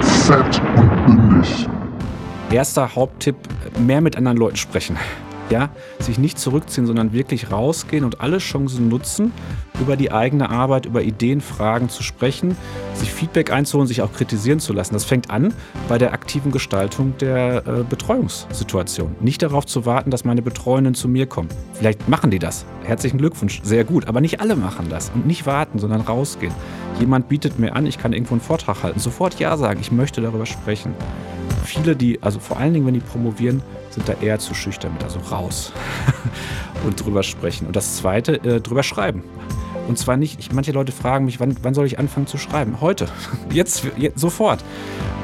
Fett 0.00 0.62
und 0.74 1.06
bündig. 1.06 1.68
Erster 2.50 2.94
Haupttipp, 2.94 3.36
mehr 3.78 4.00
mit 4.00 4.16
anderen 4.16 4.38
Leuten 4.38 4.56
sprechen. 4.56 4.96
Ja, 5.50 5.70
sich 5.98 6.18
nicht 6.18 6.38
zurückziehen, 6.38 6.86
sondern 6.86 7.12
wirklich 7.12 7.50
rausgehen 7.50 8.04
und 8.04 8.20
alle 8.20 8.38
Chancen 8.38 8.88
nutzen, 8.88 9.32
über 9.80 9.96
die 9.96 10.12
eigene 10.12 10.50
Arbeit, 10.50 10.86
über 10.86 11.02
Ideen, 11.02 11.40
Fragen 11.40 11.88
zu 11.88 12.02
sprechen, 12.02 12.56
sich 12.94 13.10
Feedback 13.10 13.50
einzuholen, 13.50 13.86
sich 13.86 14.02
auch 14.02 14.12
kritisieren 14.12 14.60
zu 14.60 14.72
lassen. 14.72 14.92
Das 14.92 15.04
fängt 15.04 15.30
an 15.30 15.54
bei 15.88 15.96
der 15.98 16.12
aktiven 16.12 16.52
Gestaltung 16.52 17.14
der 17.18 17.66
äh, 17.66 17.84
Betreuungssituation. 17.88 19.16
Nicht 19.20 19.42
darauf 19.42 19.64
zu 19.66 19.86
warten, 19.86 20.10
dass 20.10 20.24
meine 20.24 20.42
Betreuenden 20.42 20.94
zu 20.94 21.08
mir 21.08 21.26
kommen. 21.26 21.48
Vielleicht 21.72 22.08
machen 22.08 22.30
die 22.30 22.38
das. 22.38 22.66
Herzlichen 22.84 23.18
Glückwunsch, 23.18 23.60
sehr 23.62 23.84
gut. 23.84 24.06
Aber 24.06 24.20
nicht 24.20 24.40
alle 24.40 24.56
machen 24.56 24.88
das. 24.90 25.10
Und 25.14 25.26
nicht 25.26 25.46
warten, 25.46 25.78
sondern 25.78 26.02
rausgehen. 26.02 26.52
Jemand 27.00 27.28
bietet 27.28 27.58
mir 27.58 27.74
an, 27.74 27.86
ich 27.86 27.98
kann 27.98 28.12
irgendwo 28.12 28.34
einen 28.34 28.40
Vortrag 28.40 28.82
halten. 28.82 29.00
Sofort 29.00 29.38
Ja 29.38 29.56
sagen, 29.56 29.80
ich 29.80 29.92
möchte 29.92 30.20
darüber 30.20 30.46
sprechen. 30.46 30.92
Viele, 31.64 31.94
die, 31.96 32.22
also 32.22 32.38
vor 32.38 32.58
allen 32.58 32.74
Dingen, 32.74 32.86
wenn 32.86 32.94
die 32.94 33.00
promovieren, 33.00 33.62
sind 33.98 34.08
da 34.08 34.14
eher 34.24 34.38
zu 34.38 34.54
schüchtern 34.54 34.92
mit, 34.92 35.02
also 35.02 35.18
raus 35.18 35.72
und 36.86 37.04
drüber 37.04 37.22
sprechen. 37.22 37.66
Und 37.66 37.76
das 37.76 37.96
Zweite, 37.96 38.36
äh, 38.44 38.60
drüber 38.60 38.82
schreiben. 38.82 39.24
Und 39.88 39.98
zwar 39.98 40.16
nicht, 40.16 40.38
ich, 40.38 40.52
manche 40.52 40.72
Leute 40.72 40.92
fragen 40.92 41.24
mich, 41.24 41.40
wann, 41.40 41.56
wann 41.62 41.74
soll 41.74 41.86
ich 41.86 41.98
anfangen 41.98 42.26
zu 42.26 42.38
schreiben? 42.38 42.80
Heute, 42.80 43.08
jetzt, 43.52 43.84
jetzt 43.96 44.20
sofort. 44.20 44.62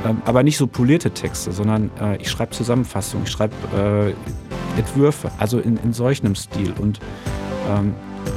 Ähm, 0.05 0.23
aber 0.25 0.43
nicht 0.43 0.57
so 0.57 0.67
polierte 0.67 1.11
Texte, 1.11 1.53
sondern 1.53 1.91
äh, 2.01 2.17
ich 2.17 2.31
schreibe 2.31 2.53
Zusammenfassungen, 2.53 3.27
ich 3.27 3.33
schreibe 3.33 3.55
äh, 3.77 4.79
Entwürfe, 4.79 5.31
also 5.39 5.59
in, 5.59 5.77
in 5.79 5.93
solch 5.93 6.25
einem 6.25 6.35
Stil. 6.35 6.75
Und 6.81 6.99
ähm, 7.71 7.95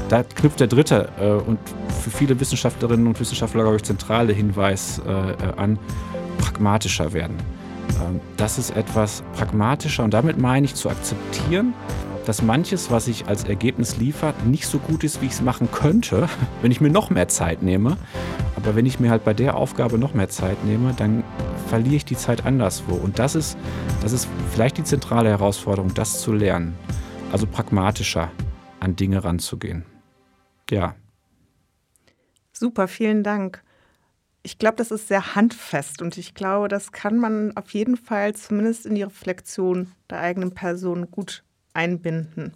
da 0.09 0.23
knüpft 0.23 0.59
der 0.59 0.67
dritte 0.67 1.09
äh, 1.19 1.31
und 1.31 1.59
für 2.01 2.11
viele 2.11 2.39
Wissenschaftlerinnen 2.39 3.07
und 3.07 3.19
Wissenschaftler, 3.19 3.63
glaube 3.63 3.77
ich, 3.77 3.83
zentrale 3.83 4.33
Hinweis 4.33 5.01
äh, 5.05 5.11
äh, 5.11 5.35
an, 5.55 5.79
pragmatischer 6.37 7.13
werden. 7.13 7.37
Ähm, 8.01 8.19
das 8.37 8.57
ist 8.57 8.75
etwas 8.75 9.23
pragmatischer 9.33 10.03
und 10.03 10.13
damit 10.13 10.37
meine 10.37 10.65
ich 10.65 10.75
zu 10.75 10.89
akzeptieren, 10.89 11.73
dass 12.25 12.41
manches, 12.41 12.91
was 12.91 13.07
ich 13.07 13.27
als 13.27 13.45
Ergebnis 13.45 13.97
liefert, 13.97 14.45
nicht 14.45 14.67
so 14.67 14.79
gut 14.79 15.05
ist, 15.05 15.21
wie 15.21 15.27
ich 15.27 15.31
es 15.31 15.41
machen 15.41 15.69
könnte, 15.71 16.27
wenn 16.61 16.71
ich 16.71 16.81
mir 16.81 16.89
noch 16.89 17.09
mehr 17.09 17.27
Zeit 17.27 17.63
nehme. 17.63 17.97
Aber 18.55 18.75
wenn 18.75 18.85
ich 18.85 18.99
mir 18.99 19.09
halt 19.09 19.23
bei 19.23 19.33
der 19.33 19.55
Aufgabe 19.55 19.97
noch 19.97 20.13
mehr 20.13 20.29
Zeit 20.29 20.63
nehme, 20.65 20.93
dann 20.97 21.23
verliere 21.67 21.95
ich 21.95 22.05
die 22.05 22.17
Zeit 22.17 22.45
anderswo. 22.45 22.95
Und 22.95 23.19
das 23.19 23.35
ist, 23.35 23.57
das 24.01 24.11
ist 24.11 24.27
vielleicht 24.51 24.77
die 24.77 24.83
zentrale 24.83 25.29
Herausforderung, 25.29 25.93
das 25.93 26.21
zu 26.21 26.33
lernen. 26.33 26.75
Also 27.31 27.45
pragmatischer 27.45 28.31
an 28.79 28.95
Dinge 28.95 29.23
ranzugehen. 29.23 29.85
Ja. 30.69 30.95
Super, 32.51 32.87
vielen 32.87 33.23
Dank 33.23 33.63
ich 34.47 34.59
glaube, 34.59 34.77
das 34.77 34.91
ist 34.91 35.09
sehr 35.09 35.35
handfest 35.35 36.01
und 36.01 36.17
ich 36.17 36.33
glaube, 36.33 36.69
das 36.69 36.93
kann 36.93 37.17
man 37.17 37.51
auf 37.57 37.71
jeden 37.71 37.97
Fall 37.97 38.33
zumindest 38.33 38.85
in 38.85 38.95
die 38.95 39.03
Reflexion 39.03 39.91
der 40.09 40.21
eigenen 40.21 40.53
Person 40.53 41.11
gut 41.11 41.43
einbinden. 41.73 42.53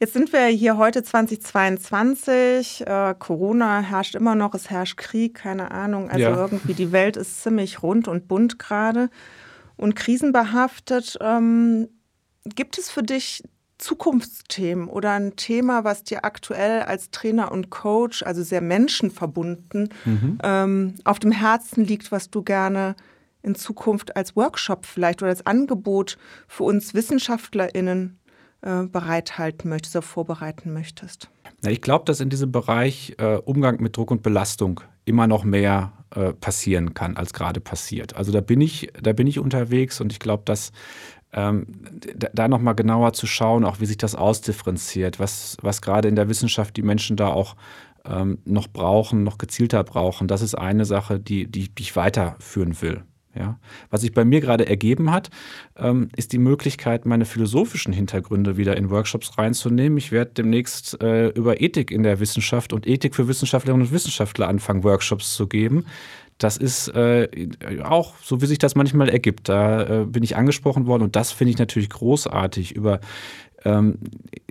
Jetzt 0.00 0.14
sind 0.14 0.32
wir 0.32 0.46
hier 0.46 0.78
heute 0.78 1.02
2022. 1.02 2.86
Äh, 2.86 3.14
Corona 3.18 3.80
herrscht 3.82 4.14
immer 4.14 4.34
noch, 4.34 4.54
es 4.54 4.70
herrscht 4.70 4.96
Krieg, 4.96 5.34
keine 5.34 5.70
Ahnung. 5.70 6.08
Also 6.08 6.24
ja. 6.24 6.34
irgendwie 6.34 6.72
die 6.72 6.90
Welt 6.90 7.18
ist 7.18 7.42
ziemlich 7.42 7.82
rund 7.82 8.08
und 8.08 8.28
bunt 8.28 8.58
gerade 8.58 9.10
und 9.76 9.94
krisenbehaftet. 9.96 11.18
Ähm, 11.20 11.90
gibt 12.46 12.78
es 12.78 12.90
für 12.90 13.02
dich 13.02 13.42
Zukunftsthemen 13.78 14.88
oder 14.88 15.12
ein 15.12 15.36
Thema, 15.36 15.84
was 15.84 16.04
dir 16.04 16.24
aktuell 16.24 16.82
als 16.82 17.10
Trainer 17.10 17.50
und 17.50 17.70
Coach, 17.70 18.22
also 18.22 18.42
sehr 18.42 18.60
menschenverbunden, 18.60 19.88
mhm. 20.04 20.38
ähm, 20.42 20.94
auf 21.04 21.18
dem 21.18 21.32
Herzen 21.32 21.84
liegt, 21.84 22.12
was 22.12 22.30
du 22.30 22.42
gerne 22.42 22.94
in 23.42 23.54
Zukunft 23.54 24.16
als 24.16 24.36
Workshop 24.36 24.86
vielleicht 24.86 25.22
oder 25.22 25.30
als 25.30 25.44
Angebot 25.46 26.16
für 26.46 26.64
uns 26.64 26.94
WissenschaftlerInnen 26.94 28.20
äh, 28.62 28.84
bereithalten 28.84 29.68
möchtest 29.68 29.96
oder 29.96 30.02
vorbereiten 30.02 30.72
möchtest? 30.72 31.28
Ja, 31.64 31.70
ich 31.70 31.80
glaube, 31.80 32.04
dass 32.04 32.20
in 32.20 32.30
diesem 32.30 32.52
Bereich 32.52 33.14
äh, 33.18 33.36
Umgang 33.36 33.80
mit 33.80 33.96
Druck 33.96 34.10
und 34.10 34.22
Belastung 34.22 34.80
immer 35.04 35.26
noch 35.26 35.44
mehr 35.44 35.92
äh, 36.14 36.32
passieren 36.32 36.94
kann, 36.94 37.16
als 37.16 37.32
gerade 37.32 37.60
passiert. 37.60 38.16
Also 38.16 38.32
da 38.32 38.40
bin 38.40 38.60
ich, 38.60 38.92
da 39.00 39.12
bin 39.12 39.26
ich 39.26 39.38
unterwegs 39.38 40.00
und 40.00 40.12
ich 40.12 40.18
glaube, 40.18 40.42
dass 40.44 40.72
ähm, 41.32 41.66
da, 42.14 42.28
da 42.32 42.48
nochmal 42.48 42.74
genauer 42.74 43.12
zu 43.12 43.26
schauen, 43.26 43.64
auch 43.64 43.80
wie 43.80 43.86
sich 43.86 43.96
das 43.96 44.14
ausdifferenziert, 44.14 45.18
was, 45.18 45.56
was 45.62 45.82
gerade 45.82 46.08
in 46.08 46.16
der 46.16 46.28
Wissenschaft 46.28 46.76
die 46.76 46.82
Menschen 46.82 47.16
da 47.16 47.28
auch 47.28 47.56
ähm, 48.04 48.38
noch 48.44 48.68
brauchen, 48.68 49.22
noch 49.22 49.38
gezielter 49.38 49.84
brauchen. 49.84 50.28
Das 50.28 50.42
ist 50.42 50.54
eine 50.54 50.84
Sache, 50.84 51.20
die, 51.20 51.46
die, 51.50 51.68
die 51.74 51.82
ich 51.82 51.96
weiterführen 51.96 52.80
will. 52.82 53.04
Ja. 53.34 53.58
Was 53.88 54.02
sich 54.02 54.12
bei 54.12 54.26
mir 54.26 54.40
gerade 54.40 54.66
ergeben 54.66 55.10
hat, 55.10 55.30
ähm, 55.76 56.10
ist 56.16 56.32
die 56.32 56.38
Möglichkeit, 56.38 57.06
meine 57.06 57.24
philosophischen 57.24 57.92
Hintergründe 57.92 58.58
wieder 58.58 58.76
in 58.76 58.90
Workshops 58.90 59.38
reinzunehmen. 59.38 59.96
Ich 59.96 60.12
werde 60.12 60.32
demnächst 60.32 61.00
äh, 61.02 61.28
über 61.28 61.62
Ethik 61.62 61.90
in 61.90 62.02
der 62.02 62.20
Wissenschaft 62.20 62.74
und 62.74 62.86
Ethik 62.86 63.14
für 63.14 63.28
Wissenschaftlerinnen 63.28 63.86
und 63.86 63.92
Wissenschaftler 63.92 64.48
anfangen, 64.48 64.84
Workshops 64.84 65.34
zu 65.34 65.46
geben. 65.46 65.86
Das 66.42 66.56
ist 66.56 66.88
äh, 66.88 67.28
auch 67.84 68.14
so, 68.22 68.40
wie 68.42 68.46
sich 68.46 68.58
das 68.58 68.74
manchmal 68.74 69.08
ergibt. 69.08 69.48
Da 69.48 70.02
äh, 70.02 70.04
bin 70.04 70.22
ich 70.22 70.36
angesprochen 70.36 70.86
worden 70.86 71.02
und 71.02 71.16
das 71.16 71.32
finde 71.32 71.52
ich 71.52 71.58
natürlich 71.58 71.90
großartig, 71.90 72.74
über 72.74 73.00
ähm, 73.64 73.98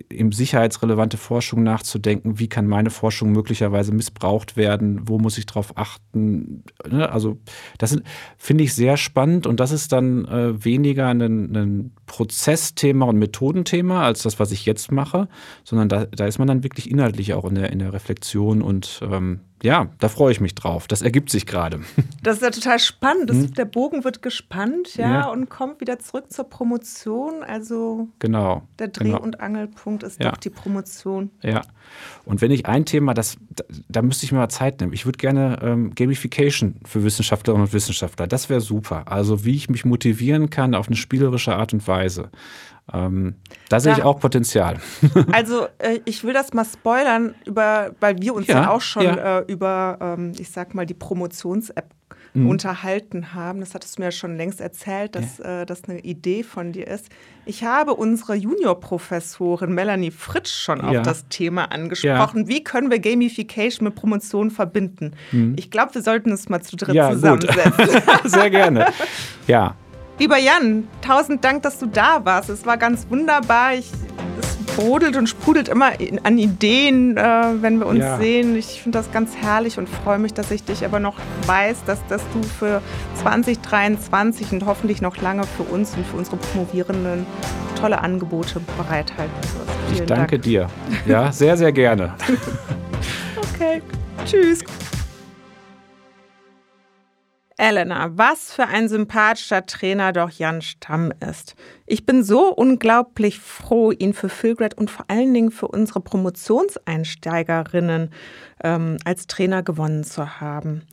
im 0.10 0.32
sicherheitsrelevante 0.32 1.17
Forschung 1.17 1.63
nachzudenken, 1.63 2.39
wie 2.39 2.47
kann 2.47 2.67
meine 2.67 2.89
Forschung 2.89 3.32
möglicherweise 3.32 3.93
missbraucht 3.93 4.58
werden, 4.58 5.08
wo 5.08 5.19
muss 5.19 5.38
ich 5.38 5.45
darauf 5.45 5.77
achten. 5.77 6.63
Ne? 6.89 7.12
Also 7.12 7.38
das 7.77 7.97
finde 8.38 8.63
ich 8.63 8.73
sehr 8.73 8.97
spannend 8.97 9.47
und 9.47 9.60
das 9.60 9.71
ist 9.71 9.91
dann 9.91 10.25
äh, 10.25 10.63
weniger 10.63 11.08
ein, 11.08 11.21
ein, 11.21 11.91
Prozessthema 12.06 13.06
und 13.06 13.17
Methodenthema 13.17 14.04
als 14.04 14.23
das, 14.23 14.38
was 14.38 14.51
ich 14.51 14.65
jetzt 14.65 14.91
mache, 14.91 15.30
sondern 15.63 15.88
da, 15.88 16.06
da 16.06 16.25
ist 16.25 16.39
man 16.39 16.47
dann 16.47 16.63
wirklich 16.63 16.91
inhaltlich 16.91 17.34
auch 17.34 17.45
in 17.45 17.56
der, 17.56 17.71
in 17.71 17.80
der 17.80 17.93
Reflexion 17.93 18.62
und 18.62 18.99
ähm, 19.10 19.39
ja, 19.63 19.89
da 20.00 20.10
freue 20.10 20.32
ich 20.32 20.39
mich 20.39 20.56
drauf. 20.56 20.88
Das 20.88 21.02
ergibt 21.02 21.30
sich 21.30 21.45
gerade. 21.45 21.82
Das 22.24 22.36
ist 22.36 22.43
ja 22.43 22.52
total 22.52 22.78
spannend. 22.78 23.32
Das, 23.32 23.38
hm? 23.38 23.54
Der 23.56 23.65
Bogen 23.65 24.04
wird 24.04 24.21
gespannt, 24.21 24.95
ja, 24.95 25.12
ja, 25.12 25.30
und 25.30 25.50
kommt 25.50 25.82
wieder 25.82 25.97
zurück 25.97 26.32
zur 26.32 26.47
Promotion. 26.47 27.41
Also 27.41 28.10
genau, 28.19 28.62
der 28.78 28.89
Dreh- 28.89 29.06
genau. 29.06 29.21
und 29.21 29.39
Angelpunkt 29.39 30.04
ist 30.04 30.21
ja. 30.21 30.30
doch 30.30 30.38
die 30.38 30.52
Promotion. 30.52 31.32
Ja. 31.41 31.63
Und 32.24 32.41
wenn 32.41 32.52
ich 32.52 32.67
ein 32.67 32.86
Thema, 32.86 33.15
das, 33.15 33.38
da, 33.50 33.63
da 33.89 34.02
müsste 34.04 34.26
ich 34.26 34.32
mir 34.32 34.38
mal 34.38 34.50
Zeit 34.50 34.82
nehmen. 34.82 34.93
Ich 34.93 35.06
würde 35.06 35.17
gerne 35.17 35.58
ähm, 35.63 35.95
Gamification 35.95 36.76
für 36.86 37.04
Wissenschaftlerinnen 37.04 37.65
und 37.65 37.74
Wissenschaftler. 37.74 38.28
Das 38.28 38.50
wäre 38.50 38.62
super. 38.62 39.12
Also 39.12 39.43
wie 39.43 39.56
ich 39.56 39.67
mich 39.67 39.84
motivieren 39.84 40.52
kann 40.52 40.76
auf 40.76 40.88
eine 40.88 40.95
spielerische 40.95 41.56
Art 41.56 41.74
und 41.74 41.88
Weise. 41.88 42.30
Ähm, 42.93 43.36
da 43.69 43.80
sehe 43.80 43.93
ich 43.93 44.04
auch 44.04 44.19
Potenzial. 44.19 44.80
Also 45.32 45.67
äh, 45.77 45.99
ich 46.06 46.23
will 46.23 46.34
das 46.34 46.54
mal 46.54 46.65
spoilern, 46.65 47.36
über, 47.45 47.91
weil 47.99 48.21
wir 48.21 48.34
uns 48.34 48.47
ja, 48.47 48.63
ja 48.63 48.71
auch 48.71 48.82
schon 48.82 49.04
ja. 49.04 49.39
Äh, 49.39 49.45
über, 49.47 49.97
ähm, 50.01 50.34
ich 50.38 50.51
sag 50.51 50.73
mal, 50.73 50.86
die 50.86 50.93
Promotions-App 50.93 51.93
mhm. 52.34 52.49
unterhalten 52.49 53.34
haben. 53.34 53.60
Das 53.60 53.73
hattest 53.73 53.97
du 53.97 54.01
mir 54.01 54.08
ja 54.08 54.12
schon 54.12 54.38
längst 54.38 54.62
erzählt, 54.62 55.15
dass 55.15 55.38
ja. 55.38 55.62
äh, 55.62 55.65
das 55.65 55.84
eine 55.86 55.99
Idee 55.99 56.43
von 56.43 56.71
dir 56.71 56.88
ist. 56.88 57.10
Ich 57.45 57.63
habe 57.63 57.95
unsere 57.95 58.36
Juniorprofessorin 58.36 59.73
Melanie 59.73 60.12
Fritsch 60.12 60.54
schon 60.54 60.82
auf 60.82 61.01
das 61.01 61.27
Thema 61.27 61.65
angesprochen. 61.71 62.47
Wie 62.47 62.63
können 62.63 62.91
wir 62.91 62.99
Gamification 62.99 63.86
mit 63.86 63.95
Promotion 63.95 64.51
verbinden? 64.51 65.13
Mhm. 65.32 65.56
Ich 65.58 65.71
glaube, 65.71 65.95
wir 65.95 66.01
sollten 66.01 66.32
es 66.32 66.49
mal 66.49 66.62
zu 66.62 66.75
dritt 66.75 66.95
zusammensetzen. 66.95 68.01
Sehr 68.25 68.49
gerne. 68.49 68.88
Ja, 69.47 69.75
Lieber 70.21 70.38
Jan, 70.38 70.88
tausend 71.01 71.43
Dank, 71.43 71.63
dass 71.63 71.79
du 71.79 71.88
da 71.88 72.23
warst. 72.23 72.47
Es 72.49 72.63
war 72.63 72.77
ganz 72.77 73.07
wunderbar. 73.10 73.73
Ich, 73.73 73.89
es 74.39 74.75
brodelt 74.75 75.17
und 75.17 75.25
sprudelt 75.25 75.67
immer 75.67 75.93
an 76.21 76.38
Ideen, 76.38 77.17
äh, 77.17 77.23
wenn 77.60 77.79
wir 77.79 77.88
uns 77.88 78.01
ja. 78.01 78.19
sehen. 78.19 78.55
Ich 78.55 78.84
finde 78.84 78.99
das 78.99 79.12
ganz 79.12 79.36
herrlich 79.36 79.79
und 79.79 79.89
freue 79.89 80.19
mich, 80.19 80.36
dass 80.36 80.51
ich 80.51 80.63
dich 80.63 80.86
aber 80.86 80.99
noch 80.99 81.15
weiß, 81.47 81.86
dass, 81.86 82.05
dass 82.05 82.21
du 82.34 82.43
für 82.43 82.84
2023 83.15 84.51
und 84.51 84.67
hoffentlich 84.67 85.01
noch 85.01 85.17
lange 85.17 85.41
für 85.57 85.63
uns 85.63 85.95
und 85.95 86.05
für 86.05 86.17
unsere 86.17 86.38
Promovierenden 86.38 87.25
tolle 87.79 87.99
Angebote 87.99 88.62
bereithalten 88.77 89.34
wirst. 89.41 89.79
Vielen 89.88 90.01
ich 90.01 90.05
danke 90.05 90.36
Dank. 90.36 90.43
dir. 90.43 90.67
Ja, 91.07 91.31
sehr, 91.31 91.57
sehr 91.57 91.71
gerne. 91.71 92.13
okay. 93.55 93.81
Tschüss. 94.23 94.60
Elena, 97.62 98.12
was 98.17 98.52
für 98.52 98.67
ein 98.67 98.89
sympathischer 98.89 99.65
Trainer 99.67 100.12
doch 100.13 100.32
Jan 100.32 100.63
Stamm 100.63 101.13
ist. 101.30 101.54
Ich 101.86 102.08
bin 102.08 102.24
so 102.24 102.52
unglaublich 102.52 103.39
froh, 103.39 103.91
ihn 103.91 104.15
für 104.15 104.30
Philgrad 104.30 104.76
und 104.76 104.89
vor 104.89 105.06
allen 105.10 105.32
Dingen 105.32 105.52
für 105.52 105.67
unsere 105.67 106.02
Promotionseinsteigerinnen 106.02 108.10
ähm, 108.63 108.97
als 109.06 109.28
Trainer 109.28 109.62
gewonnen 109.62 110.04
zu 110.04 110.41
haben. 110.41 110.88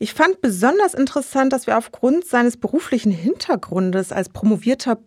Ich 0.00 0.12
fand 0.12 0.40
besonders 0.40 0.92
interessant, 0.92 1.52
dass 1.52 1.68
wir 1.68 1.78
aufgrund 1.78 2.26
seines 2.26 2.56
beruflichen 2.56 3.12
Hintergrundes 3.12 4.10
als 4.10 4.28
promovierter 4.28 4.98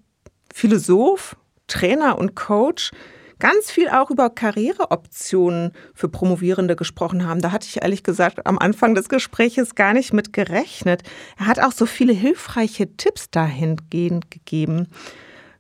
Philosoph, 0.53 1.35
Trainer 1.67 2.17
und 2.17 2.35
Coach 2.35 2.91
ganz 3.39 3.71
viel 3.71 3.89
auch 3.89 4.11
über 4.11 4.29
Karriereoptionen 4.29 5.71
für 5.93 6.09
Promovierende 6.09 6.75
gesprochen 6.75 7.25
haben. 7.25 7.41
Da 7.41 7.51
hatte 7.51 7.67
ich 7.67 7.81
ehrlich 7.81 8.03
gesagt 8.03 8.45
am 8.45 8.59
Anfang 8.59 8.95
des 8.95 9.09
Gespräches 9.09 9.75
gar 9.75 9.93
nicht 9.93 10.13
mit 10.13 10.33
gerechnet. 10.33 11.03
Er 11.37 11.47
hat 11.47 11.59
auch 11.59 11.71
so 11.71 11.85
viele 11.85 12.13
hilfreiche 12.13 12.95
Tipps 12.97 13.29
dahingehend 13.31 14.29
gegeben. 14.29 14.87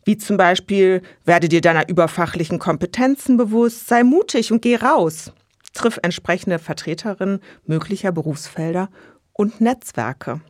Wie 0.05 0.17
zum 0.17 0.37
Beispiel, 0.37 1.01
werde 1.25 1.49
dir 1.49 1.61
deiner 1.61 1.87
überfachlichen 1.87 2.59
Kompetenzen 2.59 3.37
bewusst, 3.37 3.87
sei 3.87 4.03
mutig 4.03 4.51
und 4.51 4.61
geh 4.61 4.75
raus. 4.75 5.31
Triff 5.73 5.99
entsprechende 6.01 6.59
Vertreterinnen 6.59 7.39
möglicher 7.65 8.11
Berufsfelder 8.11 8.89
und 9.33 9.61
Netzwerke. 9.61 10.41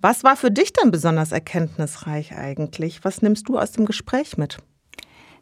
Was 0.00 0.22
war 0.22 0.36
für 0.36 0.50
dich 0.50 0.72
denn 0.72 0.90
besonders 0.90 1.32
erkenntnisreich 1.32 2.36
eigentlich? 2.36 3.04
Was 3.04 3.22
nimmst 3.22 3.48
du 3.48 3.58
aus 3.58 3.72
dem 3.72 3.86
Gespräch 3.86 4.36
mit? 4.36 4.58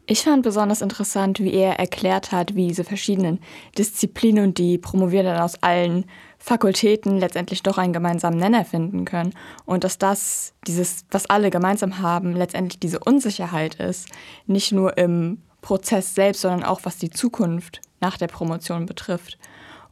Ich 0.07 0.23
fand 0.23 0.43
besonders 0.43 0.83
interessant, 0.83 1.41
wie 1.41 1.55
er 1.55 1.79
erklärt 1.79 2.31
hat, 2.31 2.55
wie 2.55 2.69
diese 2.69 2.85
verschiedenen 2.85 3.41
Disziplinen 3.79 4.45
und 4.45 4.59
die 4.59 4.77
Promovierenden 4.77 5.39
aus 5.39 5.63
allen 5.63 6.05
Fakultäten 6.39 7.19
letztendlich 7.19 7.63
doch 7.63 7.79
einen 7.79 7.95
gemeinsamen 7.95 8.39
Nenner 8.39 8.67
finden 8.67 9.07
können 9.07 9.33
und 9.65 9.83
dass 9.83 9.97
das, 9.97 10.53
dieses, 10.67 11.07
was 11.11 11.25
alle 11.25 11.51
gemeinsam 11.51 12.01
haben, 12.01 12.37
letztendlich 12.37 12.79
diese 12.79 12.99
Unsicherheit 12.99 13.77
ist, 13.77 14.09
nicht 14.47 14.73
nur 14.73 14.99
im 14.99 15.39
Prozess 15.63 16.15
selbst, 16.15 16.43
sondern 16.43 16.65
auch 16.65 16.81
was 16.83 16.99
die 16.99 17.09
Zukunft 17.09 17.81
nach 18.03 18.19
der 18.19 18.27
Promotion 18.27 18.85
betrifft. 18.85 19.39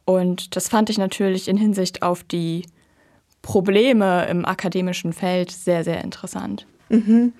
Und 0.05 0.55
das 0.55 0.69
fand 0.69 0.91
ich 0.91 0.99
natürlich 0.99 1.47
in 1.47 1.57
Hinsicht 1.57 2.03
auf 2.03 2.23
die 2.23 2.67
Probleme 3.41 4.27
im 4.27 4.45
akademischen 4.45 5.11
Feld 5.11 5.49
sehr, 5.49 5.83
sehr 5.83 6.03
interessant. 6.03 6.67
Mhm. 6.89 7.33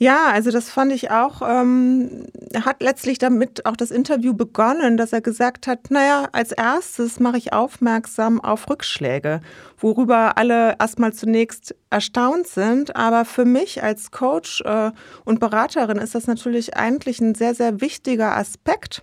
Ja, 0.00 0.30
also 0.32 0.50
das 0.50 0.70
fand 0.70 0.90
ich 0.90 1.12
auch, 1.12 1.40
ähm, 1.48 2.26
hat 2.64 2.82
letztlich 2.82 3.18
damit 3.18 3.64
auch 3.64 3.76
das 3.76 3.92
Interview 3.92 4.34
begonnen, 4.34 4.96
dass 4.96 5.12
er 5.12 5.20
gesagt 5.20 5.68
hat, 5.68 5.88
naja, 5.90 6.28
als 6.32 6.50
erstes 6.50 7.20
mache 7.20 7.38
ich 7.38 7.52
aufmerksam 7.52 8.40
auf 8.40 8.68
Rückschläge, 8.68 9.40
worüber 9.78 10.36
alle 10.36 10.74
erstmal 10.80 11.12
zunächst 11.12 11.76
erstaunt 11.90 12.48
sind. 12.48 12.96
Aber 12.96 13.24
für 13.24 13.44
mich 13.44 13.84
als 13.84 14.10
Coach 14.10 14.62
äh, 14.62 14.90
und 15.24 15.38
Beraterin 15.38 15.98
ist 15.98 16.16
das 16.16 16.26
natürlich 16.26 16.76
eigentlich 16.76 17.20
ein 17.20 17.36
sehr, 17.36 17.54
sehr 17.54 17.80
wichtiger 17.80 18.36
Aspekt 18.36 19.02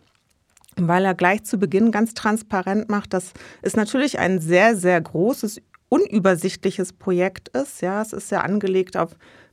weil 0.77 1.03
er 1.03 1.13
gleich 1.13 1.43
zu 1.43 1.57
Beginn 1.57 1.91
ganz 1.91 2.13
transparent 2.13 2.89
macht, 2.89 3.13
dass 3.13 3.33
es 3.61 3.75
natürlich 3.75 4.19
ein 4.19 4.39
sehr, 4.39 4.75
sehr 4.77 4.99
großes, 4.99 5.61
unübersichtliches 5.89 6.93
Projekt 6.93 7.49
ist. 7.49 7.81
Ja, 7.81 8.01
es 8.01 8.13
ist 8.13 8.31
ja 8.31 8.39
angelegt 8.39 8.95
auf 8.95 9.11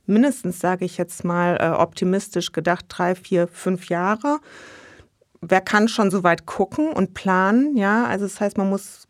mindestens, 0.09 0.59
sage 0.59 0.85
ich 0.85 0.97
jetzt 0.97 1.23
mal, 1.23 1.57
äh, 1.59 1.69
optimistisch 1.69 2.51
gedacht, 2.51 2.85
drei, 2.89 3.15
vier, 3.15 3.47
fünf 3.47 3.89
Jahre. 3.89 4.39
Wer 5.41 5.61
kann 5.61 5.87
schon 5.87 6.11
so 6.11 6.23
weit 6.23 6.45
gucken 6.45 6.91
und 6.91 7.13
planen? 7.13 7.77
Ja, 7.77 8.05
also 8.05 8.25
das 8.25 8.41
heißt, 8.41 8.57
man 8.57 8.69
muss 8.69 9.07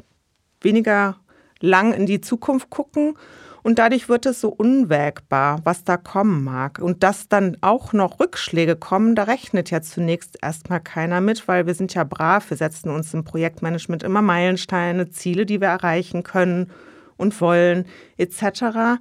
weniger 0.61 1.15
lang 1.59 1.93
in 1.93 2.05
die 2.05 2.21
Zukunft 2.21 2.69
gucken. 2.69 3.15
Und 3.61 3.77
dadurch 3.77 4.07
wird 4.07 4.25
es 4.25 4.39
so 4.39 4.49
unwägbar, 4.49 5.59
was 5.63 5.83
da 5.83 5.97
kommen 5.97 6.43
mag. 6.43 6.79
Und 6.79 7.03
dass 7.03 7.27
dann 7.27 7.57
auch 7.61 7.91
noch 7.93 8.19
Rückschläge 8.19 8.75
kommen, 8.75 9.15
da 9.15 9.23
rechnet 9.23 9.69
ja 9.69 9.81
zunächst 9.81 10.37
erstmal 10.41 10.79
keiner 10.79 11.19
mit, 11.19 11.47
weil 11.47 11.67
wir 11.67 11.73
sind 11.73 11.93
ja 11.93 12.03
brav. 12.03 12.49
Wir 12.49 12.57
setzen 12.57 12.89
uns 12.89 13.13
im 13.13 13.25
Projektmanagement 13.25 14.03
immer 14.03 14.21
Meilensteine, 14.21 15.09
Ziele, 15.09 15.45
die 15.45 15.59
wir 15.59 15.67
erreichen 15.67 16.23
können 16.23 16.71
und 17.17 17.39
wollen, 17.41 17.85
etc. 18.17 18.99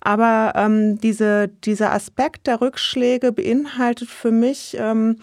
Aber 0.00 0.52
ähm, 0.56 0.98
diese, 1.00 1.48
dieser 1.48 1.92
Aspekt 1.92 2.46
der 2.46 2.60
Rückschläge 2.60 3.32
beinhaltet 3.32 4.08
für 4.08 4.30
mich 4.30 4.76
ähm, 4.78 5.16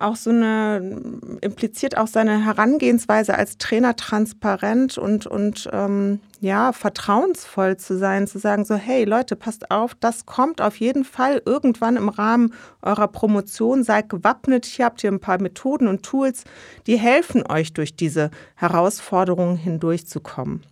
auch 0.00 0.16
so 0.16 0.30
eine, 0.30 1.00
impliziert 1.42 1.96
auch 1.96 2.06
seine 2.06 2.44
Herangehensweise 2.44 3.34
als 3.34 3.58
Trainer 3.58 3.96
transparent 3.96 4.96
und, 4.96 5.26
und 5.26 5.68
ähm, 5.72 6.20
ja, 6.40 6.72
vertrauensvoll 6.72 7.76
zu 7.76 7.98
sein, 7.98 8.26
zu 8.26 8.38
sagen 8.38 8.64
so, 8.64 8.74
hey 8.74 9.04
Leute, 9.04 9.36
passt 9.36 9.70
auf, 9.70 9.94
das 9.94 10.24
kommt 10.24 10.62
auf 10.62 10.76
jeden 10.76 11.04
Fall 11.04 11.42
irgendwann 11.44 11.96
im 11.96 12.08
Rahmen 12.08 12.54
eurer 12.80 13.08
Promotion, 13.08 13.84
seid 13.84 14.08
gewappnet, 14.08 14.64
hier 14.64 14.86
habt 14.86 15.04
ihr 15.04 15.12
ein 15.12 15.20
paar 15.20 15.40
Methoden 15.40 15.86
und 15.86 16.02
Tools, 16.02 16.44
die 16.86 16.96
helfen 16.96 17.44
euch 17.46 17.74
durch 17.74 17.94
diese 17.94 18.30
Herausforderungen 18.54 19.56
hindurchzukommen. 19.56 20.62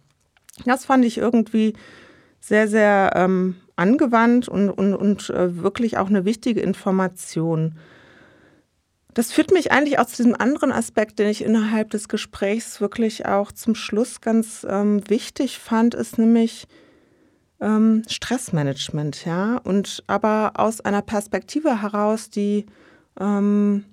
Das 0.64 0.86
fand 0.86 1.04
ich 1.04 1.18
irgendwie 1.18 1.74
sehr, 2.40 2.68
sehr 2.68 3.12
ähm, 3.14 3.56
angewandt 3.76 4.48
und, 4.48 4.70
und, 4.70 4.94
und 4.94 5.30
äh, 5.30 5.62
wirklich 5.62 5.98
auch 5.98 6.08
eine 6.08 6.24
wichtige 6.24 6.60
Information. 6.60 7.74
Das 9.14 9.32
führt 9.32 9.52
mich 9.52 9.72
eigentlich 9.72 9.98
auch 9.98 10.06
zu 10.06 10.16
diesem 10.16 10.36
anderen 10.36 10.70
Aspekt, 10.70 11.18
den 11.18 11.28
ich 11.28 11.42
innerhalb 11.42 11.90
des 11.90 12.08
Gesprächs 12.08 12.80
wirklich 12.80 13.26
auch 13.26 13.50
zum 13.52 13.74
Schluss 13.74 14.20
ganz 14.20 14.66
ähm, 14.68 15.08
wichtig 15.08 15.58
fand, 15.58 15.94
ist 15.94 16.18
nämlich 16.18 16.68
ähm, 17.60 18.02
Stressmanagement, 18.08 19.24
ja. 19.24 19.56
Und 19.56 20.04
aber 20.06 20.52
aus 20.54 20.80
einer 20.80 21.02
Perspektive 21.02 21.82
heraus, 21.82 22.30
die 22.30 22.66
ähm, 23.18 23.84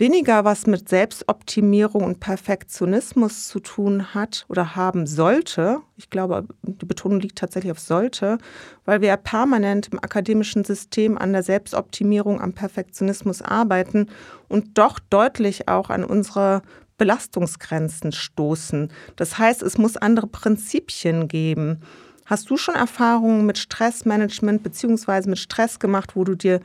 weniger 0.00 0.44
was 0.44 0.66
mit 0.66 0.88
Selbstoptimierung 0.88 2.02
und 2.02 2.20
Perfektionismus 2.20 3.48
zu 3.48 3.60
tun 3.60 4.14
hat 4.14 4.46
oder 4.48 4.74
haben 4.74 5.06
sollte. 5.06 5.80
Ich 5.96 6.10
glaube, 6.10 6.46
die 6.62 6.86
Betonung 6.86 7.20
liegt 7.20 7.38
tatsächlich 7.38 7.70
auf 7.70 7.78
sollte, 7.78 8.38
weil 8.86 9.02
wir 9.02 9.08
ja 9.08 9.16
permanent 9.16 9.88
im 9.92 9.98
akademischen 9.98 10.64
System 10.64 11.18
an 11.18 11.32
der 11.32 11.42
Selbstoptimierung, 11.42 12.40
am 12.40 12.54
Perfektionismus 12.54 13.42
arbeiten 13.42 14.08
und 14.48 14.78
doch 14.78 14.98
deutlich 14.98 15.68
auch 15.68 15.90
an 15.90 16.02
unsere 16.02 16.62
Belastungsgrenzen 16.98 18.12
stoßen. 18.12 18.90
Das 19.16 19.38
heißt, 19.38 19.62
es 19.62 19.78
muss 19.78 19.96
andere 19.96 20.26
Prinzipien 20.26 21.28
geben. 21.28 21.80
Hast 22.26 22.48
du 22.50 22.56
schon 22.56 22.74
Erfahrungen 22.74 23.46
mit 23.46 23.58
Stressmanagement 23.58 24.62
beziehungsweise 24.62 25.28
mit 25.28 25.38
Stress 25.38 25.78
gemacht, 25.78 26.16
wo 26.16 26.24
du 26.24 26.34
dir 26.34 26.60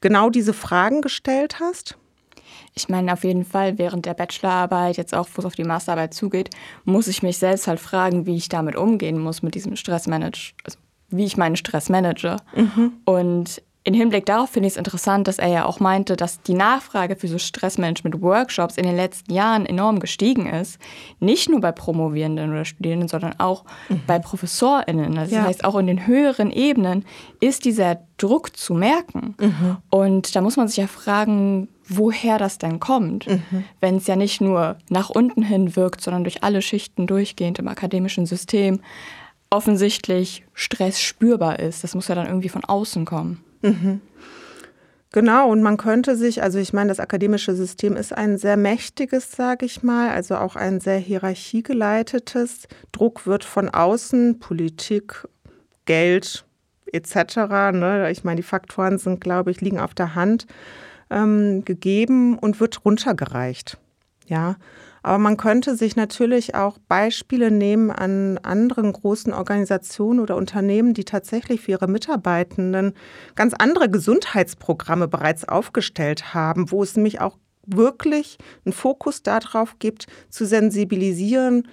genau 0.00 0.30
diese 0.30 0.52
Fragen 0.52 1.00
gestellt 1.00 1.60
hast? 1.60 1.96
Ich 2.74 2.88
meine, 2.88 3.12
auf 3.12 3.24
jeden 3.24 3.44
Fall 3.44 3.78
während 3.78 4.06
der 4.06 4.14
Bachelorarbeit, 4.14 4.96
jetzt 4.96 5.14
auch, 5.14 5.28
wo 5.34 5.40
es 5.40 5.46
auf 5.46 5.54
die 5.54 5.64
Masterarbeit 5.64 6.14
zugeht, 6.14 6.50
muss 6.84 7.06
ich 7.06 7.22
mich 7.22 7.38
selbst 7.38 7.66
halt 7.66 7.80
fragen, 7.80 8.26
wie 8.26 8.36
ich 8.36 8.48
damit 8.48 8.76
umgehen 8.76 9.18
muss, 9.18 9.42
mit 9.42 9.54
diesem 9.54 9.76
Stressmanage, 9.76 10.54
also 10.64 10.78
wie 11.10 11.24
ich 11.24 11.36
meinen 11.36 11.56
Stress 11.56 11.90
manage. 11.90 12.36
Mhm. 12.56 12.92
Und 13.04 13.62
in 13.84 13.94
Hinblick 13.94 14.26
darauf 14.26 14.50
finde 14.50 14.68
ich 14.68 14.74
es 14.74 14.76
interessant, 14.76 15.26
dass 15.26 15.38
er 15.38 15.48
ja 15.48 15.64
auch 15.64 15.80
meinte, 15.80 16.14
dass 16.14 16.40
die 16.40 16.54
Nachfrage 16.54 17.16
für 17.16 17.26
so 17.26 17.38
Stressmanagement-Workshops 17.38 18.76
in 18.76 18.84
den 18.84 18.94
letzten 18.94 19.32
Jahren 19.32 19.66
enorm 19.66 19.98
gestiegen 19.98 20.46
ist. 20.46 20.78
Nicht 21.18 21.48
nur 21.48 21.60
bei 21.60 21.72
Promovierenden 21.72 22.52
oder 22.52 22.64
Studierenden, 22.64 23.08
sondern 23.08 23.34
auch 23.38 23.64
mhm. 23.88 24.02
bei 24.06 24.20
ProfessorInnen. 24.20 25.18
Also 25.18 25.34
ja. 25.34 25.40
Das 25.40 25.48
heißt, 25.48 25.64
auch 25.64 25.76
in 25.76 25.88
den 25.88 26.06
höheren 26.06 26.52
Ebenen 26.52 27.04
ist 27.40 27.64
dieser 27.64 27.98
Druck 28.18 28.56
zu 28.56 28.74
merken. 28.74 29.34
Mhm. 29.40 29.78
Und 29.90 30.36
da 30.36 30.42
muss 30.42 30.56
man 30.56 30.68
sich 30.68 30.76
ja 30.76 30.86
fragen, 30.86 31.68
woher 31.88 32.38
das 32.38 32.58
denn 32.58 32.78
kommt, 32.78 33.26
mhm. 33.26 33.64
wenn 33.80 33.96
es 33.96 34.06
ja 34.06 34.14
nicht 34.14 34.40
nur 34.40 34.76
nach 34.90 35.10
unten 35.10 35.42
hin 35.42 35.74
wirkt, 35.74 36.02
sondern 36.02 36.22
durch 36.22 36.44
alle 36.44 36.62
Schichten 36.62 37.08
durchgehend 37.08 37.58
im 37.58 37.66
akademischen 37.66 38.26
System 38.26 38.80
offensichtlich 39.50 40.44
Stress 40.54 41.00
spürbar 41.00 41.58
ist. 41.58 41.82
Das 41.82 41.96
muss 41.96 42.06
ja 42.06 42.14
dann 42.14 42.28
irgendwie 42.28 42.48
von 42.48 42.64
außen 42.64 43.04
kommen. 43.04 43.42
Mhm. 43.62 44.00
Genau, 45.12 45.50
und 45.50 45.62
man 45.62 45.76
könnte 45.76 46.16
sich, 46.16 46.42
also 46.42 46.58
ich 46.58 46.72
meine, 46.72 46.88
das 46.88 46.98
akademische 46.98 47.54
System 47.54 47.96
ist 47.96 48.16
ein 48.16 48.38
sehr 48.38 48.56
mächtiges, 48.56 49.30
sage 49.30 49.66
ich 49.66 49.82
mal, 49.82 50.08
also 50.08 50.36
auch 50.36 50.56
ein 50.56 50.80
sehr 50.80 50.96
hierarchiegeleitetes. 50.96 52.66
Druck 52.92 53.26
wird 53.26 53.44
von 53.44 53.68
außen, 53.68 54.38
Politik, 54.38 55.28
Geld 55.84 56.46
etc. 56.92 57.36
Ne? 57.72 58.10
Ich 58.10 58.24
meine, 58.24 58.36
die 58.36 58.42
Faktoren 58.42 58.96
sind, 58.96 59.20
glaube 59.20 59.50
ich, 59.50 59.60
liegen 59.60 59.78
auf 59.78 59.92
der 59.92 60.14
Hand 60.14 60.46
ähm, 61.10 61.62
gegeben 61.64 62.38
und 62.38 62.58
wird 62.58 62.84
runtergereicht. 62.86 63.78
Ja, 64.26 64.56
aber 65.02 65.18
man 65.18 65.36
könnte 65.36 65.76
sich 65.76 65.96
natürlich 65.96 66.54
auch 66.54 66.78
Beispiele 66.88 67.50
nehmen 67.50 67.90
an 67.90 68.38
anderen 68.38 68.92
großen 68.92 69.32
Organisationen 69.32 70.20
oder 70.20 70.36
Unternehmen, 70.36 70.94
die 70.94 71.04
tatsächlich 71.04 71.60
für 71.60 71.72
ihre 71.72 71.88
Mitarbeitenden 71.88 72.94
ganz 73.34 73.54
andere 73.58 73.90
Gesundheitsprogramme 73.90 75.08
bereits 75.08 75.48
aufgestellt 75.48 76.34
haben, 76.34 76.70
wo 76.70 76.82
es 76.82 76.96
nämlich 76.96 77.20
auch 77.20 77.36
wirklich 77.66 78.38
einen 78.64 78.72
Fokus 78.72 79.22
darauf 79.22 79.78
gibt, 79.78 80.06
zu 80.28 80.46
sensibilisieren 80.46 81.68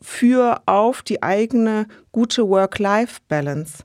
für 0.00 0.62
auf 0.66 1.02
die 1.02 1.22
eigene 1.22 1.86
gute 2.12 2.48
Work-Life-Balance. 2.48 3.84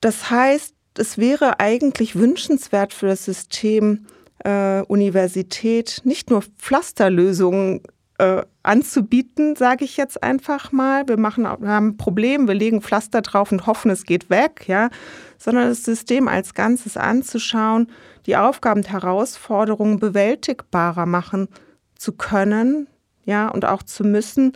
Das 0.00 0.30
heißt, 0.30 0.74
es 0.98 1.18
wäre 1.18 1.60
eigentlich 1.60 2.14
wünschenswert 2.14 2.92
für 2.92 3.06
das 3.06 3.24
System, 3.24 4.06
äh, 4.44 4.82
Universität 4.82 6.02
nicht 6.04 6.30
nur 6.30 6.42
Pflasterlösungen 6.58 7.80
äh, 8.18 8.42
anzubieten, 8.62 9.56
sage 9.56 9.84
ich 9.84 9.96
jetzt 9.96 10.22
einfach 10.22 10.72
mal. 10.72 11.08
Wir, 11.08 11.18
machen, 11.18 11.44
wir 11.44 11.68
haben 11.68 11.88
ein 11.88 11.96
Problem, 11.96 12.46
wir 12.46 12.54
legen 12.54 12.80
Pflaster 12.80 13.22
drauf 13.22 13.50
und 13.50 13.66
hoffen, 13.66 13.90
es 13.90 14.04
geht 14.04 14.30
weg, 14.30 14.64
ja, 14.68 14.90
sondern 15.38 15.68
das 15.68 15.82
System 15.82 16.28
als 16.28 16.54
Ganzes 16.54 16.96
anzuschauen, 16.96 17.88
die 18.26 18.36
Aufgaben 18.36 18.80
und 18.80 18.90
Herausforderungen 18.90 19.98
bewältigbarer 19.98 21.06
machen 21.06 21.48
zu 21.96 22.12
können, 22.12 22.86
ja, 23.24 23.48
und 23.48 23.64
auch 23.64 23.82
zu 23.82 24.04
müssen 24.04 24.52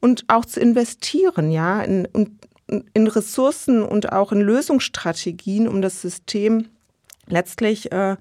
und 0.00 0.24
auch 0.28 0.44
zu 0.44 0.60
investieren, 0.60 1.50
ja, 1.50 1.82
in, 1.82 2.08
in 2.66 3.06
Ressourcen 3.06 3.82
und 3.82 4.12
auch 4.12 4.32
in 4.32 4.40
Lösungsstrategien, 4.40 5.68
um 5.68 5.82
das 5.82 6.00
System 6.00 6.68
letztlich 7.26 7.92
äh, 7.92 8.16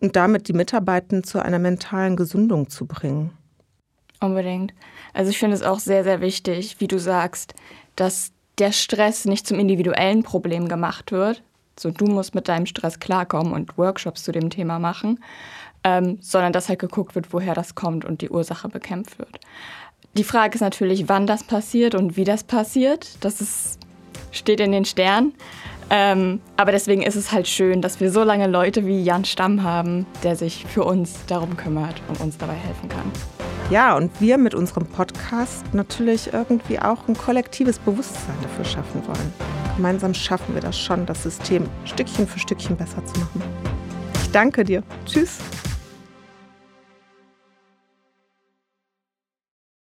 und 0.00 0.16
damit 0.16 0.48
die 0.48 0.52
Mitarbeitenden 0.52 1.24
zu 1.24 1.42
einer 1.42 1.58
mentalen 1.58 2.16
Gesundung 2.16 2.68
zu 2.68 2.86
bringen. 2.86 3.30
Unbedingt. 4.20 4.74
Also 5.14 5.30
ich 5.30 5.38
finde 5.38 5.56
es 5.56 5.62
auch 5.62 5.78
sehr, 5.78 6.04
sehr 6.04 6.20
wichtig, 6.20 6.76
wie 6.80 6.88
du 6.88 6.98
sagst, 6.98 7.54
dass 7.96 8.32
der 8.58 8.72
Stress 8.72 9.24
nicht 9.24 9.46
zum 9.46 9.58
individuellen 9.58 10.22
Problem 10.22 10.68
gemacht 10.68 11.12
wird. 11.12 11.42
So, 11.78 11.90
du 11.90 12.06
musst 12.06 12.34
mit 12.34 12.48
deinem 12.48 12.66
Stress 12.66 12.98
klarkommen 12.98 13.52
und 13.52 13.78
Workshops 13.78 14.24
zu 14.24 14.32
dem 14.32 14.50
Thema 14.50 14.80
machen, 14.80 15.20
ähm, 15.84 16.18
sondern 16.20 16.52
dass 16.52 16.68
halt 16.68 16.80
geguckt 16.80 17.14
wird, 17.14 17.32
woher 17.32 17.54
das 17.54 17.76
kommt 17.76 18.04
und 18.04 18.20
die 18.20 18.30
Ursache 18.30 18.68
bekämpft 18.68 19.18
wird. 19.18 19.38
Die 20.16 20.24
Frage 20.24 20.56
ist 20.56 20.60
natürlich, 20.60 21.08
wann 21.08 21.28
das 21.28 21.44
passiert 21.44 21.94
und 21.94 22.16
wie 22.16 22.24
das 22.24 22.42
passiert. 22.42 23.16
Das 23.20 23.40
ist, 23.40 23.78
steht 24.32 24.58
in 24.58 24.72
den 24.72 24.84
Sternen. 24.84 25.34
Ähm, 25.90 26.40
aber 26.56 26.72
deswegen 26.72 27.02
ist 27.02 27.16
es 27.16 27.32
halt 27.32 27.48
schön, 27.48 27.80
dass 27.80 28.00
wir 28.00 28.10
so 28.10 28.22
lange 28.22 28.46
Leute 28.46 28.86
wie 28.86 29.02
Jan 29.02 29.24
Stamm 29.24 29.62
haben, 29.62 30.06
der 30.22 30.36
sich 30.36 30.66
für 30.66 30.84
uns 30.84 31.24
darum 31.26 31.56
kümmert 31.56 32.02
und 32.08 32.20
uns 32.20 32.36
dabei 32.36 32.54
helfen 32.54 32.88
kann. 32.88 33.10
Ja, 33.70 33.96
und 33.96 34.10
wir 34.20 34.38
mit 34.38 34.54
unserem 34.54 34.86
Podcast 34.86 35.64
natürlich 35.74 36.32
irgendwie 36.32 36.78
auch 36.78 37.06
ein 37.08 37.16
kollektives 37.16 37.78
Bewusstsein 37.78 38.34
dafür 38.42 38.64
schaffen 38.64 39.06
wollen. 39.06 39.32
Gemeinsam 39.76 40.14
schaffen 40.14 40.54
wir 40.54 40.62
das 40.62 40.78
schon, 40.78 41.06
das 41.06 41.22
System 41.22 41.68
Stückchen 41.84 42.26
für 42.26 42.38
Stückchen 42.38 42.76
besser 42.76 43.04
zu 43.04 43.20
machen. 43.20 43.42
Ich 44.22 44.30
danke 44.30 44.64
dir. 44.64 44.82
Tschüss. 45.06 45.38